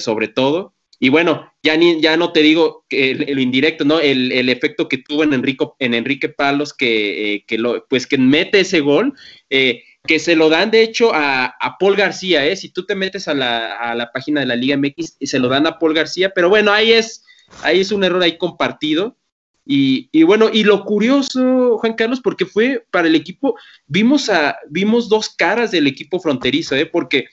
sobre 0.00 0.28
todo. 0.28 0.74
Y 1.02 1.08
bueno, 1.08 1.50
ya, 1.62 1.78
ni, 1.78 1.98
ya 2.02 2.18
no 2.18 2.30
te 2.30 2.40
digo 2.40 2.84
el, 2.90 3.38
indirecto, 3.40 3.86
¿no? 3.86 4.00
El, 4.00 4.50
efecto 4.50 4.86
que 4.86 4.98
tuvo 4.98 5.24
en, 5.24 5.32
Enrico, 5.32 5.74
en 5.78 5.94
Enrique 5.94 6.28
Palos, 6.28 6.74
que, 6.74 7.34
eh, 7.34 7.44
que, 7.46 7.56
lo, 7.56 7.86
pues 7.88 8.06
que 8.06 8.18
mete 8.18 8.60
ese 8.60 8.80
gol, 8.80 9.14
eh, 9.48 9.82
que 10.06 10.18
se 10.18 10.36
lo 10.36 10.50
dan 10.50 10.70
de 10.70 10.82
hecho 10.82 11.10
a, 11.14 11.54
Paul 11.80 11.96
García, 11.96 12.46
¿eh? 12.46 12.54
Si 12.54 12.68
tú 12.68 12.84
te 12.84 12.94
metes 12.94 13.28
a 13.28 13.34
la, 13.34 13.76
a 13.76 13.94
la, 13.94 14.12
página 14.12 14.40
de 14.40 14.46
la 14.46 14.56
Liga 14.56 14.76
MX, 14.76 15.16
se 15.22 15.38
lo 15.38 15.48
dan 15.48 15.66
a 15.66 15.78
Paul 15.78 15.94
García, 15.94 16.32
pero 16.34 16.50
bueno, 16.50 16.70
ahí 16.70 16.92
es, 16.92 17.24
ahí 17.62 17.80
es 17.80 17.92
un 17.92 18.04
error 18.04 18.22
ahí 18.22 18.36
compartido. 18.36 19.16
Y, 19.64 20.10
y, 20.12 20.24
bueno, 20.24 20.50
y 20.52 20.64
lo 20.64 20.84
curioso, 20.84 21.78
Juan 21.78 21.94
Carlos, 21.94 22.20
porque 22.20 22.44
fue 22.44 22.84
para 22.90 23.08
el 23.08 23.14
equipo, 23.14 23.56
vimos 23.86 24.28
a, 24.28 24.58
vimos 24.68 25.08
dos 25.08 25.30
caras 25.30 25.70
del 25.70 25.86
equipo 25.86 26.20
fronterizo, 26.20 26.76
¿eh? 26.76 26.84
Porque 26.84 27.26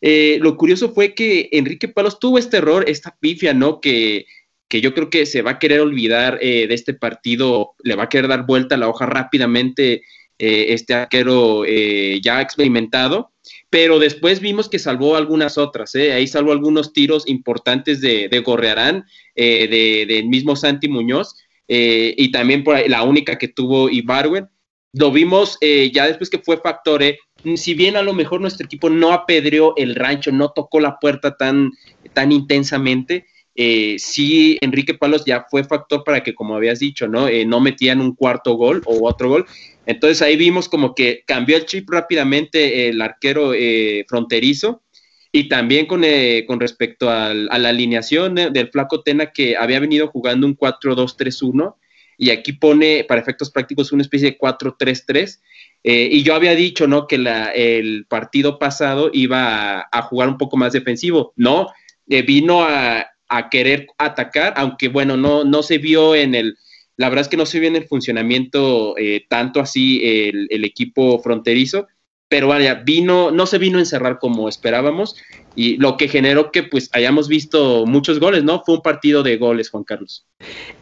eh, 0.00 0.38
lo 0.40 0.56
curioso 0.56 0.92
fue 0.92 1.14
que 1.14 1.48
Enrique 1.52 1.88
Palos 1.88 2.18
tuvo 2.18 2.38
este 2.38 2.58
error, 2.58 2.84
esta 2.86 3.16
pifia, 3.18 3.54
¿no? 3.54 3.80
Que, 3.80 4.26
que 4.68 4.80
yo 4.80 4.92
creo 4.92 5.10
que 5.10 5.24
se 5.24 5.42
va 5.42 5.52
a 5.52 5.58
querer 5.58 5.80
olvidar 5.80 6.38
eh, 6.42 6.66
de 6.66 6.74
este 6.74 6.94
partido, 6.94 7.74
le 7.82 7.94
va 7.94 8.04
a 8.04 8.08
querer 8.08 8.28
dar 8.28 8.46
vuelta 8.46 8.74
a 8.74 8.78
la 8.78 8.88
hoja 8.88 9.06
rápidamente 9.06 10.02
eh, 10.38 10.66
este 10.68 10.94
arquero 10.94 11.64
ya 11.64 12.40
experimentado, 12.40 13.32
pero 13.70 13.98
después 13.98 14.40
vimos 14.40 14.68
que 14.68 14.78
salvó 14.78 15.16
algunas 15.16 15.58
otras, 15.58 15.94
ahí 15.94 16.26
salvó 16.26 16.52
algunos 16.52 16.92
tiros 16.92 17.28
importantes 17.28 18.00
de, 18.00 18.28
de 18.28 18.40
Gorrearán, 18.40 19.06
del 19.34 19.70
de 20.08 20.24
mismo 20.26 20.56
Santi 20.56 20.88
Muñoz, 20.88 21.36
y 21.66 22.30
también 22.30 22.64
por 22.64 22.76
ahí, 22.76 22.88
la 22.88 23.04
única 23.04 23.38
que 23.38 23.48
tuvo 23.48 23.88
Ibarwen. 23.88 24.48
Lo 24.94 25.10
vimos 25.10 25.58
ya 25.60 26.06
después 26.06 26.30
que 26.30 26.38
fue 26.38 26.56
Factore, 26.56 27.18
si 27.56 27.74
bien 27.74 27.96
a 27.96 28.02
lo 28.02 28.14
mejor 28.14 28.40
nuestro 28.40 28.64
equipo 28.64 28.88
no 28.88 29.12
apedreó 29.12 29.74
el 29.76 29.94
rancho, 29.94 30.32
no 30.32 30.50
tocó 30.50 30.80
la 30.80 30.98
puerta 30.98 31.36
tan, 31.36 31.72
tan 32.12 32.32
intensamente, 32.32 33.26
eh, 33.54 33.96
sí 33.98 34.58
Enrique 34.60 34.94
Palos 34.94 35.24
ya 35.24 35.46
fue 35.48 35.62
factor 35.62 36.02
para 36.02 36.22
que, 36.22 36.34
como 36.34 36.56
habías 36.56 36.80
dicho, 36.80 37.06
¿no? 37.06 37.28
Eh, 37.28 37.44
no 37.44 37.60
metían 37.60 38.00
un 38.00 38.14
cuarto 38.14 38.54
gol 38.54 38.82
o 38.84 39.06
otro 39.06 39.28
gol. 39.28 39.46
Entonces 39.86 40.22
ahí 40.22 40.36
vimos 40.36 40.68
como 40.68 40.94
que 40.94 41.22
cambió 41.26 41.56
el 41.56 41.66
chip 41.66 41.88
rápidamente 41.90 42.88
el 42.88 43.00
arquero 43.00 43.52
eh, 43.54 44.04
fronterizo 44.08 44.82
y 45.30 45.48
también 45.48 45.86
con, 45.86 46.02
con 46.46 46.60
respecto 46.60 47.10
a 47.10 47.34
la 47.34 47.68
alineación 47.68 48.34
del 48.34 48.70
Flaco 48.70 49.02
Tena 49.02 49.32
que 49.32 49.56
había 49.56 49.80
venido 49.80 50.08
jugando 50.08 50.46
un 50.46 50.56
4-2-3-1 50.56 51.74
y 52.18 52.30
aquí 52.30 52.52
pone 52.52 53.04
para 53.04 53.20
efectos 53.20 53.50
prácticos 53.50 53.92
una 53.92 54.02
especie 54.02 54.30
de 54.30 54.38
4-3-3 54.38 55.40
eh, 55.86 56.08
y 56.10 56.22
yo 56.22 56.34
había 56.34 56.54
dicho, 56.54 56.86
¿no? 56.86 57.06
Que 57.06 57.16
el 57.54 58.06
partido 58.06 58.58
pasado 58.58 59.10
iba 59.12 59.86
a, 59.92 60.02
jugar 60.02 60.28
un 60.30 60.38
poco 60.38 60.56
más 60.56 60.72
defensivo. 60.72 61.34
No, 61.36 61.68
eh, 62.08 62.22
vino 62.22 62.64
a, 62.64 63.10
querer 63.50 63.88
atacar, 63.98 64.54
aunque 64.56 64.86
bueno, 64.86 65.16
no, 65.16 65.42
no 65.42 65.64
se 65.64 65.78
vio 65.78 66.14
en 66.14 66.36
el, 66.36 66.56
la 66.96 67.08
verdad 67.08 67.22
es 67.22 67.28
que 67.28 67.36
no 67.36 67.46
se 67.46 67.58
vio 67.58 67.68
en 67.68 67.74
el 67.74 67.88
funcionamiento 67.88 68.96
eh, 68.96 69.26
tanto 69.28 69.58
así 69.58 70.00
el, 70.04 70.64
equipo 70.64 71.18
fronterizo, 71.18 71.88
pero 72.28 72.48
vaya, 72.48 72.74
vino, 72.74 73.30
no 73.30 73.46
se 73.46 73.58
vino 73.58 73.78
a 73.78 73.82
encerrar 73.82 74.18
como 74.18 74.48
esperábamos 74.48 75.16
y 75.54 75.76
lo 75.76 75.96
que 75.96 76.08
generó 76.08 76.50
que 76.50 76.62
pues 76.62 76.90
hayamos 76.92 77.28
visto 77.28 77.86
muchos 77.86 78.18
goles, 78.18 78.44
¿no? 78.44 78.62
Fue 78.64 78.76
un 78.76 78.82
partido 78.82 79.22
de 79.22 79.36
goles, 79.36 79.70
Juan 79.70 79.84
Carlos. 79.84 80.26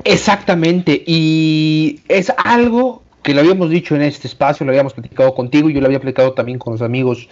Exactamente, 0.04 1.02
y 1.06 2.00
es 2.08 2.32
algo 2.36 3.02
que 3.22 3.34
lo 3.34 3.40
habíamos 3.40 3.70
dicho 3.70 3.94
en 3.94 4.02
este 4.02 4.26
espacio, 4.26 4.66
lo 4.66 4.72
habíamos 4.72 4.94
platicado 4.94 5.34
contigo, 5.34 5.70
yo 5.70 5.80
lo 5.80 5.86
había 5.86 6.00
platicado 6.00 6.32
también 6.32 6.58
con 6.58 6.72
los 6.72 6.82
amigos 6.82 7.28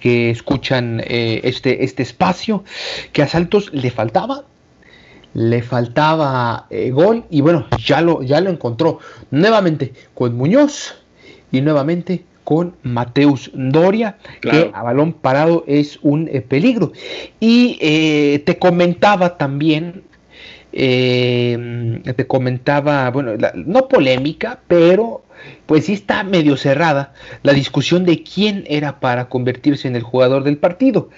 que 0.00 0.30
escuchan 0.30 1.02
eh, 1.04 1.40
este, 1.44 1.84
este 1.84 2.02
espacio, 2.02 2.64
que 3.12 3.22
a 3.22 3.28
Saltos 3.28 3.72
le 3.72 3.90
faltaba, 3.90 4.44
le 5.34 5.62
faltaba 5.62 6.66
eh, 6.70 6.90
gol, 6.90 7.24
y 7.28 7.42
bueno, 7.42 7.66
ya 7.84 8.00
lo, 8.00 8.22
ya 8.22 8.40
lo 8.40 8.50
encontró 8.50 9.00
nuevamente 9.30 9.92
con 10.14 10.34
Muñoz 10.36 10.94
y 11.52 11.60
nuevamente 11.60 12.24
con 12.44 12.76
Mateus 12.82 13.50
Doria, 13.54 14.18
que 14.40 14.70
a 14.72 14.82
balón 14.82 15.12
parado 15.14 15.64
es 15.66 15.98
un 16.02 16.28
eh, 16.28 16.40
peligro. 16.40 16.92
Y 17.40 17.78
eh, 17.80 18.42
te 18.44 18.58
comentaba 18.58 19.36
también, 19.36 20.02
te 20.70 22.26
comentaba, 22.28 23.10
bueno, 23.10 23.32
no 23.54 23.88
polémica, 23.88 24.60
pero 24.66 25.24
pues 25.66 25.86
sí 25.86 25.94
está 25.94 26.22
medio 26.22 26.56
cerrada 26.56 27.12
la 27.42 27.52
discusión 27.52 28.04
de 28.04 28.22
quién 28.22 28.64
era 28.68 29.00
para 29.00 29.28
convertirse 29.28 29.88
en 29.88 29.96
el 29.96 30.02
jugador 30.02 30.44
del 30.44 30.58
partido. 30.58 31.08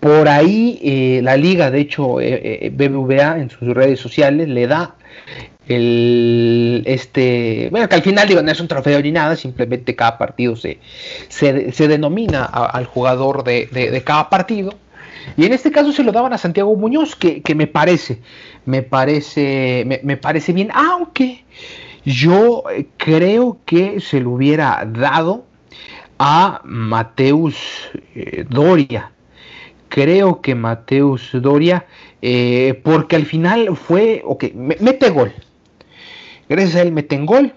Por 0.00 0.28
ahí 0.28 0.80
eh, 0.82 1.20
la 1.22 1.36
liga, 1.36 1.70
de 1.70 1.80
hecho, 1.80 2.20
eh, 2.20 2.66
eh, 2.66 2.70
BBVA 2.70 3.38
en 3.38 3.50
sus 3.50 3.68
redes 3.68 4.00
sociales 4.00 4.48
le 4.48 4.66
da 4.66 4.96
el 5.68 6.82
este 6.86 7.68
bueno 7.70 7.88
que 7.88 7.94
al 7.94 8.02
final 8.02 8.26
digo 8.26 8.42
no 8.42 8.50
es 8.50 8.60
un 8.60 8.68
trofeo 8.68 9.00
ni 9.00 9.12
nada 9.12 9.36
simplemente 9.36 9.94
cada 9.94 10.18
partido 10.18 10.56
se, 10.56 10.80
se, 11.28 11.88
denomina 11.88 12.44
al 12.44 12.86
jugador 12.86 13.44
de, 13.44 14.02
cada 14.04 14.28
partido 14.28 14.74
y 15.36 15.44
en 15.44 15.52
este 15.52 15.70
caso 15.70 15.92
se 15.92 16.02
lo 16.02 16.10
daban 16.10 16.32
a 16.32 16.38
Santiago 16.38 16.74
Muñoz 16.74 17.14
que, 17.14 17.42
me 17.54 17.68
parece 17.68 18.18
me 18.64 18.82
parece 18.82 20.00
me, 20.02 20.16
parece 20.16 20.52
bien 20.52 20.70
aunque 20.74 21.44
yo 22.04 22.64
creo 22.96 23.58
que 23.64 24.00
se 24.00 24.20
lo 24.20 24.30
hubiera 24.30 24.84
dado 24.84 25.44
a 26.24 26.60
Mateus 26.64 27.56
eh, 28.14 28.44
Doria. 28.48 29.10
Creo 29.88 30.40
que 30.40 30.54
Mateus 30.54 31.30
Doria, 31.32 31.84
eh, 32.22 32.80
porque 32.84 33.16
al 33.16 33.26
final 33.26 33.76
fue, 33.76 34.22
ok, 34.24 34.44
mete 34.54 35.10
gol. 35.10 35.32
Gracias 36.52 36.76
a 36.76 36.82
él 36.82 36.92
meten 36.92 37.24
gol 37.24 37.54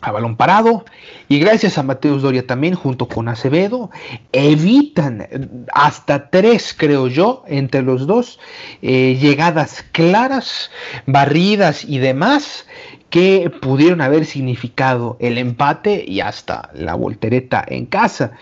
a 0.00 0.12
balón 0.12 0.36
parado 0.36 0.84
y 1.28 1.40
gracias 1.40 1.76
a 1.76 1.82
Mateus 1.82 2.22
Doria 2.22 2.46
también 2.46 2.76
junto 2.76 3.08
con 3.08 3.26
Acevedo 3.26 3.90
evitan 4.30 5.26
hasta 5.72 6.30
tres 6.30 6.72
creo 6.78 7.08
yo 7.08 7.42
entre 7.48 7.82
los 7.82 8.06
dos 8.06 8.38
llegadas 8.80 9.84
claras 9.90 10.70
barridas 11.06 11.84
y 11.84 11.98
demás 11.98 12.64
que 13.10 13.50
pudieron 13.60 14.00
haber 14.00 14.24
significado 14.24 15.16
el 15.20 15.36
empate 15.36 16.04
y 16.06 16.20
hasta 16.20 16.70
la 16.74 16.94
voltereta 16.94 17.64
en 17.66 17.86
casa. 17.86 18.32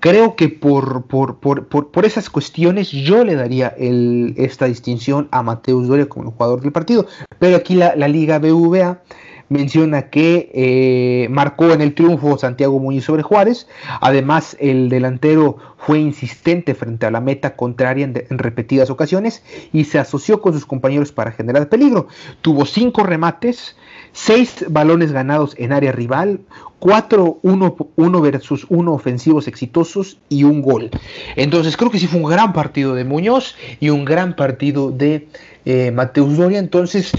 Creo 0.00 0.36
que 0.36 0.50
por, 0.50 1.06
por, 1.06 2.04
esas 2.04 2.28
cuestiones 2.30 2.90
yo 2.90 3.24
le 3.24 3.34
daría 3.34 3.74
esta 3.78 4.66
distinción 4.66 5.28
a 5.30 5.42
Mateus 5.42 5.88
Doria 5.88 6.08
como 6.08 6.26
el 6.26 6.32
jugador 6.32 6.60
del 6.60 6.72
partido, 6.72 7.06
pero 7.38 7.56
aquí 7.56 7.74
la, 7.74 7.96
la 7.96 8.06
Liga 8.06 8.38
BVA 8.38 9.00
menciona 9.48 10.10
que 10.10 10.50
eh, 10.54 11.28
marcó 11.30 11.72
en 11.72 11.80
el 11.80 11.94
triunfo 11.94 12.38
Santiago 12.38 12.78
Muñiz 12.78 13.04
sobre 13.04 13.22
Juárez. 13.22 13.66
Además, 14.00 14.56
el 14.60 14.88
delantero 14.88 15.56
fue 15.78 16.00
insistente 16.00 16.74
frente 16.74 17.06
a 17.06 17.10
la 17.10 17.20
meta 17.20 17.56
contraria 17.56 18.04
en, 18.04 18.38
repetidas 18.38 18.90
ocasiones 18.90 19.42
y 19.72 19.84
se 19.84 19.98
asoció 19.98 20.40
con 20.40 20.52
sus 20.52 20.66
compañeros 20.66 21.12
para 21.12 21.32
generar 21.32 21.68
peligro. 21.68 22.08
Tuvo 22.42 22.66
cinco 22.66 23.04
remates, 23.04 23.76
seis 24.12 24.64
balones 24.68 25.12
ganados 25.12 25.54
en 25.56 25.72
área 25.72 25.92
rival, 25.92 26.40
4 26.78 27.40
1, 27.42 28.20
versus 28.20 28.66
1 28.68 28.92
ofensivos 28.92 29.48
exitosos 29.48 30.18
y 30.28 30.44
un 30.44 30.62
gol. 30.62 30.90
Entonces 31.36 31.76
creo 31.76 31.90
que 31.90 31.98
sí 31.98 32.06
fue 32.06 32.20
un 32.20 32.30
gran 32.30 32.52
partido 32.52 32.94
de 32.94 33.04
Muñoz 33.04 33.56
y 33.80 33.90
un 33.90 34.04
gran 34.04 34.36
partido 34.36 34.90
de 34.90 35.28
eh, 35.68 35.90
Mateus 35.90 36.38
Doria. 36.38 36.58
Entonces, 36.58 37.12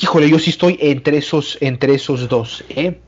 híjole, 0.00 0.30
yo 0.30 0.38
sí 0.38 0.50
estoy 0.50 0.78
entre 0.80 1.18
esos, 1.18 1.58
entre 1.60 1.94
esos 1.94 2.28
dos. 2.28 2.64
¿eh? 2.68 3.00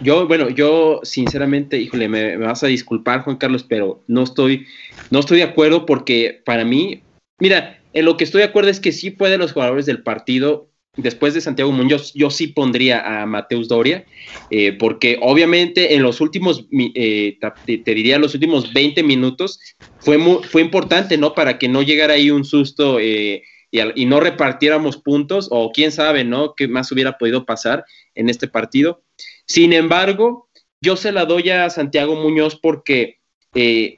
Yo, 0.00 0.28
bueno, 0.28 0.50
yo 0.50 1.00
sinceramente, 1.02 1.78
híjole, 1.78 2.06
me, 2.08 2.36
me, 2.36 2.46
vas 2.46 2.62
a 2.62 2.66
disculpar, 2.66 3.22
Juan 3.22 3.38
Carlos, 3.38 3.64
pero 3.66 4.04
no 4.08 4.22
estoy, 4.22 4.66
no 5.10 5.20
estoy 5.20 5.38
de 5.38 5.44
acuerdo 5.44 5.86
porque 5.86 6.42
para 6.44 6.66
mí, 6.66 7.02
mira, 7.38 7.80
en 7.94 8.04
lo 8.04 8.18
que 8.18 8.24
estoy 8.24 8.40
de 8.42 8.48
acuerdo 8.48 8.70
es 8.70 8.78
que 8.78 8.92
sí 8.92 9.10
fue 9.10 9.30
de 9.30 9.38
los 9.38 9.52
jugadores 9.52 9.86
del 9.86 10.02
partido 10.02 10.68
después 10.96 11.34
de 11.34 11.40
Santiago 11.40 11.72
Muñoz, 11.72 12.12
yo 12.14 12.30
sí 12.30 12.48
pondría 12.48 13.22
a 13.22 13.26
Mateus 13.26 13.68
Doria, 13.68 14.04
eh, 14.50 14.72
porque 14.72 15.18
obviamente 15.22 15.94
en 15.94 16.02
los 16.02 16.20
últimos, 16.20 16.66
eh, 16.94 17.38
te, 17.64 17.94
diría 17.94 18.18
los 18.18 18.34
últimos 18.34 18.72
20 18.72 19.02
minutos, 19.02 19.60
fue, 20.00 20.18
fue 20.42 20.62
importante, 20.62 21.16
¿no? 21.16 21.34
Para 21.34 21.58
que 21.58 21.68
no 21.68 21.82
llegara 21.82 22.14
ahí 22.14 22.30
un 22.30 22.44
susto 22.44 22.98
eh, 23.00 23.42
y, 23.70 24.06
no 24.06 24.20
repartiéramos 24.20 24.96
puntos, 24.96 25.48
o 25.50 25.70
quién 25.72 25.92
sabe, 25.92 26.24
¿no? 26.24 26.54
¿Qué 26.54 26.68
más 26.68 26.90
hubiera 26.92 27.18
podido 27.18 27.44
pasar 27.44 27.84
en 28.14 28.28
este 28.28 28.48
partido? 28.48 29.02
Sin 29.46 29.72
embargo, 29.72 30.48
yo 30.80 30.96
se 30.96 31.12
la 31.12 31.24
doy 31.24 31.50
a 31.50 31.70
Santiago 31.70 32.16
Muñoz 32.16 32.58
porque 32.60 33.18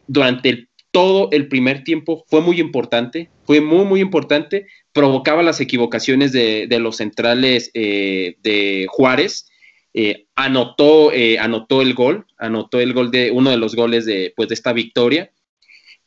durante 0.07 0.69
todo 0.93 1.31
el 1.33 1.49
primer 1.49 1.85
tiempo 1.85 2.25
fue 2.29 2.41
muy 2.43 2.61
importante, 2.61 3.31
fue 3.45 3.61
muy, 3.61 3.85
muy 3.85 4.01
importante, 4.01 4.67
provocaba 4.93 5.43
las 5.43 5.61
equivocaciones 5.61 6.33
de, 6.33 6.69
los 6.79 6.99
centrales 6.99 7.71
eh, 7.75 8.37
de 8.43 8.87
Juárez. 8.89 9.49
Eh, 9.95 10.27
anotó, 10.37 11.13
eh, 11.13 11.39
anotó 11.39 11.83
el 11.83 11.93
gol, 11.93 12.27
anotó 12.39 12.81
el 12.81 12.95
gol 12.95 13.11
de 13.11 13.31
uno 13.31 13.51
de 13.51 13.59
los 13.59 13.75
goles 13.75 14.07
de, 14.07 14.33
pues, 14.37 14.49
de 14.49 14.55
esta 14.55 14.73
victoria. 14.73 15.31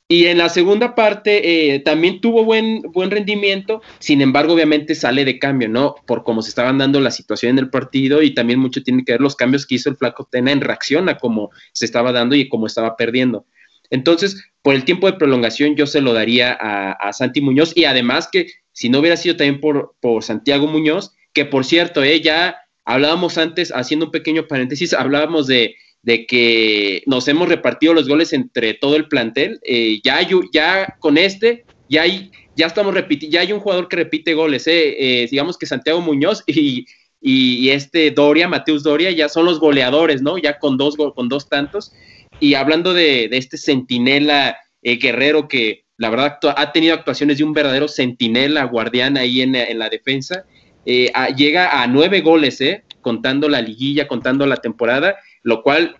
Y 0.07 0.27
en 0.27 0.37
la 0.37 0.49
segunda 0.49 0.93
parte 0.93 1.81
también 1.83 2.21
tuvo 2.21 2.43
buen, 2.43 2.83
buen 2.93 3.09
rendimiento, 3.09 3.81
sin 3.97 4.21
embargo, 4.21 4.53
obviamente 4.53 4.93
sale 4.93 5.25
de 5.25 5.39
cambio, 5.39 5.67
¿no? 5.67 5.95
Por 6.05 6.23
cómo 6.23 6.43
se 6.43 6.49
estaban 6.49 6.77
dando 6.77 6.99
la 6.99 7.09
situación 7.09 7.51
en 7.51 7.59
el 7.59 7.71
partido 7.71 8.21
y 8.21 8.35
también 8.35 8.59
mucho 8.59 8.83
tiene 8.83 9.03
que 9.03 9.13
ver 9.13 9.21
los 9.21 9.35
cambios 9.35 9.65
que 9.65 9.75
hizo 9.75 9.89
el 9.89 9.97
Flaco 9.97 10.27
Tena 10.31 10.51
en 10.51 10.61
reacción 10.61 11.09
a 11.09 11.17
cómo 11.17 11.49
se 11.73 11.85
estaba 11.85 12.11
dando 12.11 12.35
y 12.35 12.49
cómo 12.49 12.67
estaba 12.67 12.95
perdiendo. 12.95 13.47
Entonces, 13.89 14.43
por 14.61 14.75
el 14.75 14.85
tiempo 14.85 15.07
de 15.07 15.17
prolongación, 15.17 15.75
yo 15.75 15.87
se 15.87 16.01
lo 16.01 16.13
daría 16.13 16.55
a, 16.59 16.91
a 16.91 17.11
Santi 17.11 17.41
Muñoz 17.41 17.75
y 17.75 17.85
además 17.85 18.29
que 18.31 18.51
si 18.73 18.89
no 18.89 18.99
hubiera 18.99 19.17
sido 19.17 19.37
también 19.37 19.59
por, 19.59 19.95
por 20.01 20.21
Santiago 20.21 20.67
Muñoz, 20.67 21.13
que 21.33 21.45
por 21.45 21.65
cierto, 21.65 22.03
eh, 22.03 22.21
ya 22.21 22.57
hablábamos 22.83 23.39
antes, 23.39 23.71
haciendo 23.71 24.07
un 24.07 24.11
pequeño 24.11 24.47
paréntesis, 24.47 24.93
hablábamos 24.93 25.47
de, 25.47 25.75
que 26.05 27.03
nos 27.05 27.27
hemos 27.27 27.49
repartido 27.49 27.93
los 27.93 28.07
goles 28.07 28.33
entre 28.33 28.73
todo 28.73 28.95
el 28.95 29.07
plantel. 29.07 29.59
Eh, 29.63 29.99
ya, 30.03 30.19
ya 30.53 30.95
con 30.99 31.17
este, 31.17 31.65
ya, 31.89 32.03
hay, 32.03 32.31
ya 32.55 32.67
estamos 32.67 32.93
repitiendo, 32.93 33.33
ya 33.33 33.41
hay 33.41 33.51
un 33.51 33.59
jugador 33.59 33.87
que 33.87 33.97
repite 33.97 34.33
goles, 34.33 34.67
eh, 34.67 34.95
eh, 34.97 35.27
digamos 35.29 35.57
que 35.57 35.65
Santiago 35.65 36.01
Muñoz 36.01 36.43
y, 36.47 36.85
y, 37.21 37.69
este 37.69 38.11
Doria, 38.11 38.47
Mateus 38.47 38.83
Doria, 38.83 39.11
ya 39.11 39.29
son 39.29 39.45
los 39.45 39.59
goleadores, 39.59 40.21
¿no? 40.21 40.37
Ya 40.37 40.59
con 40.59 40.77
dos, 40.77 40.95
con 40.95 41.29
dos 41.29 41.49
tantos. 41.49 41.91
Y 42.39 42.53
hablando 42.53 42.93
de, 42.93 43.27
de 43.29 43.37
este 43.37 43.57
centinela 43.57 44.57
guerrero 44.83 45.47
que, 45.47 45.85
la 45.97 46.09
verdad 46.09 46.39
ha 46.57 46.71
tenido 46.71 46.93
actuaciones 46.93 47.37
de 47.37 47.43
un 47.43 47.53
verdadero 47.53 47.87
centinela, 47.87 48.65
guardián 48.65 49.17
ahí 49.17 49.41
en, 49.41 49.53
la 49.79 49.89
defensa. 49.89 50.45
Eh, 50.85 51.11
llega 51.35 51.81
a 51.81 51.87
nueve 51.87 52.21
goles, 52.21 52.59
eh, 52.61 52.83
contando 53.01 53.47
la 53.47 53.61
liguilla, 53.61 54.07
contando 54.07 54.45
la 54.45 54.57
temporada, 54.57 55.15
lo 55.45 55.63
cual 55.63 55.95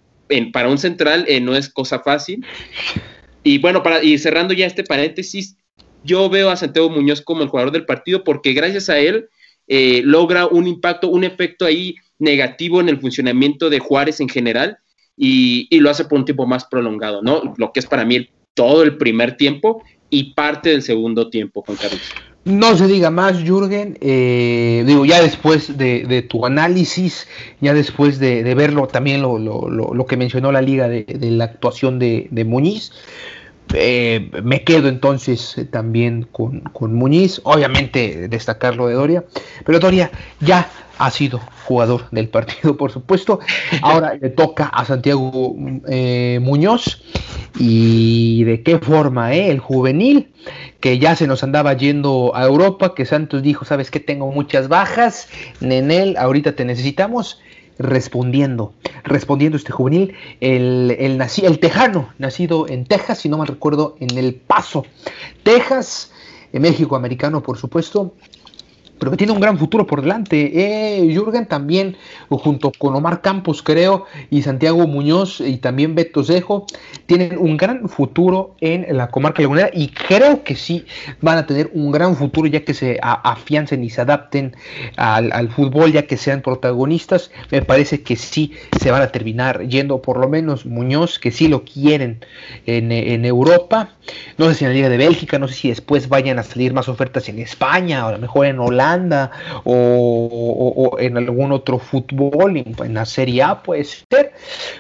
para 0.52 0.68
un 0.68 0.78
central 0.78 1.24
eh, 1.30 1.40
no 1.40 1.56
es 1.56 1.70
cosa 1.70 2.00
fácil. 2.00 2.46
Y 3.44 3.60
bueno, 3.60 3.82
para, 3.84 4.04
y 4.04 4.18
cerrando 4.18 4.54
ya 4.54 4.66
este 4.66 4.84
paréntesis, 4.84 5.56
yo 6.04 6.30
veo 6.30 6.50
a 6.50 6.58
Santiago 6.58 6.90
Muñoz 6.90 7.22
como 7.22 7.44
el 7.44 7.50
jugador 7.50 7.72
del 7.72 7.86
partido 7.86 8.24
porque 8.24 8.54
gracias 8.54 8.90
a 8.90 9.00
él 9.00 9.30
logra 9.68 10.46
un 10.46 10.68
impacto, 10.68 11.10
un 11.10 11.24
efecto 11.24 11.66
ahí 11.66 11.96
negativo 12.20 12.82
en 12.82 12.90
el 12.90 13.00
funcionamiento 13.00 13.70
de 13.70 13.80
Juárez 13.80 14.20
en 14.20 14.30
general 14.30 14.78
y, 15.18 15.68
y, 15.70 15.80
lo 15.80 15.90
hace 15.90 16.06
por 16.06 16.20
un 16.20 16.26
tiempo 16.26 16.46
más 16.46 16.66
prolongado, 16.66 17.22
¿no? 17.22 17.54
Lo 17.58 17.72
que 17.72 17.80
es 17.80 17.86
para 17.86 18.06
mí 18.06 18.28
todo 18.54 18.84
el 18.84 18.98
primer 18.98 19.38
tiempo 19.38 19.84
y 20.10 20.34
parte 20.34 20.70
del 20.70 20.82
segundo 20.82 21.30
tiempo, 21.30 21.64
Juan 21.66 21.78
Carlos. 21.78 22.02
No 22.46 22.78
se 22.78 22.86
diga 22.86 23.10
más, 23.10 23.44
Jürgen. 23.44 23.98
Eh, 24.02 24.84
digo, 24.86 25.04
ya 25.04 25.20
después 25.20 25.80
de, 25.80 26.22
tu 26.30 26.46
análisis, 26.46 27.28
ya 27.60 27.74
después 27.74 28.20
de, 28.20 28.54
verlo 28.54 28.88
también 28.88 29.24
lo, 29.24 30.06
que 30.08 30.16
mencionó 30.16 30.52
la 30.52 30.62
liga 30.62 30.88
de, 30.88 31.06
la 31.32 31.46
actuación 31.46 31.98
de, 31.98 32.46
Muñiz, 32.46 32.92
eh, 33.74 34.32
me 34.44 34.64
quedo 34.64 34.88
entonces 34.88 35.58
eh, 35.58 35.66
también 35.66 36.28
con, 36.32 36.62
con, 36.62 36.94
Muñiz. 36.94 37.42
Obviamente 37.44 38.28
destacar 38.28 38.76
lo 38.76 38.88
de 38.88 38.94
Doria, 38.94 39.24
pero 39.66 39.80
Doria 39.80 40.12
ya 40.40 40.70
ha 40.98 41.12
sido 41.12 41.42
jugador 41.66 42.10
del 42.12 42.30
partido, 42.30 42.78
por 42.78 42.92
supuesto. 42.92 43.40
Ahora 43.82 44.16
le 44.20 44.30
toca 44.30 44.66
a 44.66 44.86
Santiago 44.86 45.56
eh, 45.88 46.40
Muñoz. 46.42 47.04
¿Y 47.58 48.44
de 48.44 48.64
qué 48.64 48.80
forma? 48.80 49.34
Eh? 49.34 49.50
El 49.50 49.60
juvenil, 49.60 50.34
que 50.82 51.00
ya 51.00 51.16
se 51.16 51.26
nos 51.26 51.42
andaba 51.44 51.74
yendo 51.74 52.36
a 52.36 52.44
Europa, 52.44 52.94
que 52.94 53.06
Santos 53.06 53.42
dijo, 53.42 53.64
sabes 53.64 53.90
que 53.90 54.02
tengo 54.02 54.30
muchas 54.30 54.68
bajas, 54.68 55.30
Nenel, 55.62 56.18
ahorita 56.18 56.56
te 56.56 56.66
necesitamos. 56.66 57.40
Respondiendo, 57.78 58.74
respondiendo 59.04 59.58
este 59.58 59.72
juvenil, 59.72 60.14
el, 60.40 60.96
el, 60.98 61.22
el 61.22 61.60
tejano, 61.60 62.10
nacido 62.18 62.68
en 62.70 62.86
Texas, 62.86 63.20
si 63.20 63.30
no 63.30 63.38
me 63.38 63.46
recuerdo, 63.46 63.98
en 64.00 64.18
El 64.18 64.36
Paso, 64.36 64.86
Texas, 65.44 66.12
México 66.54 66.96
americano, 66.96 67.42
por 67.44 67.58
supuesto, 67.58 68.14
pero 69.00 69.12
que 69.12 69.18
tiene 69.18 69.34
un 69.34 69.40
gran 69.40 69.58
futuro 69.58 69.86
por 69.86 70.02
delante. 70.02 70.52
Eh, 70.54 71.14
Jürgen 71.14 71.46
también, 71.48 71.98
junto 72.30 72.72
con 72.78 72.96
Omar 72.96 73.22
Campos, 73.22 73.62
creo, 73.62 74.06
y 74.30 74.42
Santiago 74.42 74.88
Muñoz 74.88 75.42
y 75.42 75.58
también 75.58 75.96
Beto 75.96 76.24
Zejo, 76.24 76.66
tienen 77.06 77.38
un 77.38 77.58
gran 77.58 77.90
futuro 77.90 78.56
en 78.62 78.86
la 78.96 79.10
comarca 79.10 79.42
lagunera 79.42 79.70
y 79.74 79.90
creo 79.90 80.44
que 80.44 80.56
sí 80.56 80.86
van 81.22 81.38
a 81.38 81.46
tener 81.46 81.70
un 81.74 81.92
gran 81.92 82.16
futuro 82.16 82.48
ya 82.48 82.64
que 82.64 82.74
se 82.74 83.00
afiancen 83.02 83.84
y 83.84 83.90
se 83.90 84.02
adapten 84.02 84.56
al, 84.96 85.50
fútbol, 85.50 85.92
ya 85.92 86.04
que 86.04 86.18
sean 86.18 86.42
protagonistas. 86.42 87.32
Me 87.52 87.62
parece 87.62 88.02
que 88.02 88.16
sí 88.16 88.54
se 88.80 88.92
van 88.92 89.02
a 89.02 89.12
terminar 89.12 89.68
yendo, 89.68 90.02
por 90.02 90.18
lo 90.18 90.30
menos 90.30 90.66
Muñoz, 90.66 91.20
que 91.20 91.32
sí 91.32 91.48
lo 91.48 91.64
quieren 91.64 92.24
en, 92.66 92.92
en 92.92 93.26
Europa. 93.26 93.90
No 94.38 94.48
sé 94.50 94.56
si 94.56 94.66
en 94.66 94.72
la 94.72 94.76
Liga 94.76 94.90
de 94.90 94.98
Bélgica, 94.98 95.40
no 95.40 95.48
sé 95.48 95.56
si 95.56 95.70
después 95.70 96.10
vayan 96.10 96.40
a 96.40 96.44
salir 96.44 96.74
más 96.74 96.88
ofertas 96.90 97.28
en 97.30 97.40
España 97.40 98.06
o 98.06 98.10
a 98.10 98.12
lo 98.14 98.20
mejor 98.20 98.46
en 98.46 98.60
Holanda 98.60 98.85
o, 99.64 100.98
en 101.00 101.18
algún 101.18 101.52
otro 101.52 101.80
fútbol, 101.80 102.58
en, 102.58 102.94
la 102.94 103.06
Serie 103.06 103.44
A 103.44 103.62
puede 103.62 103.84
ser, 103.84 104.34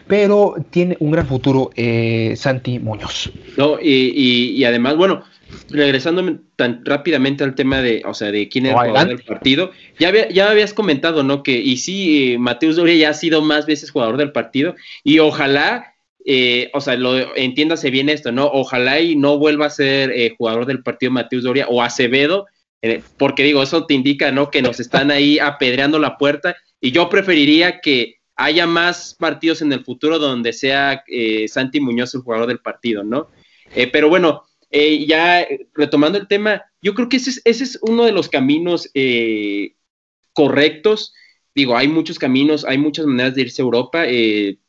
pero 0.07 0.55
tiene 0.69 0.97
un 0.99 1.11
gran 1.11 1.27
futuro 1.27 1.71
eh, 1.75 2.33
Santi 2.35 2.79
Muñoz. 2.79 3.31
No, 3.57 3.77
y, 3.81 4.63
además, 4.63 4.95
bueno, 4.97 5.23
regresando 5.69 6.39
tan 6.55 6.83
rápidamente 6.85 7.43
al 7.43 7.55
tema 7.55 7.81
de, 7.81 8.01
o 8.05 8.13
sea, 8.13 8.31
de 8.31 8.49
quién 8.49 8.65
es 8.65 8.73
el 8.73 8.77
jugador 8.77 9.07
del 9.07 9.23
partido, 9.23 9.71
ya, 9.99 10.11
ya 10.29 10.49
habías 10.49 10.73
comentado, 10.73 11.23
¿no? 11.23 11.43
Que, 11.43 11.53
y 11.57 11.77
sí, 11.77 12.33
eh, 12.33 12.37
Mateus 12.37 12.75
Doria 12.75 12.95
ya 12.95 13.09
ha 13.09 13.13
sido 13.13 13.41
más 13.41 13.65
veces 13.65 13.91
jugador 13.91 14.17
del 14.17 14.31
partido, 14.31 14.75
y 15.03 15.19
ojalá, 15.19 15.93
eh, 16.25 16.69
o 16.73 16.81
sea, 16.81 16.95
lo, 16.95 17.35
entiéndase 17.35 17.91
bien 17.91 18.09
esto, 18.09 18.31
¿no? 18.31 18.47
Ojalá 18.47 18.99
y 18.99 19.15
no 19.15 19.37
vuelva 19.37 19.67
a 19.67 19.69
ser 19.69 20.13
jugador 20.37 20.65
del 20.65 20.83
partido 20.83 21.11
Mateus 21.11 21.43
Doria 21.43 21.67
o 21.67 21.81
Acevedo, 21.81 22.47
eh, 22.47 22.54
porque 23.17 23.43
digo, 23.43 23.63
eso 23.63 23.85
te 23.85 23.93
indica, 23.93 24.31
¿no? 24.31 24.49
Que 24.49 24.61
nos 24.61 24.79
están 24.79 25.11
ahí 25.11 25.39
apedreando 25.39 25.99
la 25.99 26.17
puerta 26.17 26.55
y 26.79 26.91
yo 26.91 27.09
preferiría 27.09 27.79
que 27.81 28.19
haya 28.35 28.67
más 28.67 29.15
partidos 29.17 29.61
en 29.61 29.71
el 29.71 29.83
futuro 29.83 30.19
donde 30.19 30.51
sea 30.53 31.03
eh, 31.07 31.47
Santi 31.47 31.79
Muñoz 31.79 32.13
el 32.15 32.21
jugador 32.21 32.47
del 32.47 32.59
partido, 32.59 33.03
¿no? 33.03 33.29
Eh, 33.73 33.87
pero 33.87 34.09
bueno, 34.09 34.43
ya 34.71 35.47
retomando 35.73 36.17
el 36.17 36.27
tema, 36.27 36.61
yo 36.81 36.93
creo 36.93 37.07
que 37.07 37.15
ese 37.15 37.29
es, 37.29 37.41
ese 37.45 37.63
es 37.63 37.79
uno 37.81 38.03
de 38.03 38.11
los 38.11 38.27
caminos 38.27 38.91
correctos. 40.33 41.13
Digo, 41.53 41.77
hay 41.77 41.87
muchos 41.87 42.19
caminos, 42.19 42.65
hay 42.65 42.77
muchas 42.77 43.05
maneras 43.05 43.35
de 43.35 43.43
irse 43.43 43.61
a 43.61 43.63
Europa. 43.63 44.03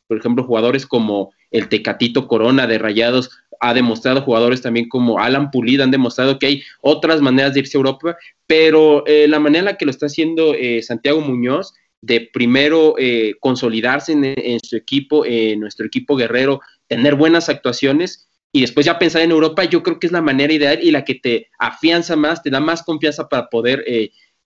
por 0.07 0.17
ejemplo, 0.19 0.45
jugadores 0.45 0.87
como 0.87 1.33
el 1.51 1.69
Tecatito 1.69 2.29
Corona 2.29 2.67
de 2.67 2.79
Rayados 2.79 3.31
ha 3.61 3.75
demostrado, 3.75 4.23
jugadores 4.23 4.63
también 4.63 4.89
como 4.89 5.19
Alan 5.19 5.51
Pulido 5.51 5.85
han 5.85 5.91
demostrado 5.91 6.39
que 6.39 6.47
hay 6.47 6.63
otras 6.81 7.21
maneras 7.21 7.55
de 7.55 7.61
irse 7.61 7.77
a 7.77 7.81
Europa, 7.81 8.17
pero 8.47 9.07
eh, 9.07 9.27
la 9.29 9.41
manera 9.41 9.61
en 9.61 9.65
la 9.67 9.77
que 9.77 9.85
lo 9.85 9.91
está 9.91 10.07
haciendo 10.07 10.55
eh, 10.55 10.83
Santiago 10.83 11.21
Muñoz, 11.21 11.75
de 12.01 12.29
primero 12.33 12.95
eh, 12.99 13.35
consolidarse 13.41 14.13
en, 14.13 14.61
su 14.63 14.77
equipo, 14.77 15.25
en 15.25 15.61
nuestro 15.61 15.87
equipo 15.87 16.17
guerrero, 16.17 16.61
tener 16.87 17.15
buenas 17.15 17.49
actuaciones 17.49 18.29
y 18.53 18.61
después 18.61 18.87
ya 18.87 18.99
pensar 18.99 19.23
en 19.23 19.33
Europa, 19.33 19.65
yo 19.65 19.83
creo 19.83 19.99
que 19.99 20.07
es 20.07 20.13
la 20.13 20.23
manera 20.23 20.53
ideal 20.53 20.79
y 20.83 20.91
la 20.91 21.05
que 21.05 21.17
te 21.17 21.49
afianza 21.59 22.15
más, 22.15 22.43
te 22.43 22.51
da 22.51 22.61
más 22.61 22.83
confianza 22.83 23.29
para 23.29 23.49
poder 23.49 23.85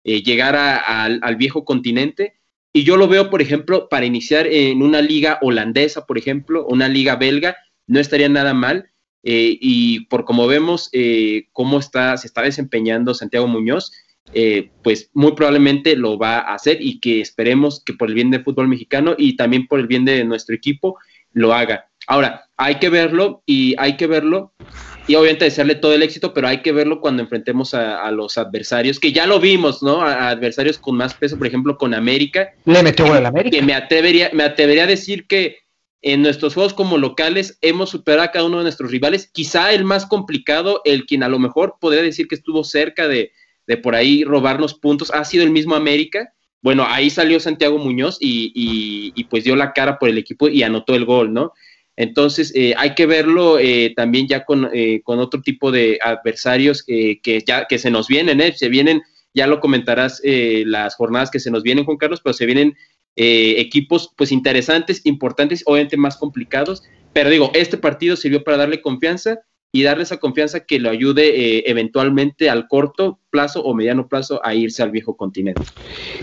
llegar 0.02 0.56
al 0.56 1.36
viejo 1.36 1.64
continente. 1.64 2.40
Y 2.72 2.84
yo 2.84 2.96
lo 2.96 3.08
veo, 3.08 3.30
por 3.30 3.42
ejemplo, 3.42 3.88
para 3.88 4.06
iniciar 4.06 4.46
en 4.46 4.82
una 4.82 5.02
liga 5.02 5.38
holandesa, 5.42 6.06
por 6.06 6.18
ejemplo, 6.18 6.66
una 6.66 6.88
liga 6.88 7.16
belga, 7.16 7.56
no 7.86 7.98
estaría 7.98 8.28
nada 8.28 8.54
mal. 8.54 8.89
Eh, 9.22 9.58
y 9.60 10.06
por 10.06 10.24
como 10.24 10.46
vemos 10.46 10.88
eh, 10.92 11.48
cómo 11.52 11.78
está, 11.78 12.16
se 12.16 12.26
está 12.26 12.42
desempeñando 12.42 13.14
Santiago 13.14 13.46
Muñoz, 13.46 13.92
eh, 14.32 14.70
pues 14.82 15.10
muy 15.12 15.32
probablemente 15.32 15.96
lo 15.96 16.16
va 16.16 16.38
a 16.38 16.54
hacer 16.54 16.78
y 16.80 17.00
que 17.00 17.20
esperemos 17.20 17.82
que 17.84 17.94
por 17.94 18.08
el 18.08 18.14
bien 18.14 18.30
del 18.30 18.44
fútbol 18.44 18.68
mexicano 18.68 19.14
y 19.18 19.36
también 19.36 19.66
por 19.66 19.80
el 19.80 19.88
bien 19.88 20.04
de 20.04 20.24
nuestro 20.24 20.54
equipo 20.54 20.98
lo 21.32 21.52
haga. 21.52 21.86
Ahora, 22.06 22.48
hay 22.56 22.76
que 22.76 22.88
verlo 22.88 23.42
y 23.46 23.74
hay 23.78 23.96
que 23.96 24.06
verlo 24.06 24.52
y 25.06 25.14
obviamente 25.16 25.44
desearle 25.44 25.74
todo 25.74 25.94
el 25.94 26.02
éxito, 26.02 26.32
pero 26.32 26.48
hay 26.48 26.58
que 26.58 26.72
verlo 26.72 27.00
cuando 27.00 27.22
enfrentemos 27.22 27.74
a, 27.74 28.10
los 28.10 28.38
adversarios, 28.38 29.00
que 29.00 29.12
ya 29.12 29.26
lo 29.26 29.40
vimos, 29.40 29.82
¿no? 29.82 30.02
A, 30.02 30.28
adversarios 30.28 30.78
con 30.78 30.96
más 30.96 31.14
peso, 31.14 31.36
por 31.36 31.46
ejemplo, 31.46 31.76
con 31.76 31.94
América. 31.94 32.50
Le 32.64 32.82
metió 32.82 33.06
gol 33.06 33.26
América. 33.26 33.56
Que 33.56 33.62
me 33.62 33.74
atrevería, 33.74 34.30
me 34.32 34.44
atrevería 34.44 34.84
a 34.84 34.88
decir 34.88 35.26
que 35.26 35.58
en 36.02 36.22
nuestros 36.22 36.54
juegos 36.54 36.72
como 36.72 36.96
locales 36.96 37.58
hemos 37.60 37.90
superado 37.90 38.22
a 38.22 38.30
cada 38.30 38.46
uno 38.46 38.58
de 38.58 38.64
nuestros 38.64 38.90
rivales. 38.90 39.28
Quizá 39.32 39.72
el 39.72 39.84
más 39.84 40.06
complicado, 40.06 40.80
el 40.84 41.04
quien 41.04 41.22
a 41.22 41.28
lo 41.28 41.38
mejor 41.38 41.76
podría 41.80 42.02
decir 42.02 42.26
que 42.26 42.34
estuvo 42.34 42.64
cerca 42.64 43.06
de, 43.06 43.32
por 43.82 43.94
ahí 43.94 44.24
robarnos 44.24 44.74
puntos, 44.74 45.10
ha 45.12 45.24
sido 45.24 45.44
el 45.44 45.50
mismo 45.50 45.74
América. 45.74 46.32
Bueno, 46.62 46.84
ahí 46.86 47.10
salió 47.10 47.38
Santiago 47.38 47.78
Muñoz 47.78 48.16
y, 48.20 49.24
pues 49.24 49.44
dio 49.44 49.56
la 49.56 49.72
cara 49.72 49.98
por 49.98 50.08
el 50.08 50.18
equipo 50.18 50.48
y 50.48 50.62
anotó 50.62 50.94
el 50.94 51.04
gol, 51.04 51.32
¿no? 51.32 51.52
Entonces 51.96 52.52
eh, 52.54 52.72
hay 52.78 52.94
que 52.94 53.04
verlo 53.04 53.58
eh, 53.58 53.92
también 53.94 54.26
ya 54.26 54.46
con, 54.46 54.70
eh, 54.72 55.02
con, 55.04 55.18
otro 55.18 55.42
tipo 55.42 55.70
de 55.70 55.98
adversarios 56.02 56.82
que 56.82 57.44
ya 57.46 57.66
que 57.66 57.78
se 57.78 57.90
nos 57.90 58.08
vienen, 58.08 58.40
se 58.56 58.70
vienen, 58.70 59.02
ya 59.34 59.46
lo 59.46 59.60
comentarás 59.60 60.22
las 60.24 60.94
jornadas 60.94 61.30
que 61.30 61.40
se 61.40 61.50
nos 61.50 61.62
vienen, 61.62 61.84
Juan 61.84 61.98
Carlos, 61.98 62.22
pero 62.24 62.32
se 62.32 62.46
vienen 62.46 62.74
eh, 63.16 63.56
equipos 63.58 64.12
pues 64.16 64.32
interesantes, 64.32 65.02
importantes, 65.04 65.62
obviamente 65.66 65.96
más 65.96 66.16
complicados, 66.16 66.82
pero 67.12 67.28
digo, 67.28 67.50
este 67.54 67.76
partido 67.76 68.16
sirvió 68.16 68.44
para 68.44 68.56
darle 68.56 68.80
confianza 68.80 69.40
y 69.72 69.84
darle 69.84 70.02
esa 70.02 70.16
confianza 70.16 70.60
que 70.60 70.80
lo 70.80 70.90
ayude 70.90 71.28
eh, 71.28 71.64
eventualmente 71.66 72.50
al 72.50 72.66
corto 72.66 73.20
plazo 73.30 73.62
o 73.62 73.72
mediano 73.72 74.08
plazo 74.08 74.40
a 74.44 74.54
irse 74.54 74.82
al 74.82 74.90
viejo 74.90 75.16
continente. 75.16 75.62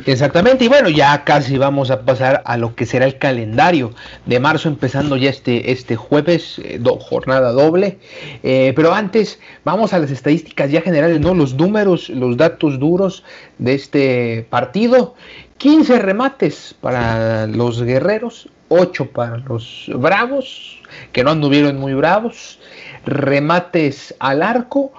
Exactamente, 0.05 0.65
y 0.65 0.67
bueno, 0.67 0.89
ya 0.89 1.23
casi 1.23 1.57
vamos 1.57 1.89
a 1.89 2.01
pasar 2.03 2.41
a 2.45 2.57
lo 2.57 2.75
que 2.75 2.85
será 2.85 3.05
el 3.05 3.17
calendario 3.17 3.93
de 4.25 4.41
marzo, 4.41 4.67
empezando 4.67 5.15
ya 5.15 5.29
este, 5.29 5.71
este 5.71 5.95
jueves, 5.95 6.59
eh, 6.59 6.81
jornada 6.99 7.53
doble. 7.53 7.99
pero 8.41 8.93
antes, 8.93 9.39
vamos 9.63 9.93
a 9.93 9.99
las 9.99 10.11
estadísticas 10.11 10.69
ya 10.69 10.81
generales, 10.81 11.21
¿no? 11.21 11.33
Los 11.33 11.53
números, 11.53 12.09
los 12.09 12.35
datos 12.35 12.79
duros 12.79 13.23
de 13.59 13.75
este 13.75 14.45
partido. 14.49 15.15
15 15.57 15.99
remates 15.99 16.75
para 16.79 17.47
los 17.47 17.81
guerreros, 17.81 18.49
8 18.69 19.11
para 19.11 19.37
los 19.37 19.89
bravos, 19.95 20.81
que 21.11 21.23
no 21.23 21.31
anduvieron 21.31 21.77
muy 21.77 21.93
bravos, 21.93 22.59
remates 23.05 24.13
al 24.19 24.43
arco, 24.43 24.91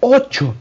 8 0.00 0.54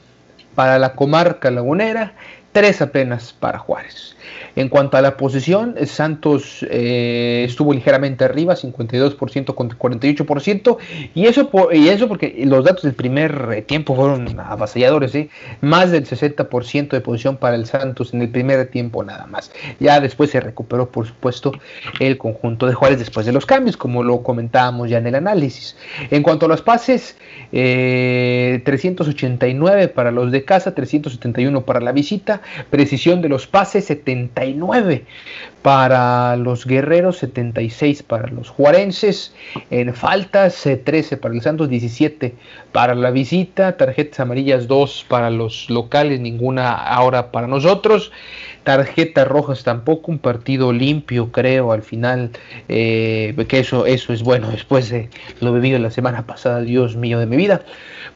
para 0.55 0.79
la 0.79 0.93
comarca 0.93 1.51
lagunera, 1.51 2.13
3 2.51 2.81
apenas 2.81 3.33
para 3.33 3.59
Juárez. 3.59 4.15
En 4.55 4.69
cuanto 4.69 4.97
a 4.97 5.01
la 5.01 5.17
posición, 5.17 5.75
Santos 5.85 6.65
eh, 6.69 7.45
estuvo 7.47 7.73
ligeramente 7.73 8.25
arriba, 8.25 8.55
52% 8.55 9.53
contra 9.53 9.77
48%, 9.77 10.77
y 11.13 11.27
eso, 11.27 11.49
y 11.71 11.87
eso 11.87 12.07
porque 12.07 12.43
los 12.45 12.65
datos 12.65 12.81
del 12.83 12.93
primer 12.93 13.49
eh, 13.53 13.61
tiempo 13.61 13.95
fueron 13.95 14.39
avasalladores, 14.39 15.11
¿sí? 15.11 15.29
más 15.61 15.91
del 15.91 16.05
60% 16.05 16.89
de 16.89 17.01
posición 17.01 17.37
para 17.37 17.55
el 17.55 17.67
Santos 17.67 18.13
en 18.13 18.21
el 18.21 18.29
primer 18.29 18.67
tiempo 18.67 19.03
nada 19.03 19.25
más. 19.27 19.51
Ya 19.79 19.99
después 19.99 20.31
se 20.31 20.39
recuperó, 20.39 20.89
por 20.89 21.05
supuesto, 21.07 21.51
el 21.99 22.17
conjunto 22.17 22.65
de 22.65 22.73
Juárez 22.73 22.97
después 22.99 23.25
de 23.25 23.31
los 23.31 23.45
cambios, 23.45 23.77
como 23.77 24.03
lo 24.03 24.23
comentábamos 24.23 24.89
ya 24.89 24.97
en 24.97 25.07
el 25.07 25.15
análisis. 25.15 25.77
En 26.09 26.23
cuanto 26.23 26.47
a 26.47 26.49
los 26.49 26.61
pases, 26.61 27.15
389 27.51 29.83
eh, 29.83 29.87
para 29.87 30.11
los 30.11 30.31
de 30.31 30.43
casa, 30.43 30.73
371 30.73 31.61
para 31.61 31.79
la 31.79 31.91
visita, 31.91 32.38
precisión 32.69 33.21
de 33.21 33.29
los 33.29 33.47
pases 33.47 33.85
70 33.85 34.45
para 35.61 36.35
los 36.37 36.65
guerreros, 36.65 37.17
76 37.17 38.03
para 38.03 38.27
los 38.29 38.49
juarenses, 38.49 39.33
en 39.69 39.93
faltas 39.93 40.63
13 40.63 41.17
para 41.17 41.35
el 41.35 41.41
Santos, 41.41 41.69
17 41.69 42.35
para 42.71 42.95
la 42.95 43.11
visita, 43.11 43.75
tarjetas 43.75 44.19
amarillas 44.19 44.67
2 44.67 45.05
para 45.09 45.29
los 45.29 45.69
locales, 45.69 46.19
ninguna 46.19 46.71
ahora 46.71 47.31
para 47.31 47.47
nosotros, 47.47 48.11
tarjetas 48.63 49.27
rojas 49.27 49.63
tampoco, 49.63 50.11
un 50.11 50.19
partido 50.19 50.71
limpio 50.71 51.31
creo 51.31 51.71
al 51.71 51.81
final, 51.81 52.31
eh, 52.67 53.35
que 53.47 53.59
eso, 53.59 53.85
eso 53.85 54.13
es 54.13 54.23
bueno 54.23 54.49
después 54.49 54.89
de 54.89 55.09
lo 55.41 55.53
vivido 55.53 55.79
la 55.79 55.91
semana 55.91 56.25
pasada, 56.25 56.61
Dios 56.61 56.95
mío 56.95 57.19
de 57.19 57.25
mi 57.25 57.37
vida. 57.37 57.63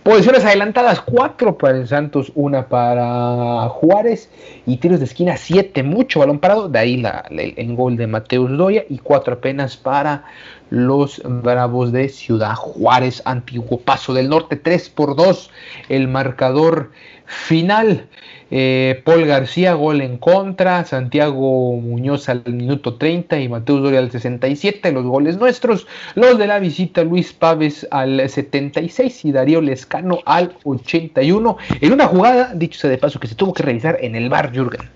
Posiciones 0.03 0.43
adelantadas, 0.43 0.99
4 0.99 1.57
para 1.57 1.77
el 1.77 1.87
Santos, 1.87 2.33
una 2.35 2.67
para 2.67 3.69
Juárez 3.69 4.29
y 4.65 4.75
tiros 4.77 4.99
de 4.99 5.05
esquina 5.05 5.37
7, 5.37 5.81
mucho 5.81 6.19
balón 6.19 6.39
parado, 6.39 6.67
de 6.67 6.77
ahí 6.77 6.97
la, 6.97 7.23
el, 7.39 7.75
gol 7.75 7.97
de 7.97 8.07
Mateus 8.07 8.57
Doya 8.57 8.83
y 8.89 8.97
4 8.97 9.35
apenas 9.35 9.77
para 9.77 10.25
los 10.69 11.21
Bravos 11.23 11.91
de 11.91 12.09
Ciudad 12.09 12.55
Juárez, 12.55 13.21
antiguo 13.25 13.79
Paso 13.79 14.13
del 14.13 14.29
Norte, 14.29 14.55
3 14.55 14.89
por 14.89 15.15
2 15.15 15.49
el 15.89 16.07
marcador 16.07 16.91
final. 17.25 18.07
Eh, 18.55 19.01
Paul 19.03 19.25
García, 19.25 19.73
gol 19.73 20.01
en 20.01 20.17
contra, 20.17 20.85
Santiago 20.85 21.75
Muñoz 21.75 22.29
al 22.29 22.43
minuto 22.45 22.95
30 22.95 23.39
y 23.39 23.49
Mateus 23.49 23.81
Doria 23.81 23.97
al 23.97 24.11
67, 24.11 24.91
los 24.91 25.05
goles 25.05 25.37
nuestros, 25.37 25.87
los 26.13 26.37
de 26.37 26.45
la 26.45 26.59
visita 26.59 27.03
Luis 27.03 27.33
Paves 27.33 27.87
al 27.89 28.29
76 28.29 29.25
y 29.25 29.31
Darío 29.31 29.59
Lescano 29.59 30.19
al 30.25 30.55
81, 30.65 31.57
en 31.81 31.93
una 31.93 32.05
jugada, 32.05 32.53
dicho 32.53 32.79
sea 32.79 32.91
de 32.91 32.99
paso, 32.99 33.19
que 33.19 33.27
se 33.27 33.35
tuvo 33.35 33.53
que 33.53 33.63
realizar 33.63 33.97
en 34.01 34.15
el 34.15 34.29
bar 34.29 34.51
Jürgen. 34.51 34.87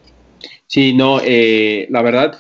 Sí, 0.68 0.93
no, 0.93 1.22
eh, 1.24 1.88
la 1.89 2.01
verdad, 2.01 2.39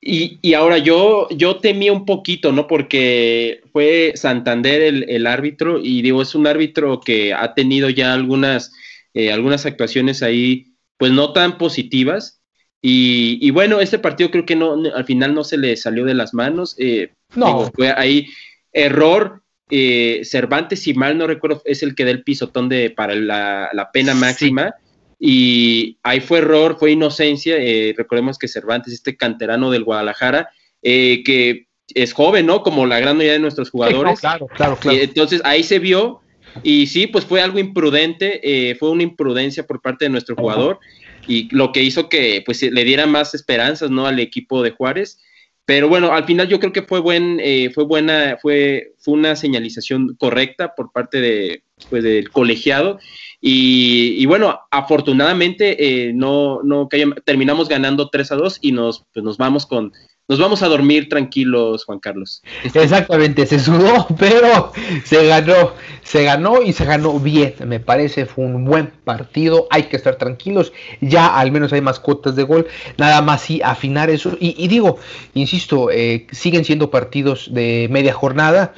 y, 0.00 0.54
ahora 0.54 0.78
yo, 0.78 1.28
yo 1.30 1.56
temía 1.56 1.92
un 1.92 2.04
poquito, 2.04 2.52
¿no? 2.52 2.66
Porque 2.66 3.62
fue 3.72 4.12
Santander 4.14 4.80
el, 4.82 5.26
árbitro 5.26 5.80
y 5.82 6.02
digo, 6.02 6.22
es 6.22 6.34
un 6.34 6.46
árbitro 6.46 7.00
que 7.00 7.34
ha 7.34 7.54
tenido 7.54 7.90
ya 7.90 8.14
algunas 8.14 8.72
eh, 9.14 9.32
algunas 9.32 9.66
actuaciones 9.66 10.22
ahí, 10.22 10.74
pues 10.96 11.12
no 11.12 11.32
tan 11.32 11.58
positivas. 11.58 12.40
Y, 12.80 13.50
bueno, 13.50 13.80
este 13.80 13.98
partido 13.98 14.30
creo 14.30 14.46
que 14.46 14.54
no, 14.54 14.80
al 14.94 15.04
final 15.04 15.34
no 15.34 15.42
se 15.42 15.58
le 15.58 15.76
salió 15.76 16.04
de 16.04 16.14
las 16.14 16.32
manos. 16.34 16.76
Eh, 16.78 17.10
no. 17.34 17.70
fue 17.74 17.92
ahí 17.96 18.28
error. 18.72 19.42
Eh, 19.70 20.22
Cervantes, 20.24 20.82
si 20.82 20.94
mal 20.94 21.18
no 21.18 21.26
recuerdo, 21.26 21.62
es 21.64 21.82
el 21.82 21.94
que 21.94 22.04
da 22.04 22.12
el 22.12 22.22
pisotón 22.22 22.68
de, 22.68 22.90
para 22.90 23.14
la, 23.16 23.90
pena 23.92 24.14
máxima. 24.14 24.74
Y 25.18 25.98
ahí 26.02 26.20
fue 26.20 26.38
error, 26.38 26.76
fue 26.78 26.92
inocencia. 26.92 27.56
recordemos 27.96 28.38
que 28.38 28.48
Cervantes, 28.48 28.94
este 28.94 29.16
canterano 29.16 29.70
del 29.70 29.84
Guadalajara, 29.84 30.50
que 30.82 31.66
es 31.94 32.12
joven, 32.12 32.46
¿no? 32.46 32.62
Como 32.62 32.86
la 32.86 33.00
gran 33.00 33.16
mayoría 33.16 33.34
de 33.34 33.38
nuestros 33.40 33.70
jugadores. 33.70 34.20
claro, 34.20 34.46
claro, 34.46 34.76
claro. 34.76 34.98
entonces 35.00 35.40
ahí 35.44 35.62
se 35.62 35.78
vio 35.78 36.20
y 36.62 36.86
sí, 36.86 37.06
pues 37.06 37.24
fue 37.24 37.40
algo 37.40 37.58
imprudente, 37.58 38.40
eh, 38.42 38.74
fue 38.74 38.90
una 38.90 39.02
imprudencia 39.02 39.66
por 39.66 39.80
parte 39.80 40.04
de 40.04 40.10
nuestro 40.10 40.36
jugador 40.36 40.78
y 41.26 41.54
lo 41.54 41.72
que 41.72 41.82
hizo 41.82 42.08
que 42.08 42.42
pues 42.44 42.62
le 42.62 42.84
diera 42.84 43.06
más 43.06 43.34
esperanzas, 43.34 43.90
¿no? 43.90 44.06
Al 44.06 44.18
equipo 44.18 44.62
de 44.62 44.70
Juárez. 44.70 45.20
Pero 45.64 45.88
bueno, 45.88 46.14
al 46.14 46.24
final 46.24 46.48
yo 46.48 46.60
creo 46.60 46.72
que 46.72 46.82
fue 46.82 47.00
buen, 47.00 47.40
eh, 47.42 47.70
fue 47.74 47.84
buena, 47.84 48.38
fue, 48.40 48.94
fue 48.98 49.14
una 49.14 49.36
señalización 49.36 50.16
correcta 50.18 50.74
por 50.74 50.92
parte 50.92 51.20
de, 51.20 51.62
pues, 51.90 52.02
del 52.02 52.30
colegiado. 52.30 52.98
Y, 53.40 54.26
bueno, 54.26 54.60
afortunadamente 54.70 56.08
eh, 56.08 56.12
no, 56.12 56.62
no 56.62 56.88
terminamos 57.24 57.68
ganando 57.68 58.08
3 58.08 58.32
a 58.32 58.36
2 58.36 58.58
y 58.62 58.72
nos, 58.72 59.04
pues, 59.12 59.24
nos 59.24 59.36
vamos 59.36 59.66
con 59.66 59.92
nos 60.30 60.38
vamos 60.38 60.62
a 60.62 60.68
dormir 60.68 61.08
tranquilos, 61.08 61.86
Juan 61.86 62.00
Carlos. 62.00 62.42
Exactamente, 62.62 63.46
se 63.46 63.58
sudó, 63.58 64.06
pero 64.18 64.72
se 65.04 65.26
ganó, 65.26 65.72
se 66.02 66.22
ganó 66.22 66.60
y 66.60 66.74
se 66.74 66.84
ganó 66.84 67.18
bien. 67.18 67.54
Me 67.64 67.80
parece 67.80 68.26
fue 68.26 68.44
un 68.44 68.66
buen 68.66 68.88
partido. 69.04 69.66
Hay 69.70 69.84
que 69.84 69.96
estar 69.96 70.16
tranquilos. 70.16 70.74
Ya 71.00 71.34
al 71.34 71.50
menos 71.50 71.72
hay 71.72 71.80
más 71.80 71.98
cuotas 71.98 72.36
de 72.36 72.42
gol. 72.42 72.66
Nada 72.98 73.22
más 73.22 73.40
sí 73.40 73.62
afinar 73.64 74.10
eso. 74.10 74.36
Y, 74.38 74.68
digo, 74.68 74.98
insisto, 75.32 75.90
eh, 75.90 76.26
siguen 76.30 76.66
siendo 76.66 76.90
partidos 76.90 77.48
de 77.54 77.88
media 77.90 78.12
jornada. 78.12 78.74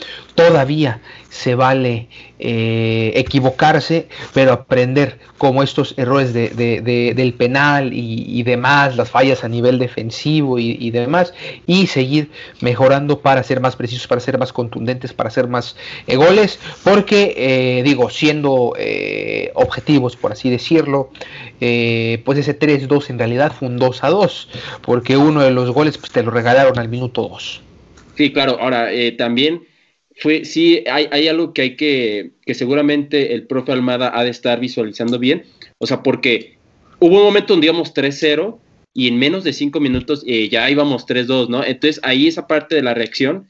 Todavía 0.49 1.01
se 1.29 1.55
vale 1.55 2.09
eh, 2.39 3.13
equivocarse, 3.15 4.09
pero 4.33 4.53
aprender 4.53 5.19
como 5.37 5.63
estos 5.63 5.95
errores 5.99 6.33
de, 6.33 6.49
del 7.15 7.35
penal 7.35 7.91
y, 7.93 8.43
demás, 8.43 8.97
las 8.97 9.11
fallas 9.11 9.45
a 9.45 9.49
nivel 9.49 9.79
defensivo 9.79 10.59
y, 10.59 10.91
demás, 10.91 11.35
y 11.67 11.87
seguir 11.89 12.31
mejorando 12.63 13.21
para 13.21 13.43
ser 13.43 13.61
más 13.61 13.77
precisos, 13.77 14.07
para 14.07 14.21
ser 14.21 14.39
más 14.39 14.53
contundentes, 14.53 15.13
para 15.13 15.29
hacer 15.29 15.47
más 15.47 15.77
eh, 16.07 16.17
goles, 16.17 16.59
porque 16.85 17.35
eh, 17.37 17.83
digo, 17.85 18.09
siendo 18.09 18.75
objetivos, 19.55 20.17
por 20.17 20.33
así 20.33 20.49
decirlo, 20.49 21.11
pues 21.59 22.39
ese 22.39 22.59
3-2 22.59 23.11
en 23.11 23.19
realidad 23.19 23.53
fue 23.53 23.69
un 23.69 23.79
2-2, 23.79 24.47
porque 24.81 25.19
uno 25.19 25.43
de 25.43 25.51
los 25.51 25.71
goles 25.71 25.99
pues, 25.99 26.11
te 26.13 26.23
lo 26.23 26.31
regalaron 26.31 26.79
al 26.79 26.89
minuto 26.89 27.29
2. 27.29 27.61
Sí, 28.17 28.33
claro, 28.33 28.59
ahora 28.61 28.89
también 29.17 29.70
fue, 30.21 30.45
sí, 30.45 30.85
hay, 30.91 31.09
hay, 31.11 31.29
algo 31.29 31.53
que 31.53 31.63
hay 31.63 31.77
que, 31.77 32.33
que 32.45 32.55
seguramente 32.55 33.35
el 33.35 33.47
profe 33.47 33.73
Almada 33.73 34.13
ha 34.15 34.23
de 34.23 34.31
estar 34.31 34.61
visualizando 34.61 35.19
bien, 35.19 35.45
o 35.79 35.87
sea, 35.87 36.03
porque 36.03 36.59
hubo 36.99 37.17
un 37.17 37.25
momento 37.25 37.55
donde 37.55 37.67
íbamos 37.67 37.95
3-0 37.95 38.59
y 38.93 39.09
en 39.09 39.19
menos 39.19 39.45
de 39.45 39.53
5 39.53 39.81
minutos 39.81 40.23
eh, 40.27 40.49
ya 40.49 40.71
íbamos 40.71 41.07
3-2, 41.07 41.49
¿no? 41.49 41.65
Entonces 41.65 42.01
ahí 42.03 42.27
esa 42.27 42.47
parte 42.47 42.75
de 42.75 42.83
la 42.83 42.95
reacción 42.95 43.49